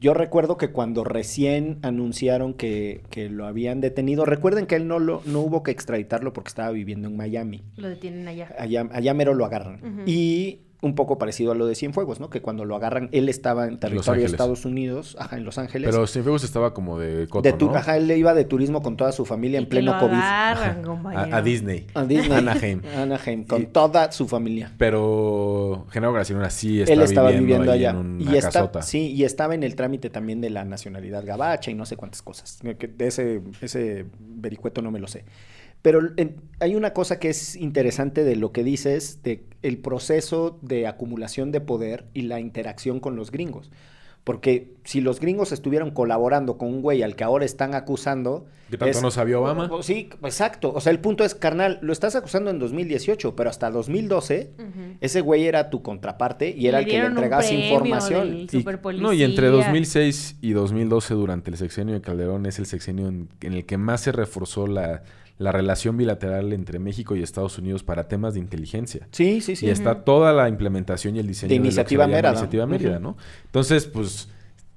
Yo 0.00 0.12
recuerdo 0.12 0.56
que 0.56 0.70
cuando 0.72 1.04
recién 1.04 1.78
anunciaron 1.82 2.54
que, 2.54 3.02
que 3.10 3.30
lo 3.30 3.46
habían 3.46 3.80
detenido, 3.80 4.24
recuerden 4.24 4.66
que 4.66 4.74
él 4.74 4.88
no, 4.88 4.98
lo, 4.98 5.22
no 5.24 5.40
hubo 5.40 5.62
que 5.62 5.70
extraditarlo 5.70 6.32
porque 6.32 6.48
estaba 6.48 6.70
viviendo 6.70 7.08
en 7.08 7.16
Miami. 7.16 7.62
Lo 7.76 7.88
detienen 7.88 8.26
allá. 8.26 8.54
Allá, 8.58 8.88
allá 8.92 9.14
mero 9.14 9.34
lo 9.34 9.44
agarran. 9.44 10.02
Y 10.04 10.60
un 10.80 10.94
poco 10.94 11.16
parecido 11.16 11.52
a 11.52 11.54
lo 11.54 11.66
de 11.66 11.74
Cienfuegos, 11.74 12.20
¿no? 12.20 12.28
Que 12.28 12.42
cuando 12.42 12.64
lo 12.66 12.76
agarran, 12.76 13.08
él 13.12 13.28
estaba 13.28 13.66
en 13.66 13.78
territorio 13.78 14.20
de. 14.22 14.26
Estados 14.26 14.64
Unidos, 14.66 15.16
ajá, 15.18 15.36
en 15.38 15.44
Los 15.44 15.56
Ángeles. 15.56 15.90
Pero 15.90 16.06
Cienfuegos 16.06 16.44
estaba 16.44 16.74
como 16.74 16.98
de 16.98 17.26
coto, 17.28 17.42
de 17.42 17.52
tu- 17.54 17.66
¿no? 17.70 17.76
Ajá, 17.76 17.96
él 17.96 18.10
iba 18.10 18.34
de 18.34 18.44
turismo 18.44 18.82
con 18.82 18.96
toda 18.96 19.12
su 19.12 19.24
familia 19.24 19.60
Y 19.60 19.62
en 19.62 19.68
pleno 19.68 19.98
COVID. 19.98 20.12
agarran, 20.12 20.84
A, 21.32 21.40
Disney. 21.42 21.86
A 21.94 22.04
Disney. 22.04 22.36
Anaheim. 22.38 22.82
Anaheim, 22.96 23.44
con 23.44 23.62
Y- 23.62 23.66
toda 23.66 24.12
su 24.12 24.28
familia. 24.28 24.72
Pero 24.78 25.86
Genaro 25.90 26.12
Luna 26.12 26.50
sí 26.50 26.80
está 26.80 26.92
él 26.92 27.00
estaba 27.02 27.30
viviendo, 27.30 27.62
viviendo, 27.62 27.72
ahí 27.72 27.86
allá. 27.86 27.98
en 27.98 28.20
y 28.20 28.26
una 28.28 28.36
está, 28.38 28.50
casota. 28.50 28.82
sí, 28.82 29.12
y 29.12 29.24
estaba 29.24 29.54
en 29.54 29.62
el 29.62 29.74
trámite 29.76 30.10
también 30.10 30.40
de 30.40 30.50
la 30.50 30.64
nacionalidad 30.64 31.24
gabacha 31.24 31.70
y 31.70 31.74
no 31.74 31.86
sé 31.86 31.96
cuántas 31.96 32.22
cosas. 32.22 32.58
De 32.62 33.06
ese, 33.06 33.40
ese 33.60 34.06
vericueto 34.18 34.82
no 34.82 34.90
me 34.90 34.98
lo 34.98 35.06
sé. 35.06 35.24
Pero 35.84 36.00
en- 36.16 36.36
hay 36.60 36.76
una 36.76 36.94
cosa 36.94 37.18
que 37.18 37.28
es 37.28 37.56
interesante 37.56 38.24
de 38.24 38.36
lo 38.36 38.52
que 38.52 38.64
dices, 38.64 39.22
de 39.22 39.44
el 39.60 39.76
proceso 39.76 40.58
de 40.62 40.86
acumulación 40.86 41.52
de 41.52 41.60
poder 41.60 42.06
y 42.14 42.22
la 42.22 42.40
interacción 42.40 43.00
con 43.00 43.16
los 43.16 43.30
gringos. 43.30 43.70
Porque 44.24 44.72
si 44.84 45.02
los 45.02 45.20
gringos 45.20 45.52
estuvieran 45.52 45.90
colaborando 45.90 46.56
con 46.56 46.68
un 46.68 46.80
güey 46.80 47.02
al 47.02 47.14
que 47.16 47.24
ahora 47.24 47.44
están 47.44 47.74
acusando... 47.74 48.46
¿Qué 48.70 48.78
tanto 48.78 49.02
no 49.02 49.10
sabía 49.10 49.38
Obama? 49.38 49.66
o- 49.66 49.76
o- 49.76 49.82
Sí, 49.82 50.08
exacto. 50.22 50.72
O 50.74 50.80
sea, 50.80 50.90
el 50.90 51.00
punto 51.00 51.22
es, 51.22 51.34
carnal, 51.34 51.78
lo 51.82 51.92
estás 51.92 52.16
acusando 52.16 52.48
en 52.50 52.58
2018, 52.58 53.36
pero 53.36 53.50
hasta 53.50 53.70
2012 53.70 54.52
Ujú. 54.58 54.96
ese 55.02 55.20
güey 55.20 55.44
era 55.44 55.68
tu 55.68 55.82
contraparte 55.82 56.48
y 56.56 56.66
era 56.68 56.78
Le 56.78 56.84
el 56.84 56.90
que 56.90 56.98
le 57.00 57.06
entregabas 57.08 57.52
información. 57.52 58.34
Y, 58.34 58.48
no, 58.98 59.12
y 59.12 59.22
entre 59.22 59.48
2006 59.48 60.38
y 60.40 60.52
2012, 60.52 61.12
durante 61.12 61.50
el 61.50 61.58
sexenio 61.58 61.92
de 61.92 62.00
Calderón, 62.00 62.46
es 62.46 62.58
el 62.58 62.64
sexenio 62.64 63.08
en, 63.08 63.28
en 63.42 63.52
el 63.52 63.66
que 63.66 63.76
más 63.76 64.00
se 64.00 64.12
reforzó 64.12 64.66
la, 64.66 65.02
la 65.38 65.52
relación 65.52 65.96
bilateral 65.96 66.52
entre 66.52 66.78
México 66.78 67.16
y 67.16 67.22
Estados 67.22 67.58
Unidos 67.58 67.82
para 67.82 68.08
temas 68.08 68.34
de 68.34 68.40
inteligencia. 68.40 69.08
Sí, 69.10 69.40
sí, 69.40 69.56
sí. 69.56 69.66
y 69.66 69.70
está 69.70 70.04
toda 70.04 70.32
la 70.32 70.48
implementación 70.48 71.16
y 71.16 71.18
el 71.18 71.26
diseño 71.26 71.50
De 71.50 71.56
Iniciativa 71.56 72.06
Mérida. 72.06 72.30
Iniciativa 72.30 72.66
Mérida. 72.66 72.98
¿no? 72.98 73.16
Entonces, 73.46 73.86
pues 73.86 74.28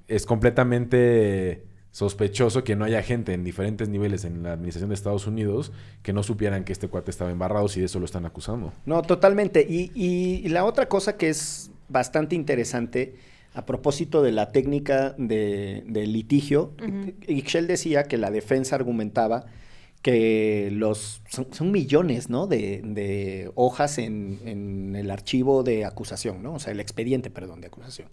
es 0.08 0.26
completamente 0.26 1.64
sospechoso 1.90 2.64
que 2.64 2.76
no 2.76 2.84
haya 2.84 3.02
gente 3.02 3.32
en 3.32 3.44
diferentes 3.44 3.88
niveles 3.88 4.24
en 4.24 4.42
la 4.42 4.52
administración 4.52 4.90
de 4.90 4.94
Estados 4.94 5.26
Unidos 5.26 5.72
que 6.02 6.12
no 6.12 6.22
supieran 6.22 6.64
que 6.64 6.72
este 6.72 6.88
cuate 6.88 7.10
estaba 7.10 7.30
embarrado 7.30 7.66
y 7.74 7.80
de 7.80 7.86
eso 7.86 7.98
lo 7.98 8.04
están 8.04 8.26
acusando. 8.26 8.72
No, 8.84 9.02
totalmente. 9.02 9.66
Y, 9.68 9.90
y 9.94 10.48
la 10.48 10.64
otra 10.64 10.88
cosa 10.88 11.16
que 11.16 11.28
es 11.28 11.70
bastante 11.88 12.34
interesante 12.34 13.14
a 13.54 13.64
propósito 13.64 14.22
de 14.22 14.32
la 14.32 14.52
técnica 14.52 15.14
de, 15.18 15.82
de 15.86 16.06
litigio, 16.06 16.72
Ixchel 17.26 17.66
decía 17.66 18.04
que 18.04 18.16
la 18.16 18.30
defensa 18.30 18.76
argumentaba 18.76 19.46
que 20.02 20.70
los 20.72 21.22
son, 21.28 21.70
millones 21.70 22.30
¿no? 22.30 22.46
de, 22.46 23.50
hojas 23.54 23.98
en, 23.98 24.40
en 24.44 24.96
el 24.96 25.10
archivo 25.10 25.62
de 25.62 25.84
acusación, 25.84 26.42
¿no? 26.42 26.54
o 26.54 26.58
sea, 26.58 26.72
el 26.72 26.80
expediente, 26.80 27.30
perdón, 27.30 27.60
de 27.60 27.66
acusación. 27.66 28.08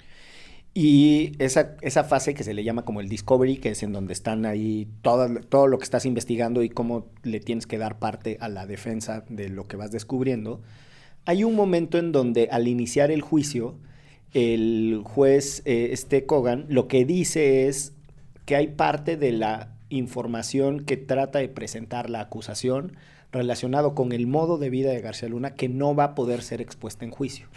Y 0.78 1.32
esa, 1.40 1.78
esa 1.82 2.04
fase 2.04 2.34
que 2.34 2.44
se 2.44 2.54
le 2.54 2.66
llama 2.66 2.84
como 2.84 3.00
el 3.00 3.08
discovery, 3.08 3.58
que 3.58 3.70
es 3.70 3.82
en 3.82 3.94
donde 3.94 4.12
están 4.12 4.46
ahí 4.46 4.90
todo, 5.02 5.40
todo 5.40 5.68
lo 5.68 5.78
que 5.78 5.86
estás 5.86 6.06
investigando 6.06 6.64
y 6.64 6.70
cómo 6.70 7.08
le 7.24 7.40
tienes 7.40 7.66
que 7.66 7.78
dar 7.78 7.98
parte 7.98 8.38
a 8.42 8.50
la 8.50 8.68
defensa 8.68 9.24
de 9.30 9.48
lo 9.48 9.70
que 9.70 9.78
vas 9.78 9.92
descubriendo, 9.92 10.62
hay 11.24 11.46
un 11.46 11.56
momento 11.56 11.98
en 11.98 12.12
donde 12.12 12.50
al 12.52 12.68
iniciar 12.68 13.10
el 13.10 13.22
juicio, 13.22 13.78
el 14.34 15.02
juez 15.06 15.62
eh, 15.64 15.90
este 15.94 16.26
Kogan 16.26 16.66
lo 16.68 16.90
que 16.90 17.06
dice 17.06 17.70
es 17.70 17.94
que 18.44 18.58
hay 18.58 18.68
parte 18.68 19.16
de 19.16 19.32
la 19.32 19.75
información 19.90 20.82
que 20.82 20.98
trata 20.98 21.40
de 21.40 21.50
presentar 21.50 22.10
la 22.10 22.22
acusación 22.22 22.98
relacionado 23.32 23.96
con 23.96 24.14
el 24.14 24.28
modo 24.28 24.58
de 24.58 24.70
vida 24.70 24.92
de 24.92 25.02
García 25.02 25.28
Luna 25.28 25.56
que 25.56 25.68
no 25.68 25.94
va 25.94 26.06
a 26.06 26.16
poder 26.16 26.42
ser 26.42 26.62
expuesta 26.62 27.04
en 27.04 27.12
juicio. 27.12 27.48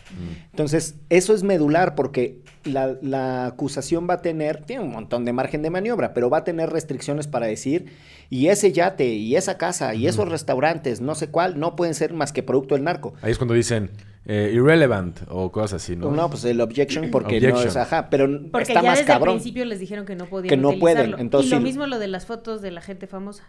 Entonces, 0.51 0.97
eso 1.09 1.35
es 1.35 1.45
medular 1.45 1.95
porque 1.95 2.41
la, 2.65 2.97
la 3.01 3.47
acusación 3.47 4.09
va 4.11 4.15
a 4.15 4.23
tener, 4.23 4.65
tiene 4.65 4.83
un 4.83 4.91
montón 4.91 5.25
de 5.25 5.33
margen 5.33 5.63
de 5.63 5.71
maniobra, 5.71 6.15
pero 6.15 6.31
va 6.31 6.39
a 6.39 6.45
tener 6.45 6.71
restricciones 6.71 7.29
para 7.29 7.47
decir, 7.47 7.93
y 8.31 8.49
ese 8.49 8.73
yate, 8.73 9.07
y 9.15 9.37
esa 9.37 9.57
casa, 9.59 9.95
y 9.95 10.07
esos 10.07 10.29
restaurantes, 10.29 11.01
no 11.01 11.15
sé 11.15 11.29
cuál, 11.29 11.59
no 11.59 11.77
pueden 11.77 11.95
ser 11.95 12.13
más 12.13 12.33
que 12.33 12.43
producto 12.43 12.75
del 12.75 12.85
narco. 12.85 13.15
Ahí 13.23 13.31
es 13.33 13.39
cuando 13.39 13.55
dicen 13.55 13.91
eh, 14.27 14.51
irrelevant 14.55 15.21
o 15.29 15.51
cosas 15.51 15.83
así, 15.83 15.97
¿no? 15.97 16.11
No, 16.11 16.29
pues 16.29 16.45
el 16.45 16.61
objection 16.61 17.11
porque 17.11 17.41
no 17.41 17.61
es 17.63 17.77
ajá, 17.77 18.11
pero 18.11 18.29
Porque 18.51 18.65
está 18.73 18.83
ya 18.83 18.89
más 18.91 18.99
desde 18.99 19.07
cabrón. 19.07 19.37
el 19.37 19.41
principio 19.41 19.65
les 19.65 19.81
dijeron 19.81 20.05
que 20.05 20.15
no 20.17 20.27
podían 20.27 20.51
Que 20.51 20.57
no 20.59 20.79
pueden, 20.79 21.15
entonces 21.19 21.51
y 21.51 21.55
lo 21.55 21.59
sí. 21.59 21.65
mismo 21.65 21.87
lo 21.87 21.99
de 21.99 22.09
las 22.09 22.27
fotos 22.27 22.61
de 22.61 22.71
la 22.71 22.83
gente 22.83 23.07
famosa. 23.07 23.45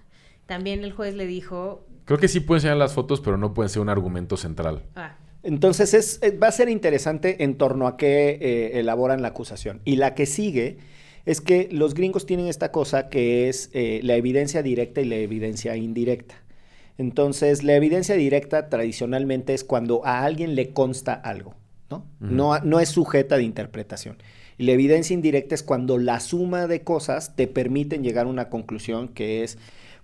También 0.46 0.84
el 0.84 0.94
juez 0.94 1.14
le 1.14 1.28
dijo, 1.28 1.86
Creo 2.06 2.18
que 2.18 2.28
sí 2.28 2.40
pueden 2.40 2.60
enseñar 2.60 2.78
las 2.78 2.94
fotos, 2.94 3.22
pero 3.22 3.38
no 3.38 3.54
pueden 3.54 3.70
ser 3.70 3.82
un 3.82 3.90
argumento 3.90 4.36
central. 4.38 4.84
ah, 4.96 5.18
Entonces 5.44 5.94
es, 5.94 6.20
eh, 6.24 6.32
va 6.38 6.48
a 6.48 6.52
ser 6.52 6.70
interesante 6.70 7.44
en 7.44 7.56
torno 7.58 7.86
a 7.86 7.98
qué 7.98 8.40
eh, 8.42 8.80
elaboran 8.80 9.22
la 9.22 9.28
acusación. 9.28 9.82
Y 9.86 9.98
la 9.98 10.16
que 10.16 10.26
sigue 10.26 10.78
es 11.26 11.42
que 11.42 11.70
los 11.72 11.94
gringos 11.94 12.26
tienen 12.26 12.48
esta 12.48 12.72
cosa 12.72 13.10
que 13.10 13.50
es 13.50 13.70
eh, 13.74 14.00
la 14.04 14.16
evidencia 14.16 14.64
directa 14.64 15.02
y 15.02 15.06
la 15.06 15.16
evidencia 15.16 15.76
indirecta. 15.76 16.36
Entonces, 16.98 17.64
la 17.64 17.76
evidencia 17.76 18.16
directa 18.16 18.70
tradicionalmente 18.70 19.54
es 19.54 19.64
cuando 19.64 20.06
a 20.06 20.24
alguien 20.24 20.56
le 20.56 20.74
consta 20.74 21.14
algo, 21.14 21.56
¿no? 21.90 22.06
no, 22.20 22.60
no 22.60 22.80
es 22.80 22.90
sujeta 22.90 23.38
de 23.38 23.44
interpretación. 23.44 24.18
Y 24.58 24.66
la 24.66 24.74
evidencia 24.74 25.14
indirecta 25.14 25.56
es 25.56 25.64
cuando 25.64 25.98
la 25.98 26.20
suma 26.20 26.68
de 26.68 26.82
cosas 26.82 27.38
te 27.38 27.48
permiten 27.48 28.04
llegar 28.04 28.26
a 28.26 28.30
una 28.30 28.50
conclusión 28.50 29.08
que 29.08 29.44
es, 29.44 29.58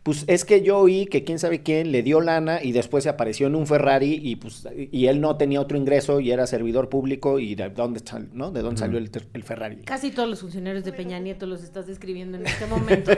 pues 0.06 0.24
es 0.28 0.46
que 0.46 0.62
yo 0.62 0.78
oí 0.78 1.08
que 1.08 1.24
quién 1.24 1.40
sabe 1.40 1.64
quién 1.64 1.92
le 1.92 2.04
dio 2.04 2.22
lana 2.22 2.62
y 2.62 2.74
después 2.74 3.04
se 3.06 3.10
apareció 3.10 3.48
en 3.48 3.56
un 3.56 3.66
Ferrari 3.66 4.20
y 4.22 4.36
pues 4.36 4.68
y 4.92 5.08
él 5.08 5.20
no 5.20 5.36
tenía 5.36 5.60
otro 5.60 5.80
ingreso 5.80 6.20
y 6.20 6.30
era 6.30 6.46
servidor 6.46 6.90
público 6.90 7.40
y 7.40 7.56
de 7.56 7.70
dónde, 7.72 8.02
sal- 8.02 8.30
¿no? 8.32 8.52
¿De 8.52 8.62
dónde 8.62 8.78
salió 8.80 9.00
el, 9.00 9.10
Ferrari. 9.44 9.78
casi 9.78 10.12
todos 10.12 10.30
los 10.30 10.42
funcionarios 10.42 10.86
de 10.86 10.94
Peña 10.94 11.18
Nieto 11.18 11.48
los 11.48 11.64
estás 11.64 11.88
describiendo 11.88 12.38
en 12.38 12.46
este 12.46 12.68
momento. 12.68 13.12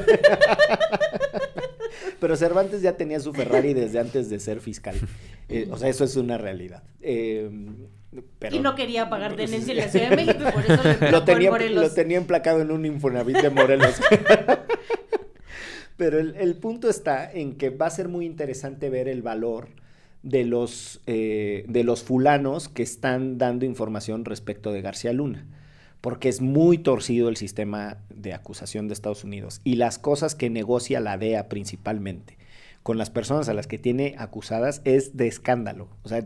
Pero 2.22 2.36
Cervantes 2.38 2.82
ya 2.82 2.94
tenía 2.96 3.20
su 3.20 3.34
Ferrari 3.34 3.74
desde 3.74 4.00
antes 4.00 4.30
de 4.30 4.40
ser 4.40 4.62
fiscal. 4.62 4.96
Eh, 5.50 5.66
o 5.72 5.78
sea, 5.78 5.88
eso 5.88 6.04
es 6.04 6.14
una 6.18 6.38
realidad. 6.38 6.84
Eh, 7.02 7.50
pero 8.38 8.54
y 8.54 8.60
no 8.60 8.76
quería 8.76 9.10
pagar 9.10 9.38
tenencia 9.38 9.72
en 9.72 9.78
la 9.78 9.88
Ciudad 9.88 10.10
de 10.10 10.16
México 10.18 10.44
y 10.46 10.52
por 10.52 10.66
eso 10.70 10.84
le 11.00 11.10
lo 11.12 11.24
tenía, 11.24 11.48
en 11.48 11.54
Morelos. 11.54 11.84
lo 11.88 11.94
tenía 11.94 12.18
emplacado 12.18 12.60
en 12.62 12.70
un 12.72 12.86
Infonavit 12.86 13.38
de 13.38 13.50
Morelos. 13.50 13.96
Pero 15.98 16.20
el, 16.20 16.36
el 16.36 16.56
punto 16.56 16.90
está 16.90 17.30
en 17.32 17.56
que 17.56 17.70
va 17.70 17.88
a 17.88 17.92
ser 17.92 18.08
muy 18.08 18.26
interesante 18.26 18.90
ver 18.90 19.08
el 19.08 19.22
valor 19.22 19.70
de 20.24 20.46
los, 20.46 21.02
eh, 21.08 21.66
de 21.68 21.84
los 21.84 22.04
fulanos 22.04 22.70
que 22.70 22.84
están 22.84 23.38
dando 23.38 23.66
información 23.66 24.26
respecto 24.26 24.72
de 24.72 24.82
García 24.82 25.14
Luna. 25.14 25.46
Porque 26.02 26.30
es 26.30 26.42
muy 26.42 26.78
torcido 26.78 27.30
el 27.30 27.38
sistema 27.38 27.98
de 28.10 28.34
acusación 28.34 28.88
de 28.88 28.94
Estados 28.94 29.24
Unidos 29.24 29.62
y 29.64 29.76
las 29.76 29.98
cosas 29.98 30.36
que 30.36 30.50
negocia 30.50 31.00
la 31.00 31.18
DEA 31.18 31.50
principalmente 31.50 32.38
con 32.84 32.98
las 32.98 33.10
personas 33.10 33.50
a 33.50 33.54
las 33.54 33.68
que 33.68 33.78
tiene 33.78 34.16
acusadas 34.18 34.82
es 34.86 35.18
de 35.18 35.28
escándalo. 35.28 35.90
O 36.04 36.10
sea, 36.10 36.26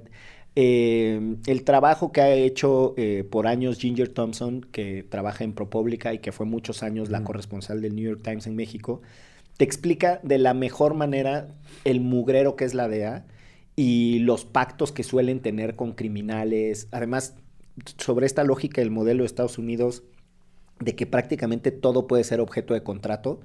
eh, 0.56 1.38
el 1.48 1.64
trabajo 1.64 2.12
que 2.12 2.22
ha 2.22 2.34
hecho 2.34 2.94
eh, 2.98 3.26
por 3.28 3.48
años 3.48 3.80
Ginger 3.80 4.10
Thompson, 4.10 4.62
que 4.72 5.04
trabaja 5.04 5.44
en 5.44 5.54
ProPublica 5.54 6.14
y 6.14 6.20
que 6.20 6.32
fue 6.32 6.46
muchos 6.46 6.84
años 6.84 7.10
la 7.10 7.24
corresponsal 7.24 7.82
del 7.82 7.96
New 7.96 8.06
York 8.06 8.22
Times 8.24 8.46
en 8.46 8.56
México, 8.56 9.02
te 9.62 9.66
explica 9.66 10.20
de 10.24 10.40
la 10.40 10.56
mejor 10.56 10.96
manera 10.96 11.50
el 11.84 12.02
mugrero 12.02 12.56
que 12.56 12.66
es 12.66 12.74
la 12.74 12.88
DEA 12.88 13.28
y 13.76 14.18
los 14.18 14.44
pactos 14.44 14.92
que 14.92 15.04
suelen 15.04 15.40
tener 15.40 15.76
con 15.76 15.92
criminales. 15.92 16.88
Además, 16.90 17.36
sobre 18.00 18.26
esta 18.26 18.44
lógica 18.44 18.82
del 18.82 18.90
modelo 18.90 19.22
de 19.22 19.28
Estados 19.28 19.60
Unidos 19.60 20.02
de 20.80 20.96
que 20.96 21.06
prácticamente 21.06 21.70
todo 21.70 22.08
puede 22.08 22.24
ser 22.24 22.40
objeto 22.40 22.74
de 22.74 22.82
contrato. 22.82 23.42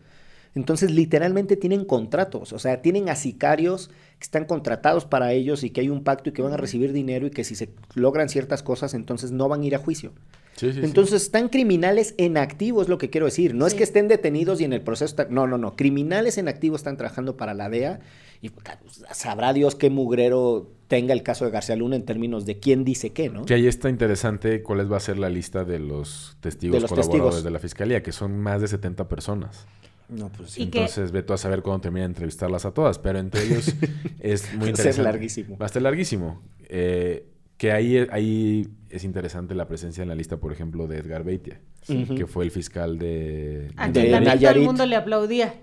Entonces, 0.55 0.91
literalmente 0.91 1.55
tienen 1.55 1.85
contratos, 1.85 2.55
o 2.55 2.59
sea, 2.59 2.81
tienen 2.81 3.11
a 3.11 3.15
sicarios 3.15 3.89
que 4.19 4.25
están 4.25 4.47
contratados 4.47 5.05
para 5.05 5.35
ellos 5.35 5.65
y 5.65 5.69
que 5.69 5.83
hay 5.83 5.91
un 5.91 6.03
pacto 6.03 6.31
y 6.31 6.33
que 6.33 6.41
van 6.41 6.55
a 6.55 6.57
recibir 6.57 6.95
dinero 6.95 7.27
y 7.27 7.31
que 7.31 7.45
si 7.45 7.55
se 7.55 7.69
logran 7.95 8.31
ciertas 8.31 8.63
cosas, 8.63 8.95
entonces 8.95 9.33
no 9.33 9.51
van 9.51 9.61
a 9.61 9.67
ir 9.67 9.75
a 9.75 9.81
juicio. 9.81 10.15
Sí, 10.57 10.69
sí, 10.73 10.81
sí. 10.81 10.85
Entonces, 10.85 11.23
están 11.23 11.49
criminales 11.51 12.15
en 12.17 12.37
activo, 12.39 12.81
es 12.83 12.89
lo 12.89 12.97
que 12.99 13.11
quiero 13.11 13.27
decir. 13.27 13.55
No 13.55 13.67
es 13.67 13.75
que 13.75 13.83
estén 13.85 14.09
detenidos 14.09 14.61
y 14.61 14.65
en 14.65 14.73
el 14.73 14.81
proceso. 14.81 15.05
está- 15.11 15.27
No, 15.31 15.47
no, 15.47 15.59
no. 15.59 15.77
Criminales 15.77 16.39
en 16.39 16.49
activo 16.49 16.77
están 16.77 16.97
trabajando 16.97 17.37
para 17.37 17.53
la 17.55 17.69
DEA 17.69 18.01
y 18.41 18.49
pues, 18.51 18.67
sabrá 19.13 19.53
Dios 19.53 19.75
qué 19.75 19.91
mugrero 19.91 20.71
tenga 20.89 21.13
el 21.13 21.23
caso 21.23 21.45
de 21.45 21.51
García 21.51 21.77
Luna 21.77 21.97
en 21.97 22.05
términos 22.05 22.47
de 22.47 22.59
quién 22.59 22.85
dice 22.85 23.11
qué, 23.11 23.29
¿no? 23.29 23.45
Que 23.45 23.55
ahí 23.55 23.67
está 23.67 23.91
interesante 23.91 24.63
cuál 24.63 24.91
va 24.91 24.97
a 24.97 25.01
ser 25.01 25.19
la 25.19 25.29
lista 25.29 25.65
de 25.65 25.79
los 25.79 26.37
testigos 26.41 26.75
De 26.77 26.81
los 26.81 26.91
colaboradores 26.91 27.25
testigos. 27.37 27.45
de 27.45 27.51
la 27.51 27.59
fiscalía, 27.59 28.03
que 28.03 28.13
son 28.13 28.39
más 28.39 28.61
de 28.63 28.69
70 28.69 29.09
personas. 29.09 29.67
No, 30.09 30.29
pues 30.31 30.53
sí. 30.53 30.61
Que- 30.69 30.79
Entonces, 30.79 31.11
ve 31.13 31.23
tú 31.23 31.33
a 31.33 31.39
saber 31.39 31.63
cuándo 31.63 31.81
termina 31.83 32.05
de 32.05 32.13
entrevistarlas 32.13 32.65
a 32.65 32.71
todas, 32.71 32.99
pero 32.99 33.19
entre 33.19 33.43
ellos 33.43 33.67
es 34.21 34.45
muy 34.55 34.59
Va 34.59 34.63
a 34.63 34.65
ser 34.65 34.69
interesante. 34.71 35.03
larguísimo. 35.03 35.59
Va 35.59 35.67
a 35.67 35.69
ser 35.69 35.83
larguísimo. 35.83 36.43
Eh, 36.69 37.27
que 37.57 37.73
ahí, 37.73 38.07
ahí 38.11 38.69
es 38.91 39.05
interesante 39.05 39.55
la 39.55 39.67
presencia 39.67 40.03
en 40.03 40.09
la 40.09 40.15
lista, 40.15 40.37
por 40.37 40.53
ejemplo, 40.53 40.87
de 40.87 40.99
Edgar 40.99 41.25
Beitia, 41.25 41.61
que 41.87 42.27
fue 42.27 42.45
el 42.45 42.51
fiscal 42.51 42.99
de, 42.99 43.71
A 43.77 43.87
de 43.89 43.93
de 43.93 44.01
quien 44.01 44.13
también 44.13 44.13
todo 44.13 44.17
el 44.17 44.25
Nayarit. 44.25 44.65
mundo 44.65 44.87
le 44.87 44.97
aplaudía. 44.97 45.55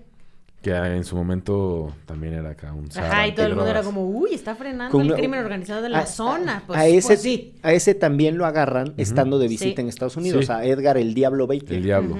que 0.62 0.70
en 0.74 1.04
su 1.04 1.14
momento 1.14 1.92
también 2.06 2.32
era 2.32 2.50
acá 2.52 2.72
un 2.72 2.88
Ajá, 2.96 3.26
y 3.28 3.34
todo 3.34 3.44
el 3.44 3.54
mundo 3.54 3.70
era 3.70 3.82
como, 3.82 4.08
uy, 4.08 4.30
está 4.32 4.54
frenando 4.56 4.90
Con 4.90 5.06
el 5.06 5.12
crimen 5.12 5.40
organizado 5.40 5.82
de 5.82 5.90
la 5.90 5.98
a- 6.00 6.06
zona. 6.06 6.56
a- 6.56 6.66
Pues, 6.66 6.78
a, 6.80 6.86
ese, 6.86 7.06
pues 7.08 7.20
sí. 7.22 7.54
a 7.62 7.74
ese 7.74 7.94
también 7.94 8.38
lo 8.38 8.46
agarran 8.46 8.94
estando 8.96 9.38
de 9.38 9.46
Sí. 9.48 9.54
visita 9.56 9.82
en 9.82 9.88
Estados 9.88 10.16
Unidos, 10.16 10.46
Sí. 10.46 10.52
a 10.52 10.64
Edgar 10.64 10.96
el 10.96 11.12
Diablo 11.12 11.46
Beatty. 11.46 11.74
El 11.74 11.82
diablo. 11.82 12.16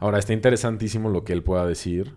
Ahora, 0.00 0.18
está 0.18 0.32
interesantísimo 0.32 1.08
lo 1.10 1.24
que 1.24 1.32
él 1.32 1.42
pueda 1.44 1.64
decir, 1.64 2.14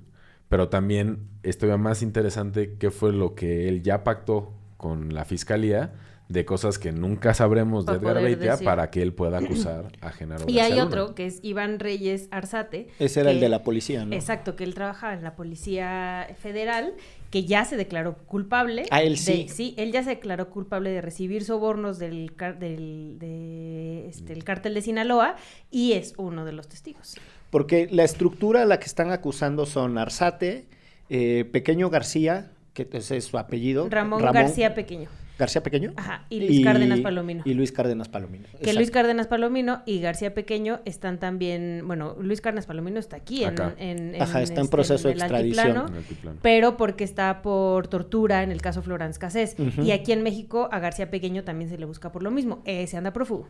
pero 0.50 0.70
también 0.70 1.20
es 1.44 1.58
todavía 1.60 1.82
más 1.82 2.02
interesante 2.02 2.76
qué 2.80 2.90
fue 2.92 3.14
lo 3.14 3.36
que 3.36 3.68
él 3.70 3.84
ya 3.84 4.04
pactó 4.04 4.54
con 4.78 5.14
la 5.14 5.24
fiscalía 5.24 5.94
de 6.28 6.44
cosas 6.44 6.80
que 6.80 6.92
nunca 6.92 7.36
sabremos 7.36 7.86
de 7.86 7.94
Edgar 7.94 8.16
Beitia 8.22 8.52
decir. 8.54 8.66
para 8.66 8.90
que 8.90 9.02
él 9.04 9.14
pueda 9.14 9.38
acusar 9.38 9.92
a 10.02 10.10
Genaro 10.12 10.46
Y 10.48 10.56
García 10.56 10.64
hay 10.66 10.72
Luna. 10.72 10.84
otro 10.86 11.16
que 11.16 11.28
es 11.28 11.40
Iván 11.44 11.78
Reyes 11.80 12.28
Arzate. 12.32 12.88
Ese 12.98 13.20
era 13.20 13.30
el 13.32 13.40
de 13.40 13.48
la 13.50 13.62
policía, 13.64 14.06
¿no? 14.06 14.16
Exacto, 14.16 14.56
que 14.56 14.64
él 14.64 14.74
trabajaba 14.74 15.14
en 15.14 15.22
la 15.24 15.36
Policía 15.36 16.28
Federal, 16.42 16.94
que 17.30 17.44
ya 17.46 17.64
se 17.66 17.78
declaró 17.78 18.18
culpable. 18.26 18.86
Ah, 18.90 19.04
él 19.04 19.14
de- 19.14 19.18
sí. 19.20 19.48
sí, 19.50 19.76
él 19.78 19.92
ya 19.92 20.04
se 20.04 20.10
declaró 20.12 20.50
culpable 20.50 20.90
de 20.90 21.02
recibir 21.02 21.44
sobornos 21.44 22.00
del, 22.00 22.32
del 22.60 23.18
de, 23.20 24.08
este, 24.10 24.34
el 24.34 24.44
cártel 24.44 24.74
de 24.74 24.82
Sinaloa 24.82 25.36
y 25.70 25.94
es 25.94 26.14
uno 26.18 26.44
de 26.44 26.54
los 26.54 26.68
testigos. 26.68 27.16
Porque 27.52 27.88
la 27.92 28.04
estructura 28.04 28.64
a 28.64 28.66
la 28.66 28.80
que 28.80 28.86
están 28.86 29.12
acusando 29.12 29.66
son 29.68 29.98
Arzate, 30.00 30.66
eh, 31.10 31.46
Pequeño 31.52 31.92
García, 31.92 32.52
que 32.74 32.88
ese 32.94 33.18
es 33.18 33.26
su 33.26 33.38
apellido. 33.38 33.88
Ramón, 33.92 34.22
García 34.24 34.74
Pequeño. 34.74 35.08
García 35.38 35.62
Pequeño. 35.64 35.92
Ajá, 35.98 36.26
y 36.30 36.40
Luis 36.40 36.64
Cárdenas 36.64 37.00
Palomino. 37.02 37.42
Y 37.46 37.54
Luis 37.56 37.72
Cárdenas 37.72 38.08
Palomino. 38.10 38.46
Que 38.64 38.74
Luis 38.74 38.90
Cárdenas 38.92 39.28
Palomino 39.28 39.82
y 39.86 40.00
García 40.00 40.34
Pequeño 40.34 40.80
están 40.86 41.20
también, 41.20 41.84
bueno, 41.86 42.16
Luis 42.20 42.40
Cárdenas 42.42 42.66
Palomino 42.66 43.00
está 43.00 43.18
aquí 43.18 43.44
en, 43.44 43.56
en, 43.78 44.16
en, 44.16 44.22
Ajá, 44.22 44.42
está 44.42 44.54
en 44.62 44.66
este, 44.66 44.72
proceso 44.72 45.08
de 45.10 45.14
el 45.16 45.20
extradición. 45.22 45.78
altiplano, 45.78 46.40
pero 46.42 46.78
porque 46.78 47.04
está 47.04 47.42
por 47.42 47.88
tortura 47.88 48.44
en 48.44 48.52
el 48.52 48.62
caso 48.62 48.82
Florence 48.82 49.20
Cassés. 49.20 49.56
Y 49.84 49.92
aquí 49.92 50.12
en 50.12 50.24
México 50.24 50.70
a 50.72 50.80
García 50.80 51.10
Pequeño 51.12 51.44
también 51.44 51.70
se 51.70 51.78
le 51.78 51.86
busca 51.86 52.12
por 52.12 52.24
lo 52.24 52.32
mismo. 52.32 52.62
Ese 52.66 52.96
anda 52.98 53.12
prófugo. 53.12 53.48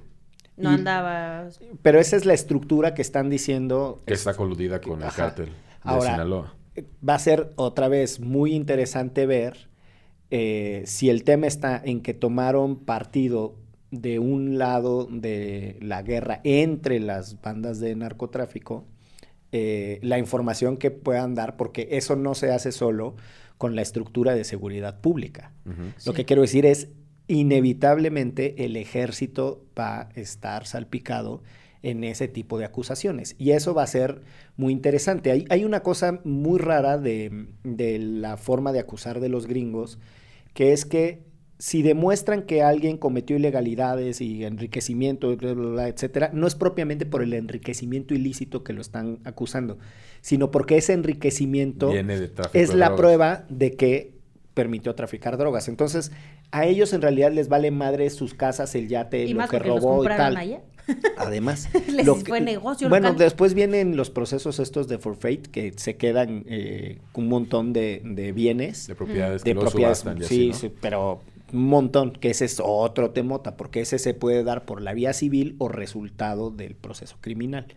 No 0.57 0.71
Y- 0.71 0.75
andaba... 0.75 1.49
Pero 1.81 1.99
esa 1.99 2.15
es 2.15 2.25
la 2.25 2.33
estructura 2.33 2.93
que 2.93 3.01
están 3.01 3.29
diciendo. 3.29 4.01
Que 4.07 4.13
está 4.13 4.33
coludida 4.33 4.79
con 4.81 5.01
el 5.01 5.07
Ajá. 5.07 5.17
cártel 5.27 5.47
de 5.47 5.51
Ahora, 5.83 6.11
Sinaloa. 6.11 6.55
va 7.07 7.15
a 7.15 7.19
ser 7.19 7.51
otra 7.57 7.89
vez 7.89 8.19
muy 8.21 8.53
interesante 8.55 9.25
ver 9.25 9.67
eh, 10.31 10.83
si 10.85 11.09
el 11.09 11.23
tema 11.23 11.47
está 11.47 11.81
en 11.83 12.01
que 12.01 12.13
tomaron 12.13 12.77
partido 12.77 13.55
de 13.91 14.19
un 14.19 14.57
lado 14.57 15.07
de 15.09 15.77
la 15.81 16.01
guerra 16.01 16.41
entre 16.43 16.99
las 16.99 17.41
bandas 17.41 17.79
de 17.79 17.95
narcotráfico, 17.95 18.85
eh, 19.51 19.99
la 20.01 20.17
información 20.19 20.75
que 20.77 20.91
puedan 20.91 21.35
dar, 21.35 21.55
porque 21.55 21.87
eso 21.91 22.15
no 22.15 22.33
se 22.35 22.51
hace 22.51 22.71
solo 22.71 23.15
con 23.57 23.75
la 23.75 23.81
estructura 23.81 24.35
de 24.35 24.43
seguridad 24.43 24.99
pública. 24.99 25.53
Lo 25.65 25.73
Sí. 25.97 26.11
que 26.13 26.25
quiero 26.25 26.41
decir 26.41 26.65
es, 26.65 26.89
inevitablemente 27.27 28.65
el 28.65 28.75
ejército 28.75 29.63
va 29.77 30.01
a 30.01 30.09
estar 30.15 30.65
salpicado 30.67 31.41
en 31.85 32.03
ese 32.03 32.27
tipo 32.27 32.57
de 32.57 32.65
acusaciones. 32.65 33.35
Y 33.37 33.51
eso 33.51 33.73
va 33.75 33.83
a 33.83 33.87
ser 33.87 34.21
muy 34.57 34.73
interesante. 34.73 35.31
Hay, 35.31 35.45
hay 35.49 35.63
una 35.63 35.81
cosa 35.81 36.19
muy 36.23 36.59
rara 36.59 36.97
de, 36.97 37.45
de 37.63 37.99
la 37.99 38.37
forma 38.37 38.71
de 38.73 38.79
acusar 38.79 39.19
de 39.19 39.29
los 39.29 39.45
gringos, 39.45 39.99
que 40.53 40.73
es 40.73 40.83
que 40.85 41.23
si 41.57 41.83
demuestran 41.83 42.41
que 42.41 42.63
alguien 42.63 42.97
cometió 42.97 43.37
ilegalidades 43.37 44.19
y 44.19 44.43
enriquecimiento, 44.43 45.35
bla, 45.37 45.53
bla, 45.53 45.69
bla, 45.69 45.87
etcétera, 45.87 46.31
no 46.33 46.47
es 46.47 46.55
propiamente 46.55 47.05
por 47.05 47.21
el 47.21 47.33
enriquecimiento 47.33 48.13
ilícito 48.13 48.63
que 48.63 48.73
lo 48.73 48.81
están 48.81 49.19
acusando, 49.23 49.77
sino 50.21 50.51
porque 50.51 50.75
ese 50.77 50.93
enriquecimiento 50.93 51.91
Viene 51.91 52.19
de 52.19 52.27
tráfico 52.27 52.57
es 52.57 52.69
de 52.71 52.75
la 52.77 52.87
drogas. 52.87 52.99
prueba 52.99 53.45
de 53.49 53.71
que 53.75 54.15
permitió 54.53 54.95
traficar 54.95 55.37
drogas. 55.37 55.67
Entonces, 55.67 56.11
a 56.51 56.65
ellos 56.65 56.93
en 56.93 57.01
realidad 57.01 57.31
les 57.31 57.47
vale 57.47 57.71
madre 57.71 58.09
sus 58.09 58.33
casas, 58.33 58.73
el 58.75 58.87
yate, 58.87 59.23
Y 59.25 59.33
lo 59.33 59.37
más 59.39 59.49
que 59.49 59.59
los 59.59 59.67
robó 59.81 60.03
y 60.03 60.07
tal. 60.07 60.35
allá. 60.37 60.61
Además, 61.17 61.69
Les 61.87 62.05
lo 62.05 62.15
fue 62.15 62.41
negocio 62.41 62.89
Bueno, 62.89 63.09
local. 63.09 63.19
después 63.25 63.53
vienen 63.53 63.95
los 63.97 64.09
procesos 64.09 64.59
estos 64.59 64.87
de 64.87 64.97
forfeit 64.97 65.47
que 65.47 65.73
se 65.77 65.97
quedan 65.97 66.43
eh, 66.47 66.99
un 67.13 67.27
montón 67.27 67.73
de, 67.73 68.01
de 68.03 68.31
bienes, 68.31 68.87
De 68.87 68.95
propiedades 68.95 69.43
de 69.43 69.53
que 69.53 69.59
propiedades, 69.59 69.99
subastan 69.99 70.23
sí, 70.23 70.25
así, 70.25 70.47
¿no? 70.49 70.53
sí, 70.55 70.73
pero 70.81 71.21
un 71.53 71.67
montón, 71.67 72.11
que 72.11 72.29
ese 72.31 72.45
es 72.45 72.59
otro 72.63 73.11
temota, 73.11 73.55
porque 73.57 73.81
ese 73.81 73.99
se 73.99 74.13
puede 74.13 74.43
dar 74.43 74.65
por 74.65 74.81
la 74.81 74.93
vía 74.93 75.13
civil 75.13 75.55
o 75.59 75.69
resultado 75.69 76.49
del 76.51 76.75
proceso 76.75 77.17
criminal. 77.21 77.67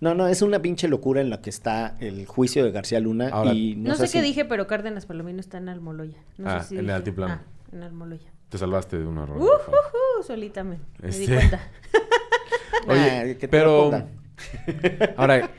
No, 0.00 0.14
no, 0.14 0.26
es 0.28 0.42
una 0.42 0.60
pinche 0.60 0.88
locura 0.88 1.20
en 1.22 1.30
la 1.30 1.40
que 1.40 1.48
está 1.48 1.96
el 2.00 2.26
juicio 2.26 2.64
de 2.64 2.72
García 2.72 3.00
Luna 3.00 3.28
Ahora, 3.28 3.54
y 3.54 3.74
No, 3.76 3.90
no, 3.90 3.94
sé 3.96 4.08
qué 4.12 4.20
dije, 4.22 4.44
pero 4.44 4.66
Cárdenas 4.66 5.06
Palomino 5.06 5.40
está 5.40 5.58
en 5.58 5.68
Almoloya. 5.70 6.18
No 6.36 6.50
Ah, 6.50 6.60
sé 6.62 6.70
si 6.70 6.74
en 6.74 6.80
el 6.80 6.86
dije- 6.86 6.94
altiplano. 6.96 7.34
Ah, 7.34 7.42
en 7.72 7.82
Almoloya. 7.84 8.30
Te 8.50 8.58
salvaste 8.58 8.98
de 8.98 9.06
un 9.06 9.16
error. 9.18 9.38
Uh, 9.38 9.44
uh, 9.44 10.20
uh, 10.20 10.22
solita 10.22 10.62
me, 10.62 10.78
me 11.00 11.08
di 11.08 11.24
Este- 11.24 11.34
cuenta. 11.34 11.60
Oye, 12.88 13.36
que 13.38 13.46
te 13.46 13.46
lo 13.46 13.50
pero 13.50 13.82
pongan. 13.84 14.08
ahora, 15.16 15.50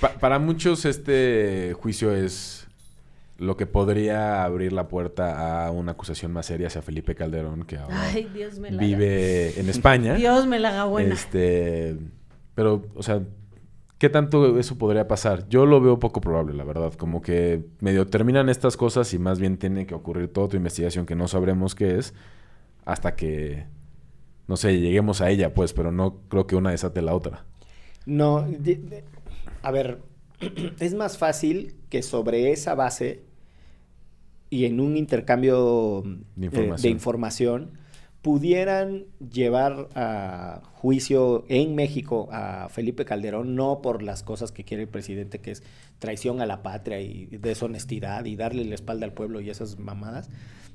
pa- 0.00 0.14
para 0.14 0.38
muchos 0.38 0.84
este 0.84 1.74
juicio 1.80 2.14
es 2.14 2.66
lo 3.38 3.56
que 3.56 3.66
podría 3.66 4.44
abrir 4.44 4.72
la 4.72 4.88
puerta 4.88 5.66
a 5.66 5.70
una 5.70 5.92
acusación 5.92 6.30
más 6.32 6.46
seria 6.46 6.66
hacia 6.66 6.82
Felipe 6.82 7.14
Calderón, 7.14 7.64
que 7.64 7.78
ahora 7.78 7.96
Ay, 8.12 8.30
Dios 8.34 8.58
me 8.58 8.70
la 8.70 8.80
vive 8.82 9.58
en 9.58 9.68
España. 9.70 10.14
Dios 10.14 10.46
me 10.46 10.58
la 10.58 10.68
haga 10.70 10.84
buena. 10.84 11.14
Este, 11.14 11.96
pero, 12.54 12.82
o 12.94 13.02
sea, 13.02 13.22
¿qué 13.96 14.10
tanto 14.10 14.58
eso 14.58 14.76
podría 14.76 15.08
pasar? 15.08 15.48
Yo 15.48 15.64
lo 15.64 15.80
veo 15.80 15.98
poco 15.98 16.20
probable, 16.20 16.52
la 16.54 16.64
verdad. 16.64 16.92
Como 16.92 17.22
que 17.22 17.64
medio 17.80 18.06
terminan 18.06 18.50
estas 18.50 18.76
cosas 18.76 19.14
y 19.14 19.18
más 19.18 19.40
bien 19.40 19.56
tiene 19.56 19.86
que 19.86 19.94
ocurrir 19.94 20.30
toda 20.30 20.48
tu 20.48 20.56
investigación 20.58 21.06
que 21.06 21.14
no 21.16 21.26
sabremos 21.26 21.74
qué 21.74 21.96
es 21.98 22.12
hasta 22.84 23.16
que, 23.16 23.64
no 24.50 24.56
sé, 24.56 24.80
lleguemos 24.80 25.20
a 25.20 25.30
ella, 25.30 25.54
pues, 25.54 25.72
pero 25.72 25.92
no 25.92 26.22
creo 26.28 26.48
que 26.48 26.56
una 26.56 26.72
desate 26.72 27.02
la 27.02 27.14
otra. 27.14 27.44
No, 28.04 28.42
de- 28.42 28.74
de- 28.74 29.04
a 29.62 29.70
ver, 29.70 30.02
es 30.80 30.92
más 30.94 31.18
fácil 31.18 31.76
que 31.88 32.02
sobre 32.02 32.50
esa 32.50 32.74
base 32.74 33.22
y 34.50 34.64
en 34.64 34.80
un 34.80 34.96
intercambio 34.96 36.02
De 36.34 36.46
eh, 36.46 36.50
información. 36.50 36.82
de 36.82 36.88
información 36.88 37.70
pudieran 38.22 39.04
llevar 39.32 39.88
a 39.94 40.62
juicio 40.74 41.44
en 41.48 41.76
México 41.76 42.28
a 42.32 42.68
Felipe 42.70 43.04
Calderón, 43.04 43.54
no 43.54 43.80
por 43.80 44.02
las 44.02 44.24
cosas 44.24 44.50
que 44.50 44.64
quiere 44.64 44.82
el 44.82 44.88
presidente, 44.88 45.38
que 45.40 45.52
es 45.52 45.62
traición 46.00 46.40
a 46.40 46.46
la 46.46 46.62
patria 46.64 47.00
y 47.00 47.26
deshonestidad 47.26 48.24
y 48.24 48.34
darle 48.34 48.64
la 48.64 48.74
espalda 48.74 49.06
al 49.06 49.12
pueblo 49.12 49.40
y 49.40 49.48
esas 49.48 49.78
mamadas, 49.78 50.28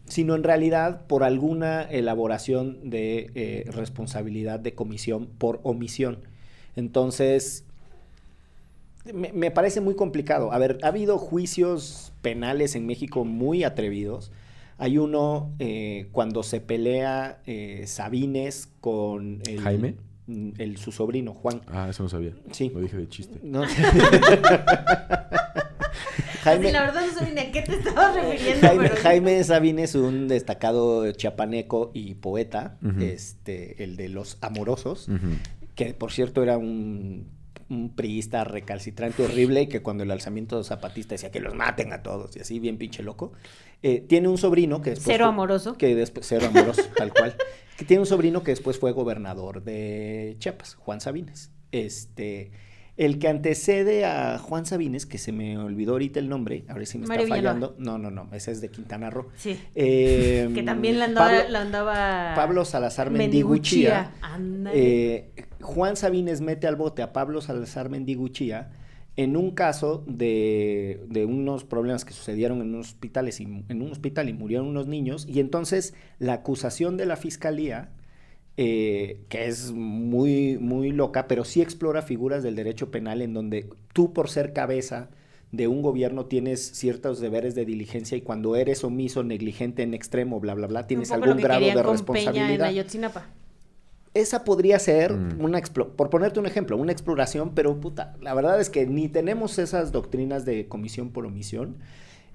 sino 0.08 0.36
en 0.36 0.44
realidad 0.44 1.06
por 1.08 1.24
alguna 1.24 1.82
elaboración 1.84 2.90
de 2.90 3.32
eh, 3.36 3.66
responsabilidad 3.72 4.60
de 4.60 4.74
comisión 4.74 5.28
por 5.38 5.60
omisión. 5.64 6.20
Entonces, 6.76 7.64
me, 9.14 9.52
parece 9.52 9.82
muy 9.82 9.96
complicado. 9.96 10.52
A 10.52 10.58
ver, 10.58 10.80
ha 10.84 10.88
habido 10.88 11.18
juicios 11.18 12.12
penales 12.22 12.76
en 12.76 12.86
México 12.86 13.24
muy 13.24 13.64
atrevidos. 13.64 14.32
Hay 14.78 14.98
uno 14.98 15.52
eh, 15.60 16.08
cuando 16.12 16.44
se 16.44 16.60
pelea 16.60 17.40
eh, 17.46 17.84
Sabines 17.88 18.70
con 18.82 19.42
el, 19.48 19.62
¿Jaime? 19.62 19.96
Mm, 20.28 20.50
el- 20.58 20.78
su 20.78 20.92
sobrino, 20.92 21.34
Juan. 21.34 21.62
Ah, 21.68 21.88
eso 21.90 22.04
no 22.04 22.10
sabía. 22.10 22.34
Sí. 22.52 22.72
Lo 22.74 22.82
dije 22.82 22.98
de 22.98 23.08
chiste. 23.10 23.40
No. 23.44 23.64
Así, 23.64 23.72
la 26.72 26.82
verdad 26.84 27.02
no 27.12 27.20
sé 27.20 27.32
ni 27.34 27.40
a 27.42 27.52
qué 27.52 27.62
te 27.62 27.76
estabas 27.76 28.16
refiriendo, 28.16 28.68
Jaime, 28.68 28.90
pero... 28.90 29.02
Jaime 29.02 29.44
Sabines, 29.44 29.96
un 29.96 30.28
destacado 30.28 31.12
chiapaneco 31.12 31.92
y 31.94 32.16
poeta, 32.16 32.78
este, 33.00 33.84
el 33.84 33.96
de 33.98 34.10
los 34.10 34.38
amorosos, 34.42 35.08
que 35.76 35.94
por 35.94 36.12
cierto 36.12 36.44
era 36.44 36.58
un, 36.58 37.30
un 37.70 37.96
priista 37.96 38.44
recalcitrante 38.44 39.24
horrible 39.24 39.64
y 39.64 39.68
que 39.68 39.82
cuando 39.82 40.04
el 40.04 40.12
alzamiento 40.12 40.64
zapatista 40.64 41.16
decía 41.16 41.32
que 41.32 41.40
los 41.40 41.56
maten 41.56 41.94
a 41.94 42.04
todos 42.04 42.36
y 42.38 42.42
así 42.42 42.60
bien 42.60 42.78
pinche 42.78 43.02
loco. 43.04 43.34
Eh, 43.82 44.02
tiene 44.08 44.28
un 44.28 44.38
sobrino 44.38 44.82
que 44.82 44.92
después 44.92 45.06
Cero 45.08 45.26
fue- 45.26 45.30
amoroso. 45.30 45.78
que 45.78 45.96
después 45.96 46.26
cero 46.28 46.48
amoroso 46.48 46.84
tal 46.98 47.12
cual 47.14 47.36
que 47.78 47.86
tiene 47.86 48.02
un 48.02 48.06
sobrino 48.08 48.44
que 48.44 48.52
después 48.52 48.80
fue 48.80 48.92
gobernador 48.92 49.64
de 49.64 50.36
Chiapas, 50.40 50.76
Juan 50.76 51.02
Sabines. 51.02 51.52
Este 51.72 52.52
el 52.98 53.20
que 53.20 53.28
antecede 53.28 54.06
a 54.06 54.38
Juan 54.40 54.66
Sabines, 54.66 55.06
que 55.06 55.18
se 55.18 55.32
me 55.34 55.58
olvidó 55.58 55.94
ahorita 55.94 56.20
el 56.20 56.30
nombre, 56.30 56.64
ahora 56.70 56.86
sí 56.86 56.98
me 56.98 57.08
Mario 57.08 57.24
está 57.26 57.36
Villanueva. 57.36 57.68
fallando. 57.68 57.92
No, 57.92 57.98
no, 57.98 58.10
no, 58.10 58.34
ese 58.34 58.52
es 58.52 58.62
de 58.62 58.70
Quintana 58.70 59.10
Roo. 59.10 59.28
Sí. 59.36 59.60
Eh, 59.76 60.50
Que 60.54 60.64
también 60.64 60.98
la 61.00 61.06
andaba... 61.06 61.28
Pablo- 61.30 61.50
la 61.50 61.62
andaba... 61.62 62.34
Pablo 62.36 62.64
Salazar 62.64 63.12
Mendiguchía. 63.12 64.12
Eh, 64.74 65.32
Juan 65.62 65.98
Sabines 65.98 66.40
mete 66.42 66.68
al 66.68 66.76
bote 66.78 67.02
a 67.02 67.12
Pablo 67.12 67.42
Salazar 67.42 67.90
Mendiguchía 67.90 68.72
en 69.18 69.38
un 69.38 69.52
caso 69.52 70.04
de, 70.08 71.02
de 71.08 71.26
unos 71.26 71.64
problemas 71.64 72.04
que 72.04 72.14
sucedieron 72.14 72.60
en 72.62 72.74
unos 72.76 72.88
hospitales 72.90 73.40
y, 73.40 73.44
en 73.44 73.82
un 73.82 73.92
hospital 73.92 74.28
y 74.30 74.34
murieron 74.34 74.68
unos 74.68 74.88
niños 74.88 75.26
y 75.30 75.40
entonces 75.40 75.94
la 76.20 76.34
acusación 76.34 76.98
de 76.98 77.06
la 77.06 77.16
fiscalía 77.16 77.92
eh, 78.58 79.20
que 79.30 79.48
es 79.48 79.72
muy 79.74 80.58
muy 80.60 80.92
loca 80.92 81.28
pero 81.28 81.44
sí 81.44 81.62
explora 81.62 82.02
figuras 82.02 82.42
del 82.44 82.56
derecho 82.56 82.90
penal 82.92 83.22
en 83.22 83.34
donde 83.34 83.70
tú 83.94 84.14
por 84.14 84.30
ser 84.30 84.54
cabeza 84.54 85.10
de 85.52 85.68
un 85.68 85.82
gobierno 85.82 86.26
tienes 86.26 86.66
ciertos 86.66 87.20
deberes 87.20 87.56
de 87.56 87.66
diligencia 87.66 88.18
y 88.18 88.22
cuando 88.22 88.56
eres 88.56 88.84
omiso, 88.84 89.24
negligente 89.24 89.84
en 89.84 89.94
extremo, 89.94 90.40
bla, 90.40 90.54
bla, 90.54 90.68
bla, 90.68 90.88
tienes 90.88 91.12
algún 91.12 91.38
que 91.38 91.44
grado 91.44 91.62
de 91.62 91.74
con 91.74 91.76
Peña 91.76 91.92
en 91.92 91.98
responsabilidad 91.98 92.66
esa 94.14 94.44
podría 94.46 94.80
ser 94.80 95.14
Mm. 95.14 95.42
una 95.44 95.60
explo- 95.60 95.90
por 95.90 96.10
ponerte 96.10 96.40
un 96.40 96.46
ejemplo, 96.46 96.78
una 96.78 96.92
exploración, 96.94 97.52
pero 97.54 97.80
puta, 97.80 98.16
la 98.22 98.34
verdad 98.34 98.60
es 98.62 98.70
que 98.70 98.86
ni 98.88 99.10
tenemos 99.10 99.60
esas 99.60 99.92
doctrinas 99.92 100.46
de 100.46 100.68
comisión 100.68 101.10
por 101.12 101.26
omisión. 101.26 101.76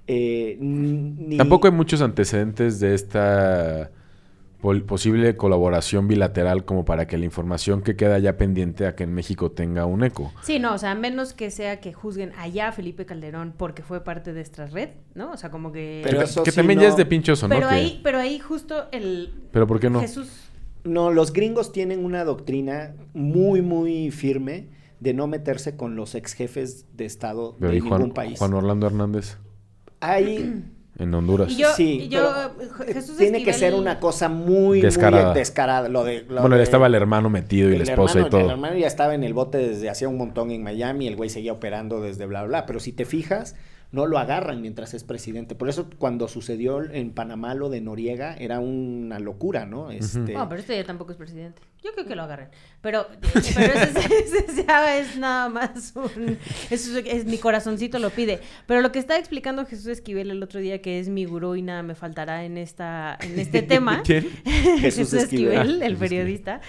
eh, 0.07 0.57
ni 0.59 1.37
Tampoco 1.37 1.67
hay 1.67 1.73
muchos 1.73 2.01
antecedentes 2.01 2.79
de 2.79 2.95
esta 2.95 3.91
posible 4.61 5.35
colaboración 5.35 6.07
bilateral 6.07 6.65
como 6.65 6.85
para 6.85 7.07
que 7.07 7.17
la 7.17 7.25
información 7.25 7.81
que 7.81 7.95
queda 7.95 8.19
ya 8.19 8.37
pendiente 8.37 8.85
a 8.87 8.95
que 8.95 9.03
en 9.03 9.13
México 9.13 9.51
tenga 9.51 9.85
un 9.85 10.03
eco. 10.03 10.31
Sí, 10.43 10.59
no, 10.59 10.73
o 10.73 10.77
sea, 10.77 10.91
a 10.91 10.95
menos 10.95 11.33
que 11.33 11.51
sea 11.51 11.79
que 11.79 11.93
juzguen 11.93 12.31
allá 12.37 12.67
a 12.69 12.71
Felipe 12.71 13.05
Calderón 13.05 13.53
porque 13.57 13.81
fue 13.83 14.03
parte 14.03 14.33
de 14.33 14.41
esta 14.41 14.67
red, 14.67 14.89
¿no? 15.15 15.31
O 15.31 15.37
sea, 15.37 15.49
como 15.51 15.71
que... 15.71 16.01
Pero 16.03 16.19
que 16.19 16.23
eso 16.25 16.43
que 16.43 16.51
sí 16.51 16.55
también 16.57 16.77
no- 16.77 16.83
ya 16.83 16.89
es 16.89 16.95
de 16.97 17.05
pinchoso, 17.05 17.47
¿no? 17.47 17.55
pero 17.55 17.67
Que- 17.69 17.75
ahí, 17.75 17.99
pero 18.03 18.19
ahí 18.19 18.39
justo 18.39 18.85
el... 18.91 19.33
Pero 19.51 19.65
¿por 19.67 19.79
qué 19.79 19.89
no? 19.89 19.99
Jesús... 19.99 20.29
No, 20.83 21.11
los 21.11 21.31
gringos 21.33 21.71
tienen 21.71 22.03
una 22.03 22.23
doctrina 22.23 22.93
muy, 23.13 23.61
muy 23.61 24.09
firme 24.11 24.69
de 24.99 25.13
no 25.13 25.27
meterse 25.27 25.75
con 25.75 25.95
los 25.95 26.15
ex 26.15 26.33
jefes 26.33 26.85
de 26.95 27.05
Estado 27.05 27.55
Pero 27.59 27.71
de 27.71 27.77
¿y 27.77 27.81
ningún 27.81 27.97
Juan, 27.99 28.11
país. 28.11 28.39
Juan 28.39 28.53
Orlando 28.53 28.87
Hernández. 28.87 29.37
Hay, 29.99 30.63
En 30.99 31.13
Honduras. 31.13 31.51
Y 31.51 31.55
yo, 31.57 31.69
Sí, 31.73 32.01
y 32.03 32.09
yo, 32.09 32.29
pero, 32.57 32.89
eh, 32.89 32.93
Jesús 32.93 33.17
Tiene 33.17 33.43
que 33.43 33.53
ser 33.53 33.73
una 33.73 33.99
cosa 33.99 34.27
muy 34.29 34.81
Descarada. 34.81 35.27
muy 35.31 35.39
descarada. 35.39 35.89
Lo 35.89 36.03
de, 36.03 36.23
lo 36.27 36.41
bueno, 36.41 36.57
de- 36.57 36.63
estaba 36.63 36.87
el 36.87 36.95
hermano 36.95 37.29
metido 37.29 37.69
y 37.69 37.71
la 37.71 37.83
el 37.83 37.89
esposa 37.89 38.19
hermano- 38.19 38.27
y 38.27 38.29
todo. 38.29 38.41
El 38.41 38.49
hermano 38.51 38.77
ya 38.77 38.87
estaba 38.87 39.15
en 39.15 39.23
el 39.23 39.33
bote 39.33 39.57
desde 39.57 39.89
hacía 39.89 40.09
un 40.09 40.17
montón 40.17 40.51
en 40.51 40.61
Miami, 40.63 41.07
el 41.07 41.15
güey 41.15 41.29
seguía 41.29 41.53
operando 41.53 42.01
desde 42.01 42.25
bla, 42.25 42.43
bla, 42.43 42.65
pero 42.65 42.79
si 42.79 42.91
te 42.91 43.05
fijas, 43.05 43.55
no 43.91 44.05
lo 44.05 44.17
agarran 44.19 44.61
mientras 44.61 44.93
es 44.93 45.03
presidente. 45.03 45.53
Por 45.55 45.67
eso 45.69 45.89
cuando 45.97 46.27
sucedió 46.27 46.81
en 46.83 47.11
Panamá 47.11 47.53
lo 47.55 47.69
de 47.69 47.81
Noriega 47.81 48.35
era 48.37 48.59
una 48.59 49.19
locura, 49.19 49.65
¿no? 49.65 49.91
Este, 49.91 50.33
No, 50.33 50.47
pero 50.47 50.61
este 50.61 50.75
ya 50.77 50.83
tampoco 50.85 51.11
es 51.11 51.17
presidente. 51.17 51.61
Yo 51.83 51.91
creo 51.93 52.05
que 52.05 52.15
lo 52.15 52.23
agarren. 52.23 52.49
Pero, 52.81 53.07
pero 53.33 53.73
ese, 53.73 54.19
ese 54.19 54.65
ya 54.67 54.97
es 54.97 55.17
nada 55.17 55.49
más 55.49 55.93
un... 55.95 56.37
Eso 56.69 56.97
es, 56.99 57.05
es- 57.05 57.25
mi 57.25 57.37
corazoncito 57.37 57.99
lo 57.99 58.11
pide. 58.11 58.39
Pero 58.67 58.81
lo 58.81 58.91
que 58.91 58.99
estaba 58.99 59.19
explicando 59.19 59.65
Jesús 59.65 59.87
Esquivel 59.87 60.31
el 60.31 60.41
otro 60.43 60.59
día, 60.59 60.81
que 60.81 60.99
es 60.99 61.09
mi 61.09 61.25
gurú 61.25 61.55
y 61.55 61.61
nada 61.61 61.83
me 61.83 61.95
faltará 61.95 62.45
en, 62.45 62.57
esta, 62.57 63.17
en 63.21 63.39
este 63.39 63.61
tema. 63.63 64.03
¿Quién? 64.03 64.29
Jesús, 64.79 65.11
Esquivel. 65.13 65.53
Esquivel, 65.53 65.81
el 65.81 65.81
Jesús 65.93 65.99
periodista, 65.99 66.61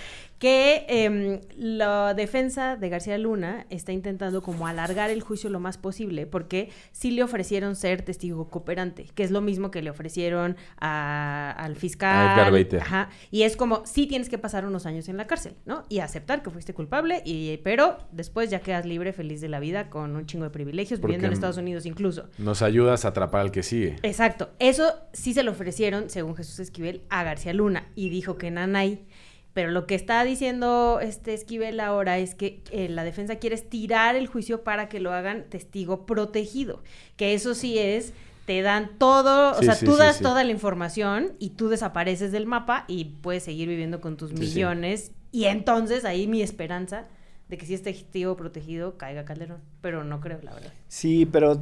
que 0.43 0.87
em, 0.89 1.39
la 1.57 2.15
defensa 2.15 2.75
de 2.75 2.89
García 2.89 3.17
Luna 3.17 3.65
está 3.71 3.93
intentando 3.93 4.43
como 4.43 4.67
alargar 4.67 5.09
el 5.09 5.21
juicio 5.21 5.49
lo 5.51 5.61
más 5.61 5.79
posible, 5.79 6.27
porque 6.27 6.69
sí 6.91 7.13
le 7.13 7.23
ofrecieron 7.23 7.77
ser 7.77 8.03
testigo 8.03 8.51
cooperante, 8.51 9.07
que 9.15 9.23
es 9.23 9.31
lo 9.31 9.41
mismo 9.41 9.71
que 9.71 9.83
le 9.83 9.91
ofrecieron 9.91 10.57
a- 10.81 11.53
al 11.57 11.77
fiscal. 11.77 12.41
A 12.41 12.59
Edgar. 12.59 12.83
Ajá, 12.83 13.11
y 13.31 13.43
es 13.45 13.57
como, 13.57 13.87
sí 13.87 14.09
tienes 14.09 14.29
que 14.29 14.37
pasar 14.37 14.67
unos 14.67 14.85
años 14.85 15.09
en 15.09 15.17
la 15.17 15.29
cárcel, 15.29 15.55
¿no? 15.65 15.85
Y 15.89 16.01
aceptar 16.01 16.43
que 16.43 16.51
fuiste 16.51 16.75
culpable, 16.75 17.23
y, 17.25 17.59
pero 17.59 17.99
después 18.11 18.51
ya 18.51 18.59
quedas 18.59 18.85
libre, 18.85 19.13
feliz 19.13 19.41
de 19.41 19.49
la 19.49 19.61
vida, 19.61 19.91
con 19.91 20.17
un 20.17 20.27
chingo 20.27 20.43
de 20.43 20.51
privilegios, 20.51 21.01
viviendo 21.01 21.29
en 21.29 21.35
Estados 21.35 21.57
Unidos 21.57 21.87
incluso. 21.87 22.29
Nos 22.39 22.63
ayudas 22.63 23.05
a 23.05 23.09
atrapar 23.11 23.43
al 23.43 23.53
que 23.53 23.63
sigue. 23.63 23.95
Exacto. 24.03 24.51
Eso 24.59 24.93
sí 25.13 25.35
se 25.35 25.45
lo 25.45 25.53
ofrecieron, 25.53 26.11
según 26.11 26.35
Jesús 26.35 26.59
Esquivel, 26.59 27.03
a 27.11 27.23
García 27.23 27.53
Luna 27.53 27.87
y 27.95 28.09
dijo 28.09 28.37
que 28.39 28.51
Nanay. 28.51 29.07
Pero 29.55 29.71
lo 29.71 29.87
que 29.87 29.95
está 29.95 30.25
diciendo 30.25 30.99
este 31.03 31.35
Esquivel 31.35 31.81
ahora 31.81 32.19
es 32.19 32.35
que 32.35 32.63
eh, 32.71 32.89
la 32.89 33.05
defensa 33.05 33.37
quiere 33.37 33.55
estirar 33.55 34.17
el 34.17 34.27
juicio 34.27 34.65
para 34.65 34.89
que 34.89 34.99
lo 35.01 35.13
hagan 35.13 35.45
testigo 35.51 36.07
protegido. 36.07 36.83
Que 37.17 37.35
eso 37.35 37.55
sí 37.55 37.79
es, 37.79 38.15
te 38.47 38.63
dan 38.63 38.99
todo, 38.99 39.57
o 39.59 39.63
sea, 39.63 39.75
sí, 39.75 39.85
tú 39.85 39.97
das 39.97 40.17
sí. 40.17 40.23
toda 40.23 40.43
la 40.45 40.51
información 40.51 41.35
y 41.39 41.51
tú 41.51 41.69
desapareces 41.69 42.33
del 42.33 42.47
mapa 42.47 42.85
y 42.89 43.05
puedes 43.23 43.43
seguir 43.43 43.69
viviendo 43.69 44.01
con 44.01 44.17
tus 44.17 44.33
millones. 44.33 45.13
Y 45.33 45.45
entonces 45.45 46.05
ahí 46.05 46.27
mi 46.27 46.43
esperanza 46.43 47.07
de 47.49 47.59
que 47.59 47.67
si 47.67 47.75
es 47.75 47.83
testigo 47.83 48.35
protegido 48.37 48.97
caiga 48.97 49.27
Calderón. 49.27 49.61
Pero 49.83 50.05
no 50.05 50.21
creo, 50.21 50.41
la 50.43 50.55
verdad. 50.55 50.73
Sí, 50.89 51.27
pero 51.27 51.61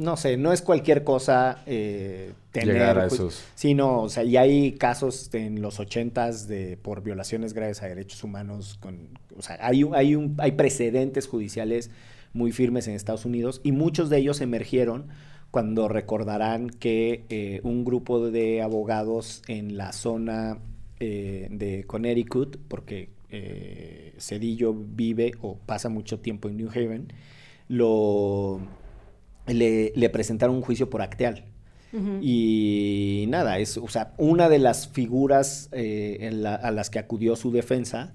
no 0.00 0.16
sé, 0.16 0.36
no 0.36 0.52
es 0.52 0.62
cualquier 0.62 1.04
cosa 1.04 1.62
eh, 1.66 2.32
tener... 2.52 2.74
Llegar 2.74 2.98
a 2.98 3.06
esos. 3.06 3.44
Sí, 3.54 3.74
no, 3.74 4.02
o 4.02 4.08
sea, 4.08 4.24
y 4.24 4.36
hay 4.36 4.72
casos 4.72 5.28
en 5.34 5.60
los 5.60 5.78
ochentas 5.78 6.48
de 6.48 6.76
por 6.76 7.02
violaciones 7.02 7.52
graves 7.52 7.82
a 7.82 7.86
derechos 7.86 8.24
humanos, 8.24 8.78
con, 8.80 9.18
o 9.36 9.42
sea, 9.42 9.58
hay, 9.60 9.84
hay, 9.94 10.14
un, 10.14 10.36
hay 10.38 10.52
precedentes 10.52 11.28
judiciales 11.28 11.90
muy 12.32 12.52
firmes 12.52 12.88
en 12.88 12.94
Estados 12.94 13.24
Unidos 13.24 13.60
y 13.62 13.72
muchos 13.72 14.08
de 14.08 14.18
ellos 14.18 14.40
emergieron 14.40 15.08
cuando 15.50 15.88
recordarán 15.88 16.70
que 16.70 17.24
eh, 17.28 17.60
un 17.64 17.84
grupo 17.84 18.30
de 18.30 18.62
abogados 18.62 19.42
en 19.48 19.76
la 19.76 19.92
zona 19.92 20.58
eh, 21.00 21.48
de 21.50 21.84
Connecticut, 21.84 22.56
porque 22.68 23.10
eh, 23.30 24.14
Cedillo 24.18 24.74
vive 24.74 25.32
o 25.40 25.56
pasa 25.56 25.88
mucho 25.88 26.20
tiempo 26.20 26.48
en 26.48 26.56
New 26.56 26.68
Haven, 26.70 27.12
lo 27.68 28.60
le, 29.46 29.92
le 29.94 30.10
presentaron 30.10 30.56
un 30.56 30.62
juicio 30.62 30.90
por 30.90 31.02
acteal. 31.02 31.44
Y 32.22 33.24
nada, 33.28 33.58
es, 33.58 33.76
o 33.76 33.88
sea, 33.88 34.12
una 34.16 34.48
de 34.48 34.58
las 34.60 34.88
figuras 34.88 35.68
eh, 35.72 36.18
en 36.20 36.42
la- 36.42 36.54
a 36.54 36.70
las 36.70 36.88
que 36.88 36.98
acudió 37.00 37.34
su 37.36 37.50
defensa 37.50 38.12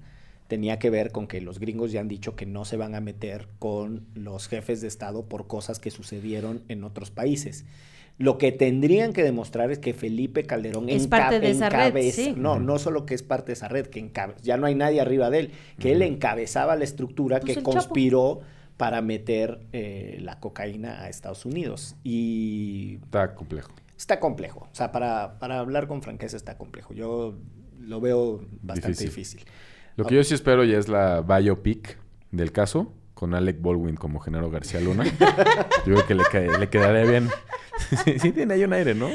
tenía 0.48 0.78
que 0.78 0.90
ver 0.90 1.10
con 1.12 1.26
que 1.26 1.40
los 1.40 1.58
gringos 1.58 1.92
ya 1.92 2.00
han 2.00 2.08
dicho 2.08 2.36
que 2.36 2.46
no 2.46 2.64
se 2.64 2.76
van 2.76 2.94
a 2.94 3.00
meter 3.00 3.48
con 3.58 4.06
los 4.14 4.48
jefes 4.48 4.80
de 4.80 4.88
Estado 4.88 5.24
por 5.26 5.46
cosas 5.46 5.78
que 5.78 5.90
sucedieron 5.90 6.62
en 6.68 6.84
otros 6.84 7.10
países. 7.10 7.64
Lo 8.18 8.38
que 8.38 8.50
tendrían 8.50 9.12
que 9.12 9.22
demostrar 9.22 9.70
es 9.70 9.78
que 9.78 9.92
Felipe 9.92 10.44
Calderón 10.44 10.88
Es 10.88 11.06
parte 11.06 11.38
de 11.40 11.50
esa 11.50 11.68
red, 11.68 11.92
sí. 12.12 12.34
No, 12.34 12.58
no 12.58 12.78
solo 12.78 13.04
que 13.04 13.14
es 13.14 13.22
parte 13.22 13.48
de 13.48 13.52
esa 13.54 13.68
red, 13.68 13.88
que 13.88 14.10
ya 14.42 14.56
no 14.56 14.64
hay 14.66 14.74
nadie 14.74 15.02
arriba 15.02 15.28
de 15.28 15.40
él, 15.40 15.50
que 15.78 15.92
él 15.92 16.00
encabezaba 16.00 16.76
la 16.76 16.84
estructura 16.84 17.40
Pues 17.40 17.52
que 17.52 17.58
el 17.58 17.64
Chapo. 17.82 17.94
Para 18.76 19.00
meter 19.02 19.60
eh, 19.72 20.18
la 20.20 20.38
cocaína 20.40 21.02
a 21.02 21.08
Estados 21.08 21.44
Unidos. 21.46 21.96
Y 22.04 22.98
Está 23.04 23.34
complejo. 23.34 23.72
Está 23.96 24.20
complejo. 24.20 24.68
O 24.70 24.74
sea, 24.74 24.92
para, 24.92 25.38
para 25.38 25.58
hablar 25.60 25.86
con 25.88 26.02
franqueza 26.02 26.36
está 26.36 26.58
complejo. 26.58 26.92
Yo 26.92 27.34
lo 27.80 28.00
veo 28.00 28.44
bastante 28.62 29.04
Difícil. 29.04 29.40
difícil. 29.40 29.44
Lo 29.96 30.04
que 30.04 30.14
yo 30.16 30.24
sí 30.24 30.34
espero 30.34 30.64
ya 30.64 30.76
es 30.76 30.88
la 30.88 31.22
biopic 31.22 31.98
del 32.30 32.52
caso, 32.52 32.92
con 33.16 33.32
Alec 33.34 33.62
Baldwin 33.62 33.96
como 33.96 34.20
Genaro 34.20 34.50
García 34.50 34.78
Luna. 34.78 35.04
yo 35.86 35.94
creo 35.94 36.06
que 36.06 36.14
le, 36.14 36.24
ca- 36.24 36.58
le 36.58 36.68
quedaría 36.68 37.10
bien. 37.10 37.30
sí, 38.04 38.18
sí 38.18 38.30
tiene 38.32 38.52
ahí 38.52 38.64
un 38.64 38.74
aire, 38.74 38.94
¿no? 38.94 39.08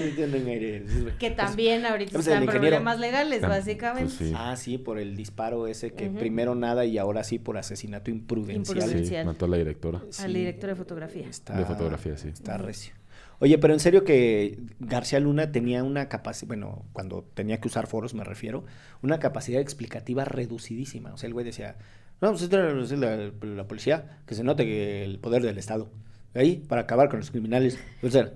Que 1.19 1.29
también 1.29 1.85
ahorita 1.85 2.13
pues, 2.13 2.25
están 2.25 2.39
el 2.41 2.49
ingeniero. 2.49 2.77
problemas 2.77 2.99
legales, 2.99 3.43
Ah, 3.43 3.47
básicamente. 3.49 4.13
pues 4.17 4.29
sí. 4.29 4.33
Ah, 4.35 4.55
sí, 4.57 4.79
por 4.79 4.97
el 4.97 5.15
disparo 5.15 5.67
ese 5.67 5.91
que 5.93 6.09
primero 6.09 6.55
nada 6.55 6.83
y 6.85 6.97
ahora 6.97 7.23
sí 7.23 7.37
por 7.37 7.59
asesinato 7.59 8.09
imprudencial. 8.09 9.05
Sí, 9.05 9.13
mató 9.23 9.45
a 9.45 9.49
la 9.49 9.57
directora. 9.57 10.01
Sí, 10.09 10.23
Al 10.23 10.33
director 10.33 10.71
de 10.71 10.75
fotografía. 10.75 11.27
está- 11.27 11.55
De 11.55 11.65
fotografía, 11.65 12.17
sí. 12.17 12.29
Está 12.29 12.57
recio. 12.57 12.93
Oye, 13.37 13.59
pero 13.59 13.73
en 13.73 13.79
serio 13.79 14.03
que 14.03 14.57
García 14.79 15.19
Luna 15.19 15.51
tenía 15.51 15.83
una 15.83 16.09
capacidad, 16.09 16.47
bueno, 16.47 16.85
cuando 16.91 17.23
tenía 17.35 17.59
que 17.61 17.67
usar 17.67 17.85
foros 17.85 18.15
me 18.15 18.23
refiero, 18.23 18.65
una 19.03 19.19
capacidad 19.19 19.61
explicativa 19.61 20.25
reducidísima. 20.25 21.13
O 21.13 21.17
sea, 21.17 21.27
el 21.27 21.33
güey 21.33 21.45
decía, 21.45 21.75
no, 22.21 22.29
pues 22.29 22.43
esta 22.43 22.69
es 22.69 22.91
la, 22.91 23.31
la 23.41 23.67
policía, 23.67 24.19
que 24.27 24.35
se 24.35 24.43
note 24.43 24.63
que 24.63 25.03
el 25.03 25.19
poder 25.19 25.41
del 25.41 25.57
Estado. 25.57 25.89
Ahí, 26.35 26.57
para 26.67 26.81
acabar 26.81 27.09
con 27.09 27.19
los 27.19 27.31
criminales. 27.31 27.79
O 28.03 28.09
sea, 28.09 28.31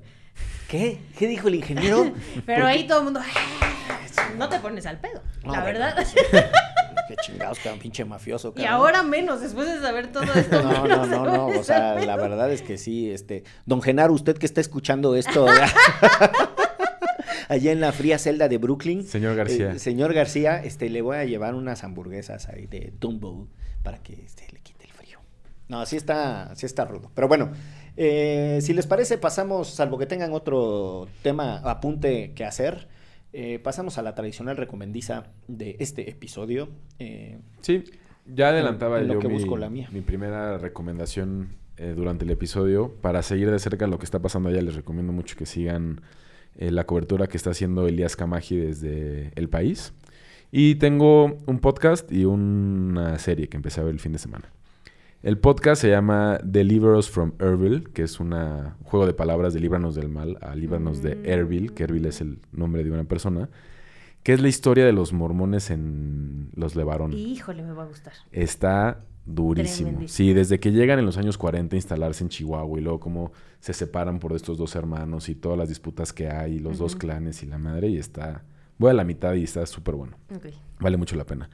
¿qué? 0.68 1.00
¿Qué 1.18 1.28
dijo 1.28 1.48
el 1.48 1.56
ingeniero? 1.56 2.12
Pero 2.46 2.66
ahí 2.66 2.88
todo 2.88 3.00
el 3.00 3.04
mundo. 3.06 3.22
No 4.38 4.50
te 4.50 4.60
pones 4.60 4.86
al 4.86 5.00
pedo, 5.00 5.22
No, 5.46 5.52
la 5.54 5.64
verdad. 5.64 5.96
Qué 7.08 7.16
chingados, 7.18 7.60
cabrón, 7.60 7.80
pinche 7.80 8.04
mafioso. 8.04 8.54
Y 8.58 8.66
ahora 8.66 9.04
menos, 9.04 9.40
después 9.40 9.68
de 9.68 9.80
saber 9.80 10.12
todo 10.12 10.24
esto. 10.34 10.64
No, 10.64 10.88
no, 10.88 11.06
no, 11.06 11.26
no, 11.26 11.48
o 11.60 11.64
sea, 11.64 12.04
la 12.04 12.16
verdad 12.16 12.52
es 12.52 12.64
que 12.64 12.80
sí, 12.80 13.12
este, 13.12 13.44
don 13.68 13.84
Genaro, 13.84 14.12
usted 14.12 14.36
que 14.36 14.48
está 14.48 14.60
escuchando 14.60 15.16
esto, 15.16 15.46
allá 17.48 17.72
en 17.72 17.80
la 17.80 17.92
fría 17.92 18.18
celda 18.18 18.48
de 18.48 18.58
Brooklyn. 18.58 19.06
Señor 19.06 19.36
García. 19.36 19.74
eh, 19.74 19.80
señor 19.80 20.14
García, 20.14 20.64
este, 20.64 20.90
le 20.90 21.04
voy 21.04 21.18
a 21.18 21.26
llevar 21.26 21.54
unas 21.54 21.84
hamburguesas 21.84 22.50
ahí 22.50 22.66
de 22.66 22.92
Dumbo 23.00 23.48
para 23.86 24.00
que 24.00 24.14
este, 24.26 24.44
le 24.52 24.60
quite 24.60 24.84
el 24.86 24.92
frío. 24.92 25.20
No, 25.70 25.86
sí 25.86 25.96
está, 25.96 26.54
sí 26.56 26.66
está 26.66 26.84
rudo. 26.84 27.12
Pero 27.16 27.30
bueno, 27.30 27.52
eh, 27.96 28.60
si 28.62 28.74
les 28.74 28.88
parece, 28.88 29.18
pasamos, 29.18 29.70
salvo 29.70 29.98
que 29.98 30.06
tengan 30.08 30.34
otro 30.34 31.08
tema, 31.22 31.58
apunte 31.60 32.34
que 32.34 32.44
hacer, 32.44 32.90
eh, 33.32 33.60
pasamos 33.60 33.98
a 33.98 34.02
la 34.02 34.16
tradicional 34.16 34.58
recomendiza 34.58 35.28
de 35.48 35.78
este 35.80 36.10
episodio. 36.10 36.70
eh, 37.00 37.38
Sí, 37.62 37.84
ya 38.26 38.50
adelantaba 38.50 39.00
en 39.00 39.08
lo 39.08 39.14
yo 39.16 39.20
que 39.20 39.28
mi, 39.28 39.36
busco 39.36 39.56
la 39.56 39.70
mía. 39.70 39.88
mi 39.92 40.02
primera 40.02 40.58
recomendación 40.58 41.56
eh, 41.78 41.94
durante 41.96 42.26
el 42.26 42.32
episodio. 42.32 42.92
Para 43.02 43.22
seguir 43.22 43.52
de 43.52 43.60
cerca 43.60 43.88
lo 43.88 44.00
que 44.00 44.06
está 44.06 44.20
pasando 44.20 44.50
allá, 44.50 44.62
les 44.62 44.76
recomiendo 44.76 45.14
mucho 45.14 45.36
que 45.38 45.46
sigan 45.46 46.02
la 46.58 46.86
cobertura 46.86 47.28
que 47.28 47.36
está 47.36 47.50
haciendo 47.50 47.86
Elías 47.86 48.16
Camaji 48.16 48.56
desde 48.56 49.32
El 49.36 49.50
País. 49.50 49.94
Y 50.58 50.76
tengo 50.76 51.38
un 51.48 51.60
podcast 51.60 52.10
y 52.14 52.24
una 52.24 53.20
serie 53.20 53.50
que 53.50 53.58
empecé 53.58 53.82
a 53.82 53.84
ver 53.84 53.94
el 53.94 54.00
fin 54.00 54.14
de 54.14 54.20
semana. 54.20 54.54
El 55.22 55.38
podcast 55.38 55.82
se 55.82 55.90
llama 55.90 56.40
Deliver 56.46 56.92
Us 56.92 57.10
from 57.10 57.34
Erbil, 57.40 57.90
que 57.90 58.04
es 58.04 58.22
una- 58.22 58.78
un 58.80 58.86
juego 58.86 59.06
de 59.06 59.14
palabras 59.14 59.54
de 59.54 59.60
líbranos 59.60 59.96
del 59.96 60.08
mal 60.08 60.38
a 60.42 60.56
líbranos 60.56 61.02
de 61.02 61.16
Mm. 61.16 61.26
Erbil, 61.26 61.74
que 61.74 61.84
Erbil 61.84 62.06
es 62.06 62.22
el 62.22 62.40
nombre 62.54 62.86
de 62.86 62.92
una 62.92 63.04
persona, 63.04 63.50
que 64.24 64.32
es 64.32 64.40
la 64.40 64.48
historia 64.48 64.86
de 64.86 64.94
los 64.94 65.12
mormones 65.12 65.72
en 65.72 66.52
los 66.56 66.78
Levarón. 66.78 67.12
Híjole, 67.12 67.62
me 67.62 67.74
va 67.74 67.84
a 67.84 67.88
gustar. 67.88 68.14
Está 68.32 69.04
durísimo. 69.26 69.90
Tremendísimo. 69.90 70.16
Sí, 70.30 70.34
desde 70.34 70.62
que 70.62 70.72
llegan 70.72 71.00
en 71.00 71.06
los 71.06 71.18
años 71.18 71.38
40 71.38 71.76
a 71.76 71.80
instalarse 71.80 72.24
en 72.24 72.30
Chihuahua 72.30 72.80
y 72.80 72.82
luego 72.82 73.02
cómo 73.02 73.34
se 73.60 73.74
separan 73.74 74.20
por 74.20 74.32
estos 74.32 74.58
dos 74.58 74.74
hermanos 74.78 75.28
y 75.28 75.36
todas 75.36 75.58
las 75.58 75.68
disputas 75.68 76.14
que 76.14 76.30
hay, 76.30 76.54
y 76.56 76.60
los 76.60 76.78
dos 76.78 76.96
clanes 76.96 77.44
y 77.44 77.46
la 77.46 77.58
madre, 77.58 77.90
y 77.90 77.98
está... 77.98 78.44
Voy 78.78 78.92
a 78.92 78.94
la 78.94 79.04
mitad 79.04 79.34
y 79.34 79.44
está 79.44 79.66
súper 79.66 79.96
bueno. 79.96 80.18
Vale 80.80 80.98
mucho 80.98 81.16
la 81.16 81.26
pena. 81.26 81.50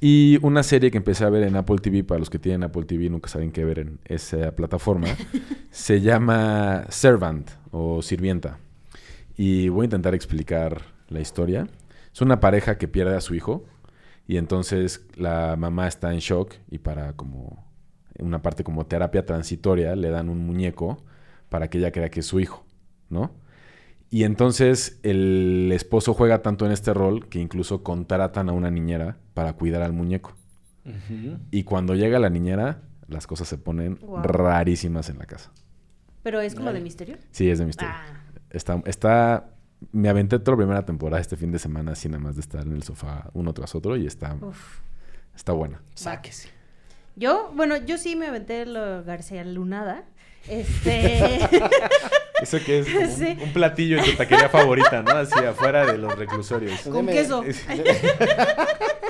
Y 0.00 0.38
una 0.42 0.62
serie 0.62 0.90
que 0.90 0.96
empecé 0.96 1.24
a 1.24 1.30
ver 1.30 1.44
en 1.44 1.54
Apple 1.54 1.78
TV, 1.78 2.02
para 2.02 2.18
los 2.18 2.28
que 2.28 2.38
tienen 2.38 2.64
Apple 2.64 2.84
TV 2.84 3.04
y 3.04 3.08
nunca 3.08 3.28
saben 3.28 3.52
qué 3.52 3.64
ver 3.64 3.78
en 3.78 4.00
esa 4.04 4.50
plataforma, 4.56 5.06
se 5.70 6.00
llama 6.00 6.84
Servant 6.88 7.50
o 7.70 8.02
Sirvienta. 8.02 8.58
Y 9.36 9.68
voy 9.68 9.84
a 9.84 9.84
intentar 9.84 10.14
explicar 10.14 10.82
la 11.08 11.20
historia. 11.20 11.68
Es 12.12 12.20
una 12.20 12.40
pareja 12.40 12.78
que 12.78 12.88
pierde 12.88 13.16
a 13.16 13.20
su 13.20 13.34
hijo 13.34 13.64
y 14.26 14.36
entonces 14.36 15.06
la 15.14 15.56
mamá 15.56 15.88
está 15.88 16.12
en 16.12 16.20
shock 16.20 16.54
y 16.70 16.78
para 16.78 17.14
como 17.14 17.64
una 18.18 18.42
parte 18.42 18.64
como 18.64 18.86
terapia 18.86 19.24
transitoria 19.24 19.96
le 19.96 20.10
dan 20.10 20.28
un 20.28 20.44
muñeco 20.44 21.02
para 21.48 21.68
que 21.68 21.78
ella 21.78 21.92
crea 21.92 22.10
que 22.10 22.20
es 22.20 22.26
su 22.26 22.40
hijo, 22.40 22.64
¿no? 23.08 23.32
Y 24.12 24.24
entonces 24.24 25.00
el 25.02 25.70
esposo 25.72 26.12
juega 26.12 26.42
tanto 26.42 26.66
en 26.66 26.72
este 26.72 26.92
rol 26.92 27.28
que 27.30 27.38
incluso 27.38 27.82
contratan 27.82 28.50
a 28.50 28.52
una 28.52 28.70
niñera 28.70 29.16
para 29.32 29.54
cuidar 29.54 29.80
al 29.80 29.94
muñeco. 29.94 30.34
Y 31.50 31.62
cuando 31.64 31.94
llega 31.94 32.18
la 32.18 32.28
niñera, 32.28 32.82
las 33.08 33.26
cosas 33.26 33.48
se 33.48 33.56
ponen 33.56 33.98
Wow. 34.02 34.22
rarísimas 34.22 35.08
en 35.08 35.18
la 35.18 35.24
casa. 35.24 35.50
Pero 36.22 36.42
es 36.42 36.54
como 36.54 36.74
de 36.74 36.80
misterio. 36.82 37.16
Sí, 37.30 37.48
es 37.48 37.58
de 37.58 37.64
misterio. 37.64 37.94
Ah. 37.96 38.20
Está, 38.50 38.82
está... 38.84 39.48
Me 39.92 40.10
aventé 40.10 40.38
toda 40.38 40.52
la 40.52 40.56
primera 40.58 40.84
temporada 40.84 41.18
este 41.18 41.36
fin 41.38 41.50
de 41.50 41.58
semana 41.58 41.92
así 41.92 42.08
nada 42.10 42.22
más 42.22 42.34
de 42.36 42.42
estar 42.42 42.66
en 42.66 42.72
el 42.72 42.82
sofá 42.82 43.30
uno 43.32 43.54
tras 43.54 43.74
otro 43.74 43.96
y 43.96 44.06
está, 44.06 44.34
Uf. 44.34 44.80
está 45.34 45.52
buena. 45.52 45.80
Sáquese. 45.94 46.50
Yo, 47.16 47.50
bueno, 47.56 47.78
yo 47.78 47.96
sí 47.96 48.14
me 48.14 48.26
aventé 48.26 48.66
lo 48.66 49.02
García 49.04 49.42
Lunada. 49.42 50.04
Este. 50.48 51.40
Eso 52.42 52.58
que 52.64 52.80
es 52.80 52.86
un- 52.94 53.10
Sí. 53.16 53.36
un 53.40 53.52
platillo 53.52 53.98
en 53.98 54.04
tu 54.04 54.12
taquería 54.12 54.48
favorita, 54.48 55.02
¿no? 55.02 55.12
Así 55.12 55.38
afuera 55.44 55.86
de 55.86 55.98
los 55.98 56.16
reclusorios. 56.18 56.80
Con 56.82 57.06
queso. 57.06 57.42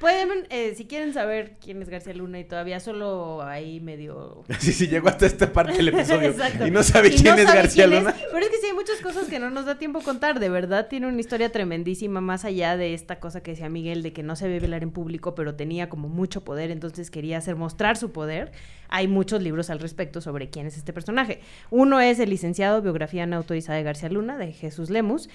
Pueden, 0.00 0.46
eh, 0.48 0.72
si 0.76 0.86
quieren 0.86 1.12
saber 1.12 1.58
quién 1.62 1.82
es 1.82 1.90
García 1.90 2.14
Luna 2.14 2.40
y 2.40 2.44
todavía 2.44 2.80
solo 2.80 3.42
ahí 3.42 3.80
medio... 3.80 4.44
Sí, 4.58 4.72
sí, 4.72 4.88
llegó 4.88 5.10
hasta 5.10 5.26
esta 5.26 5.52
parte 5.52 5.74
del 5.74 5.88
episodio 5.88 6.34
y 6.66 6.70
no 6.70 6.82
sabe 6.82 7.08
Y 7.08 7.16
quién 7.16 7.34
no 7.36 7.42
es 7.42 7.46
sabe 7.46 7.58
García 7.58 7.84
quién 7.84 7.98
es, 7.98 8.04
Luna. 8.04 8.16
pero 8.32 8.44
es 8.46 8.50
que 8.50 8.56
sí 8.56 8.66
hay 8.68 8.72
muchas 8.72 8.98
cosas 9.02 9.28
que 9.28 9.38
no 9.38 9.50
nos 9.50 9.66
da 9.66 9.76
tiempo 9.76 10.00
contar. 10.00 10.40
De 10.40 10.48
verdad, 10.48 10.88
tiene 10.88 11.06
una 11.06 11.20
historia 11.20 11.52
tremendísima 11.52 12.22
más 12.22 12.46
allá 12.46 12.78
de 12.78 12.94
esta 12.94 13.20
cosa 13.20 13.42
que 13.42 13.50
decía 13.50 13.68
Miguel 13.68 14.02
de 14.02 14.14
que 14.14 14.22
no 14.22 14.36
se 14.36 14.48
debe 14.48 14.64
hablar 14.64 14.82
en 14.82 14.90
público, 14.90 15.34
pero 15.34 15.54
tenía 15.54 15.90
como 15.90 16.08
mucho 16.08 16.44
poder, 16.44 16.70
entonces 16.70 17.10
quería 17.10 17.36
hacer 17.36 17.56
mostrar 17.56 17.98
su 17.98 18.10
poder. 18.10 18.52
Hay 18.88 19.06
muchos 19.06 19.42
libros 19.42 19.68
al 19.68 19.80
respecto 19.80 20.22
sobre 20.22 20.48
quién 20.48 20.66
es 20.66 20.78
este 20.78 20.94
personaje. 20.94 21.40
Uno 21.68 22.00
es 22.00 22.18
el 22.20 22.30
licenciado 22.30 22.80
Biografía 22.80 23.26
no 23.26 23.36
autorizada 23.36 23.76
de 23.76 23.84
García 23.84 24.08
Luna, 24.08 24.38
de 24.38 24.52
Jesús 24.52 24.88
Lemus. 24.88 25.28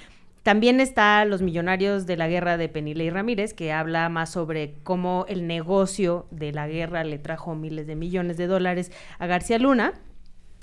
También 0.46 0.80
está 0.80 1.26
Los 1.26 1.41
Millonarios 1.41 2.06
de 2.06 2.18
la 2.18 2.28
Guerra 2.28 2.56
de 2.56 2.70
Penilei 2.70 3.10
Ramírez, 3.10 3.56
que 3.56 3.74
habla 3.74 4.08
más 4.10 4.30
sobre 4.30 4.76
cómo 4.84 5.26
el 5.28 5.48
negocio 5.48 6.28
de 6.30 6.52
la 6.52 6.68
guerra 6.68 7.04
le 7.04 7.18
trajo 7.18 7.56
miles 7.56 7.88
de 7.88 7.96
millones 7.96 8.38
de 8.38 8.46
dólares 8.46 8.91
a 9.18 9.26
García 9.26 9.58
Luna. 9.58 9.96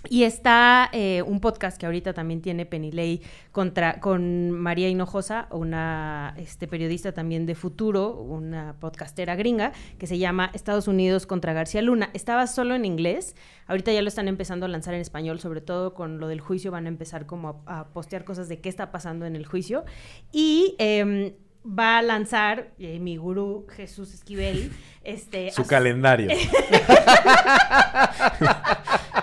Y 0.08 0.24
está 0.24 0.90
eh, 0.92 1.22
un 1.22 1.40
podcast 1.40 1.78
que 1.78 1.86
ahorita 1.86 2.12
también 2.12 2.42
tiene 2.42 2.66
Penilei 2.66 3.22
contra, 3.52 4.00
con 4.00 4.50
María 4.50 4.88
Hinojosa, 4.88 5.46
una 5.50 6.34
este, 6.36 6.66
periodista 6.66 7.12
también 7.12 7.46
de 7.46 7.54
futuro, 7.54 8.14
una 8.14 8.74
podcastera 8.80 9.36
gringa, 9.36 9.72
que 9.98 10.06
se 10.06 10.18
llama 10.18 10.50
Estados 10.54 10.88
Unidos 10.88 11.26
contra 11.26 11.52
García 11.52 11.82
Luna. 11.82 12.10
Estaba 12.14 12.48
solo 12.48 12.74
en 12.74 12.84
inglés, 12.84 13.36
ahorita 13.66 13.92
ya 13.92 14.02
lo 14.02 14.08
están 14.08 14.26
empezando 14.26 14.66
a 14.66 14.68
lanzar 14.68 14.94
en 14.94 15.00
español, 15.00 15.38
sobre 15.38 15.60
todo 15.60 15.94
con 15.94 16.18
lo 16.18 16.26
del 16.26 16.40
juicio, 16.40 16.72
van 16.72 16.86
a 16.86 16.88
empezar 16.88 17.26
como 17.26 17.62
a, 17.66 17.88
postear 17.92 18.24
cosas 18.24 18.48
de 18.48 18.60
qué 18.60 18.68
está 18.68 18.90
pasando 18.90 19.24
en 19.24 19.36
el 19.36 19.46
juicio. 19.46 19.84
Y 20.32 20.74
em, 20.78 21.32
va 21.66 21.98
a 21.98 22.02
lanzar 22.02 22.70
eh, 22.78 22.98
mi 22.98 23.16
gurú 23.16 23.66
Jesús 23.74 24.12
Esquivel. 24.14 24.72
Este, 25.04 25.50
Su 25.50 25.62
a- 25.62 25.66
calendario. 25.66 26.28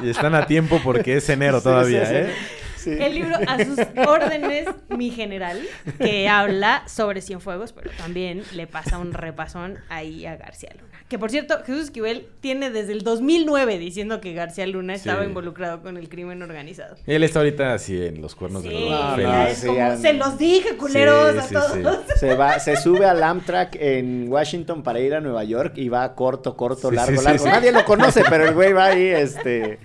y 0.02 0.10
están 0.10 0.36
a 0.36 0.46
tiempo 0.46 0.80
porque 0.84 1.18
es 1.18 1.30
enero 1.30 1.58
Sí, 1.60 1.64
todavía, 1.64 2.06
sí. 2.06 2.16
¿eh? 2.16 2.34
Sí. 2.78 2.92
El 2.98 3.14
libro 3.16 3.36
A 3.46 3.58
sus 3.66 3.78
órdenes, 4.08 4.68
mi 4.88 5.12
general, 5.12 5.62
que 6.00 6.30
habla 6.30 6.84
sobre 6.88 7.22
Cienfuegos, 7.22 7.74
pero 7.74 7.92
también 7.98 8.44
le 8.54 8.68
pasa 8.68 8.98
un 9.00 9.12
repasón 9.14 9.80
ahí 9.90 10.26
a 10.26 10.38
García 10.38 10.70
Luna. 10.80 10.99
Que 11.10 11.18
por 11.18 11.32
cierto, 11.32 11.58
Jesús 11.66 11.86
Esquivel 11.86 12.28
tiene 12.40 12.70
desde 12.70 12.94
el 12.94 13.02
2009 13.02 13.80
diciendo 13.80 14.22
que 14.22 14.34
García 14.34 14.68
Luna 14.68 14.94
estaba 14.94 15.24
Sí. 15.24 15.28
involucrado 15.30 15.82
con 15.82 15.98
el 15.98 16.08
crimen 16.08 16.42
organizado. 16.44 16.96
Él 17.08 17.24
está 17.24 17.40
ahorita 17.40 17.74
así 17.74 18.00
en 18.00 18.22
los 18.22 18.36
cuernos 18.36 18.62
Sí, 18.62 18.70
de 18.70 18.76
No, 18.90 19.18
los 19.18 19.18
no, 19.18 19.48
sí, 19.56 19.66
como, 19.68 19.78
ya- 19.80 19.98
se 19.98 20.14
los 20.14 20.38
dije, 20.38 20.78
culeros, 20.78 21.32
Sí, 21.32 21.38
a 21.40 21.44
sí, 21.44 21.54
todos. 21.82 21.98
sí. 22.08 22.14
Se 22.20 22.36
va, 22.36 22.60
se 22.60 22.76
sube 22.78 23.06
al 23.06 23.24
Amtrak 23.24 23.76
en 23.80 24.32
Washington 24.32 24.84
para 24.84 25.00
ir 25.00 25.16
a 25.16 25.20
Nueva 25.20 25.44
York 25.44 25.74
y 25.78 25.90
va 25.90 26.14
corto, 26.14 26.56
corto, 26.56 26.90
Sí, 26.90 26.96
largo, 26.96 27.12
sí, 27.14 27.18
sí, 27.18 27.24
largo. 27.26 27.44
sí. 27.44 27.50
Nadie 27.50 27.72
lo 27.72 27.84
conoce, 27.86 28.24
pero 28.30 28.46
el 28.46 28.54
güey 28.54 28.72
va 28.74 28.86
ahí, 28.86 29.02
este, 29.08 29.80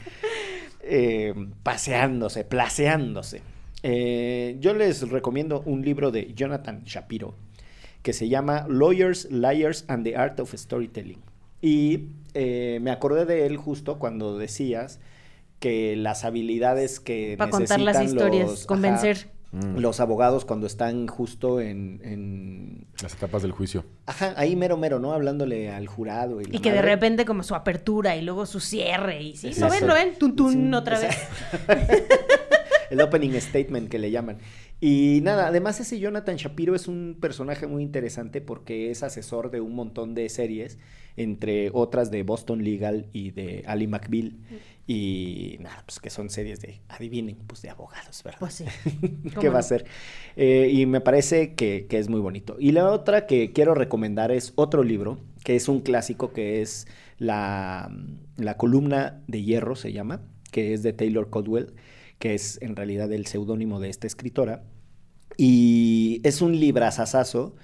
eh, 0.83 1.33
paseándose, 1.62 2.45
placeándose. 2.45 3.41
Eh, 3.83 4.57
yo 4.61 4.75
les 4.75 5.09
recomiendo 5.09 5.62
un 5.64 5.83
libro 5.83 6.11
de 6.11 6.33
Jonathan 6.35 6.83
Shapiro 6.85 7.35
que 8.05 8.12
se 8.12 8.28
llama 8.28 8.66
Lawyers, 8.68 9.28
Liars 9.32 9.84
and 9.88 10.05
the 10.05 10.16
Art 10.16 10.38
of 10.38 10.55
Storytelling. 10.55 11.18
Y 11.61 12.11
eh, 12.34 12.78
me 12.80 12.92
acordé 12.92 13.24
de 13.24 13.46
él 13.46 13.57
justo 13.57 13.98
cuando 13.98 14.38
decías 14.38 15.00
que 15.59 15.96
las 15.96 16.24
habilidades 16.24 17.00
que 17.00 17.34
Para 17.38 17.50
contar 17.50 17.80
las 17.80 17.96
necesitan 17.96 18.24
historias, 18.26 18.48
los- 18.50 18.66
convencer. 18.66 19.30
Mm, 19.52 19.78
los 19.78 20.00
abogados 20.00 20.44
cuando 20.44 20.66
están 20.66 21.07
justo 21.07 21.61
en, 21.61 22.00
en- 22.02 22.86
Las 23.00 23.14
etapas 23.14 23.40
del 23.42 23.52
juicio. 23.52 23.84
Ajá, 24.05 24.34
ahí 24.36 24.57
mero 24.57 24.76
mero, 24.76 24.98
¿no? 24.98 25.12
Hablándole 25.12 25.70
al 25.70 25.86
jurado. 25.86 26.40
Y, 26.42 26.46
Y 26.50 26.59
que 26.59 26.72
de 26.72 26.82
repente 26.82 27.24
como 27.24 27.42
su 27.44 27.55
apertura 27.55 28.16
y 28.16 28.22
luego 28.22 28.46
su 28.46 28.59
cierre 28.61 29.22
y 29.22 29.36
sí, 29.36 29.55
¿lo 29.59 29.70
ven? 29.70 29.86
¿Lo 29.86 29.94
ven? 29.94 30.18
Tun, 30.18 30.34
tun, 30.36 30.52
Sí, 30.52 30.74
otra 30.74 30.98
vez. 30.98 31.16
El 32.90 33.00
opening 33.00 33.32
statement 33.40 33.88
que 33.88 33.98
le 33.98 34.11
llaman. 34.11 34.38
Y 34.87 35.22
nada, 35.22 35.47
además 35.47 35.80
ese 35.80 35.99
Jonathan 35.99 36.37
Shapiro 36.37 36.74
es 36.74 36.89
un 36.89 37.16
personaje 37.18 37.66
muy 37.66 37.82
interesante 37.82 38.43
porque 38.43 38.91
es 38.91 39.03
asesor 39.03 39.51
de 39.51 39.62
un 39.62 39.74
montón 39.74 40.14
de 40.14 40.28
series, 40.28 40.78
entre 41.16 41.70
otras 41.72 42.11
de 42.11 42.22
Boston 42.22 42.62
Legal 42.62 43.07
y 43.11 43.30
de 43.30 43.64
Ali 43.66 43.87
McBeal. 43.87 44.37
Y 44.87 45.57
nada, 45.61 45.82
pues 45.87 46.01
que 46.01 46.11
son 46.11 46.28
series 46.28 46.61
de, 46.61 46.82
adivinen, 46.91 47.39
pues 47.47 47.62
de 47.62 47.70
abogados, 47.70 48.22
¿verdad? 48.24 48.41
Pues 48.41 48.53
sí. 48.53 48.64
¿Qué 49.01 49.30
¿Cómo 49.37 49.53
va 49.53 49.61
a 49.61 49.62
ser? 49.62 49.87
Eh, 50.37 50.68
y 50.70 50.85
me 50.85 51.01
parece 51.01 51.55
que, 51.55 51.87
que 51.89 51.99
es 51.99 52.11
muy 52.11 52.20
bonito. 52.20 52.57
Y 52.59 52.72
la 52.72 52.91
otra 52.91 53.24
que 53.24 53.55
quiero 53.55 53.74
recomendar 53.74 54.32
es 54.32 54.53
otro 54.55 54.82
libro, 54.82 55.18
que 55.45 55.57
es 55.57 55.66
un 55.66 55.80
clásico, 55.80 56.35
que 56.35 56.61
es 56.61 56.89
la, 57.16 57.91
la 58.37 58.59
columna 58.59 59.22
de 59.28 59.43
hierro, 59.43 59.76
se 59.76 59.95
llama, 59.95 60.20
que 60.53 60.74
es 60.74 60.82
de 60.82 60.93
Taylor 60.93 61.30
Caldwell, 61.30 61.72
que 62.18 62.35
es 62.35 62.61
en 62.61 62.76
realidad 62.76 63.11
el 63.12 63.24
seudónimo 63.24 63.80
de 63.80 63.89
esta 63.89 64.07
escritora. 64.07 64.62
Y 65.37 66.20
es 66.24 66.41
un 66.43 66.59
librazazazo 66.59 67.55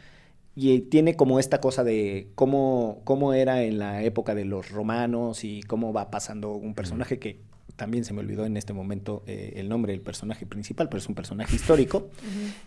y 0.57 0.81
tiene 0.81 1.14
como 1.16 1.39
esta 1.39 1.61
cosa 1.61 1.85
de 1.85 2.29
cómo, 2.35 3.01
cómo 3.05 3.33
era 3.35 3.62
en 3.62 3.79
la 3.79 4.03
época 4.03 4.35
de 4.35 4.45
los 4.45 4.71
romanos 4.71 5.45
y 5.45 5.62
cómo 5.62 5.93
va 5.93 6.11
pasando 6.11 6.53
un 6.53 6.75
personaje 6.75 7.18
que 7.18 7.39
también 7.77 8.05
se 8.05 8.12
me 8.12 8.21
olvidó 8.21 8.45
en 8.45 8.59
este 8.59 8.75
momento 8.75 9.23
eh, 9.27 9.55
el 9.57 9.68
nombre 9.71 9.93
del 9.93 10.03
personaje 10.03 10.45
principal, 10.45 10.89
pero 10.91 10.99
es 10.99 11.09
un 11.09 11.14
personaje 11.14 11.55
histórico. 11.57 12.09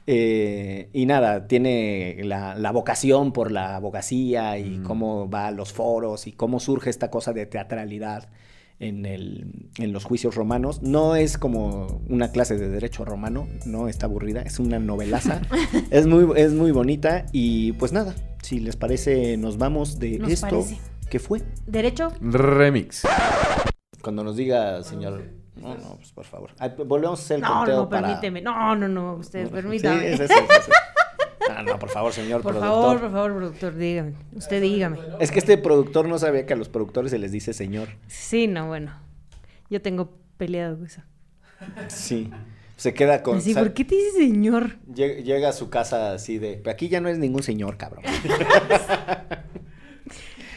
Eh, 0.08 0.90
y 0.92 1.06
nada, 1.06 1.48
tiene 1.48 2.18
la, 2.24 2.56
la 2.56 2.72
vocación 2.72 3.32
por 3.32 3.52
la 3.52 3.76
abogacía 3.76 4.58
y 4.58 4.80
Mm. 4.80 4.84
cómo 4.84 5.30
va 5.30 5.48
a 5.48 5.52
los 5.52 5.72
foros 5.72 6.26
y 6.26 6.32
cómo 6.32 6.60
surge 6.60 6.90
esta 6.90 7.12
cosa 7.12 7.32
de 7.34 7.46
teatralidad 7.46 8.28
en, 8.84 9.06
el, 9.06 9.70
en 9.78 9.92
los 9.94 10.04
juicios 10.04 10.36
romanos. 10.36 10.82
No 10.84 11.16
es 11.16 11.38
como 11.38 12.02
una 12.10 12.32
clase 12.32 12.58
de 12.58 12.70
derecho 12.70 13.06
romano, 13.06 13.48
no 13.66 13.88
está 13.88 14.06
aburrida, 14.06 14.42
es 14.42 14.60
una 14.60 14.80
novelaza. 14.80 15.42
es, 15.92 16.06
muy, 16.06 16.28
es 16.40 16.54
muy 16.54 16.72
bonita 16.72 17.26
y 17.32 17.72
pues 17.74 17.92
nada, 17.94 18.14
si 18.42 18.60
les 18.60 18.76
parece, 18.76 19.38
nos 19.38 19.58
vamos 19.58 20.00
de 20.00 20.20
Nos 20.20 20.32
esto. 20.32 20.48
parece. 20.50 20.80
¿Qué 21.10 21.20
fue? 21.20 21.42
¿Derecho? 21.68 22.12
Remix. 22.22 23.04
Cuando 24.02 24.24
nos 24.24 24.36
diga, 24.36 24.84
señor... 24.84 25.24
No, 25.56 25.76
no, 25.76 25.96
pues 25.98 26.12
por 26.12 26.26
favor. 26.26 26.50
Volvemos 26.88 27.20
a 27.20 27.24
hacer 27.24 27.36
el 27.38 27.44
No, 27.44 27.54
conteo 27.58 27.76
no, 27.78 27.90
para- 27.90 28.08
permíteme. 28.08 28.42
No, 28.42 28.76
no, 28.76 28.88
no, 28.88 29.14
usted, 29.16 29.46
Sí, 29.46 29.52
permítame. 29.54 30.12
es 30.14 30.20
es 30.20 30.32
eso. 31.40 31.52
Ah, 31.56 31.64
no, 31.64 31.78
por 31.80 31.90
favor, 31.90 32.14
señor 32.14 32.42
Por 32.42 32.54
productor. 32.54 32.82
favor, 32.84 33.02
por 33.02 33.12
favor, 33.12 33.36
productor, 33.38 33.76
dígame. 33.76 34.14
Usted 34.34 34.62
dígame. 34.62 34.98
Es 35.20 35.32
que 35.32 35.40
este 35.40 35.58
productor 35.58 36.08
no 36.08 36.18
sabía 36.20 36.46
que 36.46 36.54
a 36.54 36.56
los 36.56 36.70
productores 36.70 37.12
se 37.12 37.20
les 37.20 37.32
dice 37.32 37.54
señor. 37.54 37.90
Sí, 38.08 38.48
no, 38.48 38.68
bueno. 38.68 38.94
Yo 39.70 39.82
tengo 39.82 40.12
peleado 40.38 40.78
con 40.78 40.86
eso. 40.86 41.02
Sí. 41.88 42.30
Se 42.76 42.94
queda 42.94 43.22
con... 43.24 43.42
Sal- 43.42 43.54
¿por 43.56 43.74
qué 43.74 43.86
te 43.86 43.96
dice 43.96 44.12
señor? 44.18 44.78
Llega, 44.94 45.22
llega 45.22 45.50
a 45.50 45.54
su 45.54 45.70
casa 45.70 46.14
así 46.14 46.38
de... 46.40 46.58
"Pero 46.58 46.72
Aquí 46.72 46.90
ya 46.90 47.00
no 47.02 47.08
es 47.08 47.18
ningún 47.18 47.42
señor, 47.44 47.78
cabrón. 47.78 48.04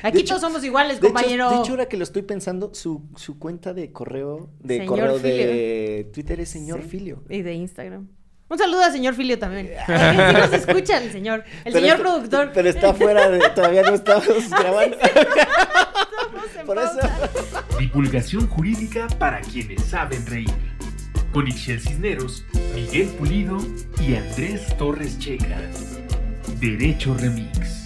Aquí 0.02 0.18
hecho- 0.18 0.28
todos 0.36 0.42
somos 0.42 0.62
iguales, 0.64 1.00
De 1.00 1.06
hecho, 1.08 1.14
compañero. 1.14 1.50
de 1.50 1.56
hecho, 1.56 1.72
ahora 1.72 1.86
que 1.86 1.96
lo 1.96 2.04
estoy 2.04 2.22
pensando, 2.22 2.72
su, 2.74 3.02
su 3.16 3.38
cuenta 3.38 3.74
de 3.74 3.92
correo, 3.92 4.50
de 4.60 4.78
Señor 4.78 4.88
correo 4.88 5.18
de 5.18 6.08
Twitter 6.12 6.40
es 6.40 6.48
señor 6.48 6.82
Sí. 6.82 6.88
Filio. 6.88 7.22
Y 7.28 7.42
de 7.42 7.54
Instagram. 7.54 8.08
Un 8.48 8.58
saludo 8.58 8.82
a 8.82 8.90
señor 8.90 9.14
Filio 9.14 9.38
también. 9.38 9.70
Porque 9.86 10.24
sí 10.28 10.32
nos 10.32 10.52
escucha 10.52 10.98
el 10.98 11.10
señor. 11.12 11.44
El 11.64 11.72
Pero 11.72 11.78
señor 11.80 11.96
está- 11.96 12.02
productor. 12.10 12.50
Pero 12.54 12.68
está 12.68 12.94
fuera 12.94 13.28
de... 13.28 13.40
Todavía 13.50 13.82
no 13.82 13.94
estamos 13.94 14.26
grabando. 14.50 14.96
Estamos 15.00 16.56
en 16.58 16.66
Por 16.66 16.78
eso... 16.78 17.00
Divulgación 17.78 18.46
jurídica 18.48 19.08
para 19.18 19.40
quienes 19.40 19.84
saben 19.84 20.24
reír. 20.26 20.50
Con 21.32 21.48
Ixel 21.48 21.80
Cisneros, 21.80 22.44
Miguel 22.74 23.08
Pulido 23.18 23.58
y 24.00 24.14
Andrés 24.14 24.74
Torres 24.78 25.18
Checa. 25.18 25.58
Derecho 26.60 27.14
Remix. 27.18 27.85